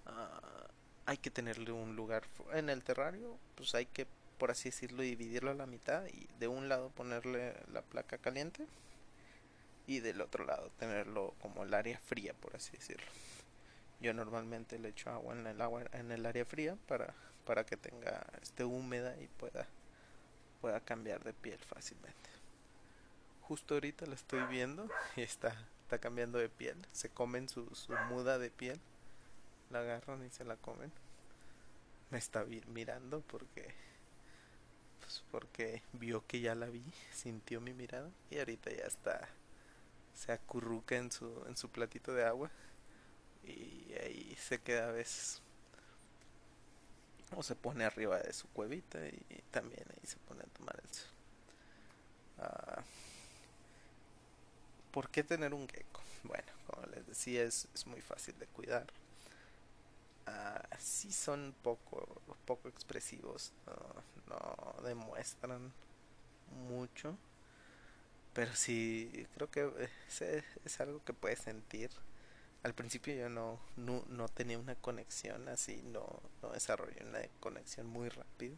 Uh, 0.07 0.69
hay 1.07 1.17
que 1.19 1.31
tenerle 1.31 1.73
un 1.73 1.95
lugar 1.95 2.25
en 2.53 2.71
el 2.71 2.83
terrario 2.83 3.37
pues 3.55 3.75
hay 3.75 3.87
que 3.87 4.07
por 4.39 4.51
así 4.51 4.71
decirlo 4.71 5.03
dividirlo 5.03 5.51
a 5.51 5.55
la 5.55 5.67
mitad 5.67 6.07
y 6.07 6.27
de 6.39 6.49
un 6.49 6.69
lado 6.69 6.89
ponerle 6.91 7.55
la 7.73 7.83
placa 7.83 8.19
caliente 8.19 8.67
y 9.91 9.99
del 9.99 10.21
otro 10.21 10.45
lado 10.45 10.71
tenerlo 10.79 11.35
como 11.43 11.65
el 11.65 11.75
área 11.75 11.99
fría 11.99 12.33
por 12.33 12.55
así 12.55 12.71
decirlo. 12.77 13.11
Yo 14.01 14.15
normalmente 14.15 14.79
le 14.79 14.91
echo 14.91 15.11
agua 15.11 15.35
en 15.35 15.45
el 15.49 15.61
agua 15.61 15.83
en 15.93 16.13
el 16.13 16.25
área 16.27 16.45
fría 16.45 16.77
para 16.87 17.13
para 17.45 17.67
que 17.67 17.77
tenga 17.77 18.25
esté 18.41 18.63
húmeda 18.65 19.21
y 19.21 19.27
pueda 19.27 19.67
pueda 20.61 20.79
cambiar 20.79 21.25
de 21.25 21.33
piel 21.33 21.59
fácilmente. 21.59 22.31
Justo 23.41 23.75
ahorita 23.75 24.07
la 24.07 24.15
estoy 24.15 24.45
viendo 24.45 24.89
y 25.17 25.23
está 25.23 25.57
está 25.83 25.99
cambiando 25.99 26.39
de 26.39 26.49
piel. 26.49 26.77
Se 26.93 27.09
comen 27.09 27.49
su, 27.49 27.75
su 27.75 27.93
muda 28.09 28.39
de 28.39 28.51
piel. 28.51 28.79
La 29.71 29.81
agarran 29.81 30.25
y 30.25 30.31
se 30.31 30.45
la 30.45 30.55
comen. 30.55 30.93
Me 32.11 32.19
está 32.19 32.45
mirando 32.45 33.23
porque 33.23 33.75
pues 35.01 35.25
porque 35.33 35.83
vio 35.95 36.25
que 36.29 36.41
ya 36.41 36.55
la 36.55 36.67
vi 36.67 36.85
sintió 37.13 37.61
mi 37.61 37.73
mirada 37.73 38.09
y 38.31 38.39
ahorita 38.39 38.71
ya 38.71 38.85
está 38.85 39.29
se 40.15 40.33
acurruca 40.33 40.97
en 40.97 41.11
su 41.11 41.45
en 41.47 41.57
su 41.57 41.69
platito 41.71 42.13
de 42.13 42.25
agua 42.25 42.51
y 43.45 43.93
ahí 43.95 44.37
se 44.39 44.61
queda 44.61 44.89
a 44.89 44.93
veces 44.93 45.43
o 47.37 47.43
se 47.43 47.55
pone 47.55 47.85
arriba 47.85 48.19
de 48.19 48.33
su 48.33 48.49
cuevita 48.49 48.99
y 49.07 49.43
también 49.51 49.85
ahí 49.91 50.07
se 50.07 50.17
pone 50.19 50.43
a 50.43 50.47
tomar 50.47 50.81
el 50.83 50.95
sol. 50.95 51.09
Uh, 52.39 52.83
¿Por 54.91 55.11
qué 55.11 55.23
tener 55.23 55.55
un 55.55 55.69
gecko? 55.69 56.01
Bueno, 56.25 56.53
como 56.67 56.87
les 56.87 57.07
decía, 57.07 57.45
es, 57.45 57.69
es 57.75 57.87
muy 57.87 58.01
fácil 58.01 58.39
de 58.39 58.47
cuidar. 58.47 58.87
Uh, 60.27 60.77
sí 60.79 61.13
son 61.13 61.55
poco, 61.63 62.21
poco 62.47 62.69
expresivos, 62.69 63.53
no, 63.67 64.77
no 64.77 64.83
demuestran 64.83 65.73
mucho, 66.69 67.17
pero 68.33 68.55
sí 68.55 69.27
creo 69.35 69.51
que 69.51 69.89
es, 70.09 70.23
es 70.65 70.81
algo 70.81 71.03
que 71.05 71.13
puedes 71.13 71.41
sentir. 71.41 71.91
Al 72.63 72.75
principio 72.75 73.15
yo 73.15 73.29
no, 73.31 73.59
no, 73.77 74.05
no, 74.09 74.29
tenía 74.29 74.59
una 74.59 74.75
conexión 74.75 75.49
así, 75.49 75.83
no, 75.83 76.21
no 76.43 76.51
desarrollé 76.51 77.05
una 77.05 77.21
conexión 77.41 77.87
muy 77.87 78.09
rápido. 78.11 78.57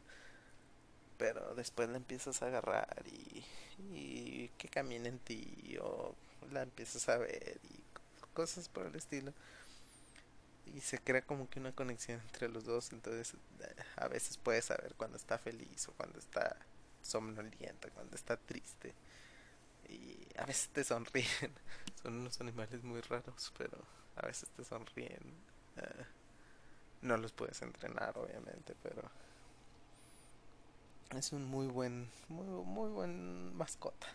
pero 1.18 1.55
después 1.55 1.89
la 1.89 1.97
empiezas 1.99 2.43
a 2.43 2.47
agarrar 2.49 3.05
y, 3.07 3.45
y 3.93 4.49
que 4.59 4.68
camine 4.68 5.09
en 5.09 5.18
ti 5.20 5.77
o 5.81 6.14
la 6.51 6.62
empiezas 6.62 7.09
a 7.09 7.18
ver 7.18 7.59
y 7.70 7.81
cosas 8.35 8.68
por 8.68 8.87
el 8.87 8.97
estilo. 8.97 9.33
Y 10.66 10.81
se 10.81 10.99
crea 10.99 11.23
como 11.23 11.49
que 11.49 11.61
una 11.61 11.73
conexión 11.73 12.20
entre 12.20 12.49
los 12.49 12.64
dos 12.64 12.93
entonces 12.93 13.35
a 13.97 14.09
veces 14.09 14.37
puedes 14.39 14.64
saber 14.66 14.95
cuando 14.97 15.16
está 15.16 15.39
feliz 15.39 15.89
o 15.89 15.93
cuando 15.93 16.18
está 16.18 16.57
somnolienta 17.03 17.91
cuando 17.91 18.16
está 18.16 18.37
triste 18.37 18.95
y 19.93 20.28
a 20.38 20.45
veces 20.47 20.68
te 20.70 20.84
sonríen. 20.84 21.28
Son 22.03 22.14
unos 22.14 22.40
animales 22.40 22.82
muy 22.82 23.01
raros 23.03 23.53
pero 23.57 23.78
a 24.16 24.26
veces 24.26 24.49
te 24.51 24.64
sonríen. 24.64 25.34
Eh, 25.76 26.05
no 27.03 27.16
los 27.16 27.32
puedes 27.32 27.61
entrenar 27.62 28.16
obviamente 28.16 28.76
pero 28.82 29.03
es 31.16 31.32
un 31.32 31.45
muy 31.45 31.66
buen 31.66 32.11
muy, 32.28 32.47
muy 32.47 32.90
buen 32.90 33.55
mascota. 33.57 34.09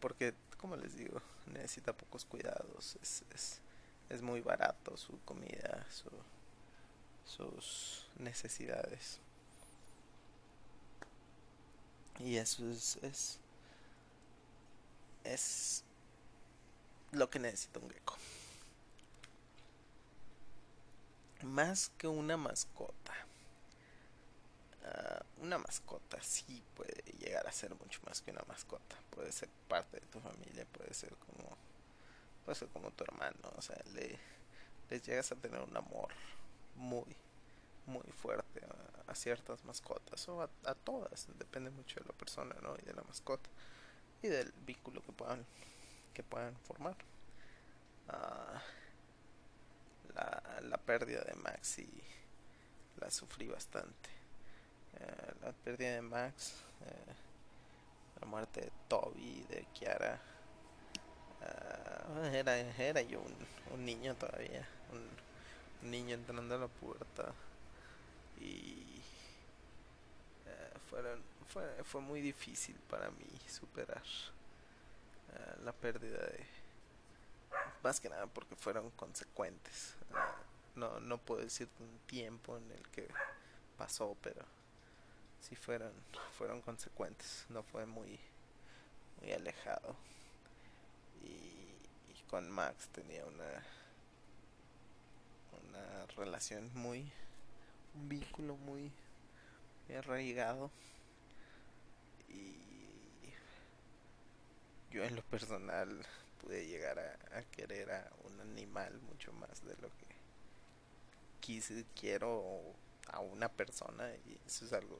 Porque 0.00 0.34
como 0.56 0.76
les 0.76 0.96
digo 0.96 1.20
necesita 1.46 1.92
pocos 1.92 2.24
cuidados 2.24 2.96
es, 3.02 3.24
es, 3.34 3.60
es 4.08 4.22
muy 4.22 4.40
barato 4.40 4.96
su 4.96 5.20
comida 5.24 5.84
su, 5.90 6.08
sus 7.24 8.06
necesidades. 8.18 9.20
Y 12.18 12.36
eso 12.36 12.68
es, 12.70 12.96
es 13.02 13.38
es 15.24 15.84
lo 17.12 17.28
que 17.30 17.38
necesita 17.38 17.78
un 17.78 17.90
gecko 17.90 18.16
más 21.42 21.90
que 21.98 22.06
una 22.06 22.36
mascota 22.36 23.12
Ah, 24.84 25.24
una 25.40 25.58
mascota 25.58 26.20
sí 26.22 26.62
puede 26.74 27.02
llegar 27.18 27.46
a 27.46 27.52
ser 27.52 27.74
mucho 27.74 28.00
más 28.06 28.20
que 28.20 28.30
una 28.30 28.42
mascota. 28.48 28.96
Puede 29.10 29.30
ser 29.32 29.48
parte 29.68 30.00
de 30.00 30.06
tu 30.06 30.20
familia, 30.20 30.66
puede 30.72 30.92
ser 30.94 31.14
como, 31.16 31.56
puede 32.44 32.58
ser 32.58 32.68
como 32.68 32.90
tu 32.90 33.04
hermano. 33.04 33.52
O 33.56 33.62
sea, 33.62 33.80
le, 33.94 34.18
les 34.90 35.02
llegas 35.02 35.30
a 35.32 35.36
tener 35.36 35.60
un 35.60 35.76
amor 35.76 36.08
muy, 36.76 37.16
muy 37.86 38.06
fuerte 38.12 38.60
a, 39.06 39.14
ciertas 39.14 39.62
mascotas 39.64 40.26
o 40.28 40.42
a, 40.42 40.74
todas. 40.74 41.28
Depende 41.38 41.70
mucho 41.70 42.00
de 42.00 42.06
la 42.06 42.14
persona, 42.14 42.56
¿no? 42.62 42.74
Y 42.76 42.82
de 42.82 42.94
la 42.94 43.02
mascota 43.02 43.50
y 44.22 44.28
del 44.28 44.52
vínculo 44.66 45.02
que 45.02 45.12
puedan, 45.12 45.44
que 46.14 46.22
puedan 46.22 46.56
formar. 46.58 46.96
Ah, 48.08 48.62
la, 50.14 50.60
la 50.62 50.76
pérdida 50.78 51.22
de 51.22 51.34
Maxi 51.34 51.88
la 53.00 53.10
sufrí 53.10 53.48
bastante 53.48 54.22
eh, 55.00 55.32
la 55.42 55.52
pérdida 55.52 55.94
de 55.94 56.02
Max, 56.02 56.54
eh, 56.86 57.12
la 58.20 58.26
muerte 58.26 58.60
de 58.60 58.72
Toby, 58.88 59.44
de 59.48 59.66
Kiara. 59.72 60.20
Eh, 61.42 62.38
era, 62.38 62.58
era 62.58 63.02
yo 63.02 63.22
un, 63.72 63.84
niño 63.84 64.14
todavía, 64.14 64.66
un, 64.92 65.90
niño 65.90 66.14
entrando 66.14 66.54
a 66.54 66.58
la 66.58 66.68
puerta 66.68 67.32
y 68.40 69.00
fueron, 70.88 71.20
fue, 71.52 71.84
fue 71.84 72.00
muy 72.00 72.20
difícil 72.20 72.76
para 72.88 73.10
mí 73.10 73.26
superar 73.48 74.02
la 75.64 75.72
pérdida 75.72 76.18
de 76.18 76.46
más 77.82 78.00
que 78.00 78.08
nada 78.08 78.26
porque 78.26 78.54
fueron 78.54 78.90
consecuentes 78.90 79.94
no, 80.76 81.00
no 81.00 81.18
puedo 81.18 81.40
decir 81.40 81.68
un 81.80 81.98
tiempo 82.06 82.56
en 82.56 82.70
el 82.70 82.88
que 82.88 83.08
pasó 83.78 84.16
pero 84.22 84.44
si 85.42 85.56
fueron, 85.56 85.92
fueron 86.38 86.62
consecuentes, 86.62 87.46
no 87.48 87.62
fue 87.62 87.84
muy, 87.84 88.18
muy 89.20 89.32
alejado. 89.32 89.96
Y, 91.22 91.50
con 92.30 92.50
Max 92.50 92.88
tenía 92.92 93.26
una, 93.26 93.62
una 95.68 96.06
relación 96.16 96.70
muy, 96.74 97.12
un 97.94 98.08
vínculo 98.08 98.56
muy, 98.56 98.90
arraigado. 99.98 100.70
Y 102.32 102.56
yo 104.90 105.04
en 105.04 105.16
lo 105.16 105.22
personal 105.22 106.04
pude 106.40 106.66
llegar 106.66 106.98
a, 106.98 107.42
querer 107.52 107.90
a 107.92 108.10
un 108.24 108.40
animal 108.40 108.98
mucho 109.08 109.32
más 109.32 109.64
de 109.64 109.76
lo 109.76 109.88
que 109.88 110.06
quise, 111.40 111.84
quiero 111.98 112.62
a 113.08 113.20
una 113.20 113.48
persona 113.48 114.10
y 114.26 114.38
eso 114.46 114.64
es 114.64 114.72
algo 114.72 114.98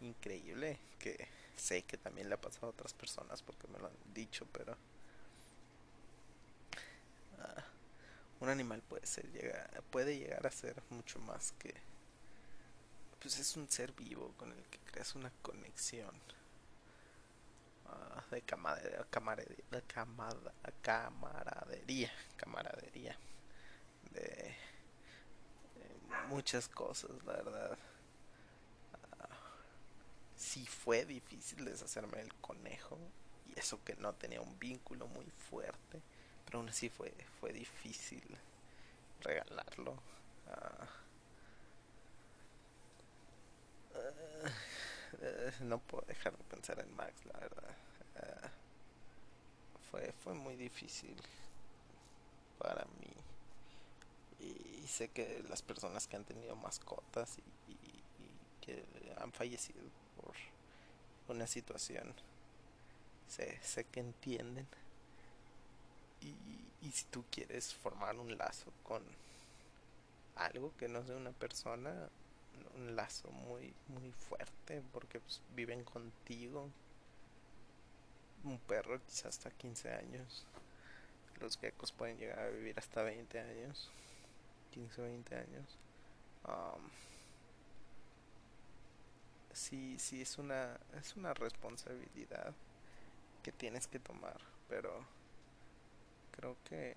increíble 0.00 0.78
que 0.98 1.28
sé 1.56 1.82
que 1.82 1.96
también 1.96 2.28
le 2.28 2.34
ha 2.34 2.40
pasado 2.40 2.68
a 2.68 2.70
otras 2.70 2.94
personas 2.94 3.42
porque 3.42 3.66
me 3.68 3.78
lo 3.78 3.86
han 3.86 4.14
dicho, 4.14 4.46
pero 4.52 4.76
ah, 7.40 7.64
un 8.40 8.48
animal 8.48 8.82
puede 8.82 9.06
ser 9.06 9.30
llegar, 9.32 9.82
puede 9.90 10.18
llegar 10.18 10.46
a 10.46 10.50
ser 10.50 10.80
mucho 10.90 11.18
más 11.20 11.52
que 11.52 11.74
pues 13.28 13.40
es 13.40 13.58
un 13.58 13.68
ser 13.68 13.92
vivo 13.92 14.32
con 14.38 14.50
el 14.50 14.64
que 14.70 14.78
creas 14.78 15.14
una 15.14 15.30
conexión. 15.42 16.14
Uh, 17.84 18.34
de 18.34 18.40
camaradería, 18.40 19.04
camaradería, 22.38 23.18
de 24.12 24.56
muchas 26.28 26.70
cosas, 26.70 27.10
la 27.26 27.34
verdad. 27.34 27.76
Sí 30.34 30.64
fue 30.64 31.04
difícil 31.04 31.66
deshacerme 31.66 32.20
del 32.20 32.32
conejo 32.36 32.98
y 33.44 33.58
eso 33.58 33.78
que 33.84 33.94
no 33.96 34.14
tenía 34.14 34.40
un 34.40 34.58
vínculo 34.58 35.06
muy 35.06 35.26
fuerte 35.50 36.00
pero 36.46 36.60
aún 36.60 36.70
así 36.70 36.88
fue 36.88 37.12
fue 37.40 37.52
difícil 37.52 38.24
regalarlo. 39.20 39.92
Uh, 40.46 41.07
uh, 44.42 45.64
no 45.64 45.78
puedo 45.78 46.04
dejar 46.06 46.36
de 46.36 46.44
pensar 46.44 46.78
en 46.80 46.94
Max 46.94 47.14
la 47.26 47.38
verdad 47.38 47.76
uh, 48.16 48.48
fue 49.90 50.12
fue 50.24 50.34
muy 50.34 50.56
difícil 50.56 51.16
para 52.58 52.84
mí 53.00 53.14
y, 54.40 54.86
sé 54.86 55.08
que 55.08 55.44
las 55.50 55.62
personas 55.62 56.06
que 56.06 56.16
han 56.16 56.24
tenido 56.24 56.56
mascotas 56.56 57.38
y, 57.38 57.76
que 58.64 58.84
han 59.18 59.32
fallecido 59.32 59.80
una 61.28 61.46
situación. 61.46 62.14
Sé, 63.28 63.58
sé 63.62 63.84
que 63.84 64.00
entienden. 64.00 64.66
Y, 66.20 66.34
y 66.86 66.90
si 66.90 67.04
tú 67.04 67.24
quieres 67.30 67.74
formar 67.74 68.16
un 68.16 68.36
lazo 68.36 68.72
con 68.82 69.02
algo 70.36 70.72
que 70.78 70.88
no 70.88 71.04
sea 71.04 71.16
una 71.16 71.32
persona, 71.32 72.08
un 72.76 72.96
lazo 72.96 73.30
muy, 73.30 73.74
muy 73.88 74.12
fuerte, 74.12 74.82
porque 74.92 75.20
pues, 75.20 75.40
viven 75.54 75.84
contigo. 75.84 76.68
Un 78.44 78.58
perro 78.58 79.00
quizás 79.04 79.26
hasta 79.26 79.50
15 79.50 79.92
años. 79.92 80.46
Los 81.40 81.58
geckos 81.58 81.92
pueden 81.92 82.18
llegar 82.18 82.38
a 82.38 82.48
vivir 82.48 82.78
hasta 82.78 83.02
20 83.02 83.40
años. 83.40 83.90
15 84.72 85.00
o 85.00 85.04
20 85.04 85.34
años. 85.36 85.78
Um, 86.44 86.88
sí, 89.52 89.98
sí 89.98 90.22
es 90.22 90.38
una, 90.38 90.78
es 90.98 91.16
una 91.16 91.34
responsabilidad 91.34 92.54
que 93.42 93.52
tienes 93.52 93.86
que 93.86 93.98
tomar, 93.98 94.40
pero 94.68 95.04
creo 96.32 96.56
que 96.64 96.96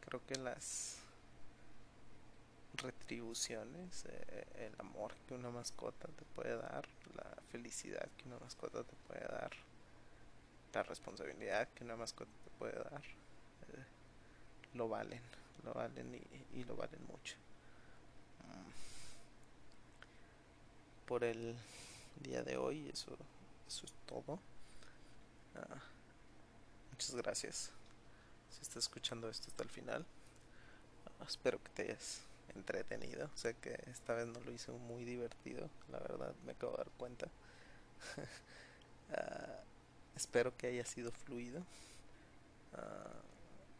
creo 0.00 0.24
que 0.26 0.36
las 0.36 0.98
retribuciones, 2.78 4.04
eh, 4.06 4.44
el 4.66 4.74
amor 4.78 5.14
que 5.26 5.34
una 5.34 5.50
mascota 5.50 6.08
te 6.08 6.24
puede 6.34 6.56
dar, 6.56 6.88
la 7.14 7.42
felicidad 7.50 8.08
que 8.16 8.28
una 8.28 8.38
mascota 8.38 8.82
te 8.84 8.96
puede 9.06 9.26
dar, 9.26 9.50
la 10.72 10.82
responsabilidad 10.82 11.68
que 11.74 11.84
una 11.84 11.96
mascota 11.96 12.30
te 12.44 12.50
puede 12.58 12.74
dar, 12.74 13.02
eh, 13.02 13.84
lo 14.74 14.88
valen, 14.88 15.22
lo 15.64 15.74
valen 15.74 16.14
y, 16.54 16.64
lo 16.64 16.76
valen 16.76 17.04
mucho. 17.06 17.36
por 21.06 21.24
el 21.24 21.56
día 22.20 22.42
de 22.42 22.58
hoy. 22.58 22.88
Eso, 22.92 23.16
eso 23.66 23.86
es 23.86 23.92
todo. 24.06 24.38
Ah, 25.56 25.80
muchas 26.90 27.14
gracias. 27.14 27.70
Si 28.50 28.60
estás 28.60 28.84
escuchando 28.84 29.28
esto 29.30 29.48
hasta 29.48 29.62
el 29.62 29.70
final, 29.70 30.04
ah, 31.06 31.24
espero 31.26 31.62
que 31.62 31.70
te 31.70 31.82
hayas 31.82 32.20
entretenido. 32.54 33.30
Sé 33.34 33.54
que 33.54 33.78
esta 33.86 34.14
vez 34.14 34.26
no 34.26 34.40
lo 34.40 34.52
hice 34.52 34.72
muy 34.72 35.04
divertido, 35.04 35.68
la 35.90 35.98
verdad 35.98 36.34
me 36.44 36.52
acabo 36.52 36.72
de 36.72 36.78
dar 36.78 36.90
cuenta. 36.96 37.28
Ah, 39.10 39.62
espero 40.16 40.54
que 40.54 40.66
haya 40.66 40.84
sido 40.84 41.10
fluido. 41.10 41.62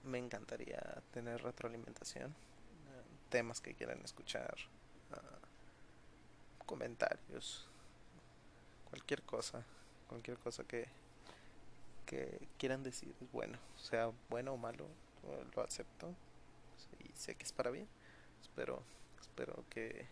me 0.05 0.17
encantaría 0.17 0.81
tener 1.13 1.43
retroalimentación, 1.43 2.35
temas 3.29 3.61
que 3.61 3.75
quieran 3.75 4.01
escuchar 4.03 4.57
comentarios, 6.69 7.67
cualquier 8.91 9.23
cosa, 9.23 9.65
cualquier 10.07 10.37
cosa 10.39 10.65
que, 10.65 10.87
que 12.05 12.47
quieran 12.59 12.83
decir 12.83 13.15
es 13.21 13.33
bueno, 13.33 13.59
sea 13.77 14.13
bueno 14.29 14.53
o 14.53 14.57
malo, 14.57 14.87
lo 15.57 15.63
acepto 15.63 16.15
y 17.01 17.11
sé 17.19 17.35
que 17.35 17.45
es 17.45 17.53
para 17.53 17.71
bien. 17.71 17.89
Espero, 18.59 18.83
espero 19.21 19.65
que 19.71 20.05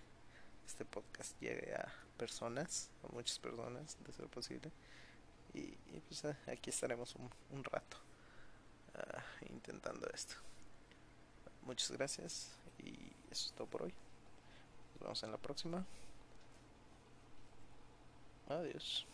este 0.64 0.84
podcast 0.84 1.36
llegue 1.40 1.74
a 1.74 1.92
personas, 2.16 2.90
a 3.02 3.12
muchas 3.12 3.40
personas, 3.40 3.96
de 4.06 4.12
ser 4.12 4.28
posible. 4.28 4.70
Y, 5.52 5.72
pues 6.06 6.24
eh, 6.26 6.36
aquí 6.46 6.70
estaremos 6.70 7.16
un, 7.16 7.64
rato 7.64 7.96
ah, 8.94 9.24
intentando 9.50 10.08
esto. 10.14 10.36
Muchas 11.62 11.90
gracias 11.90 12.52
y 12.78 12.92
eso 13.32 13.46
es 13.48 13.52
todo 13.56 13.66
por 13.66 13.82
hoy. 13.82 13.94
Nos 14.92 15.00
vemos 15.00 15.22
en 15.24 15.32
la 15.32 15.38
próxima. 15.38 15.84
Adiós. 18.48 19.08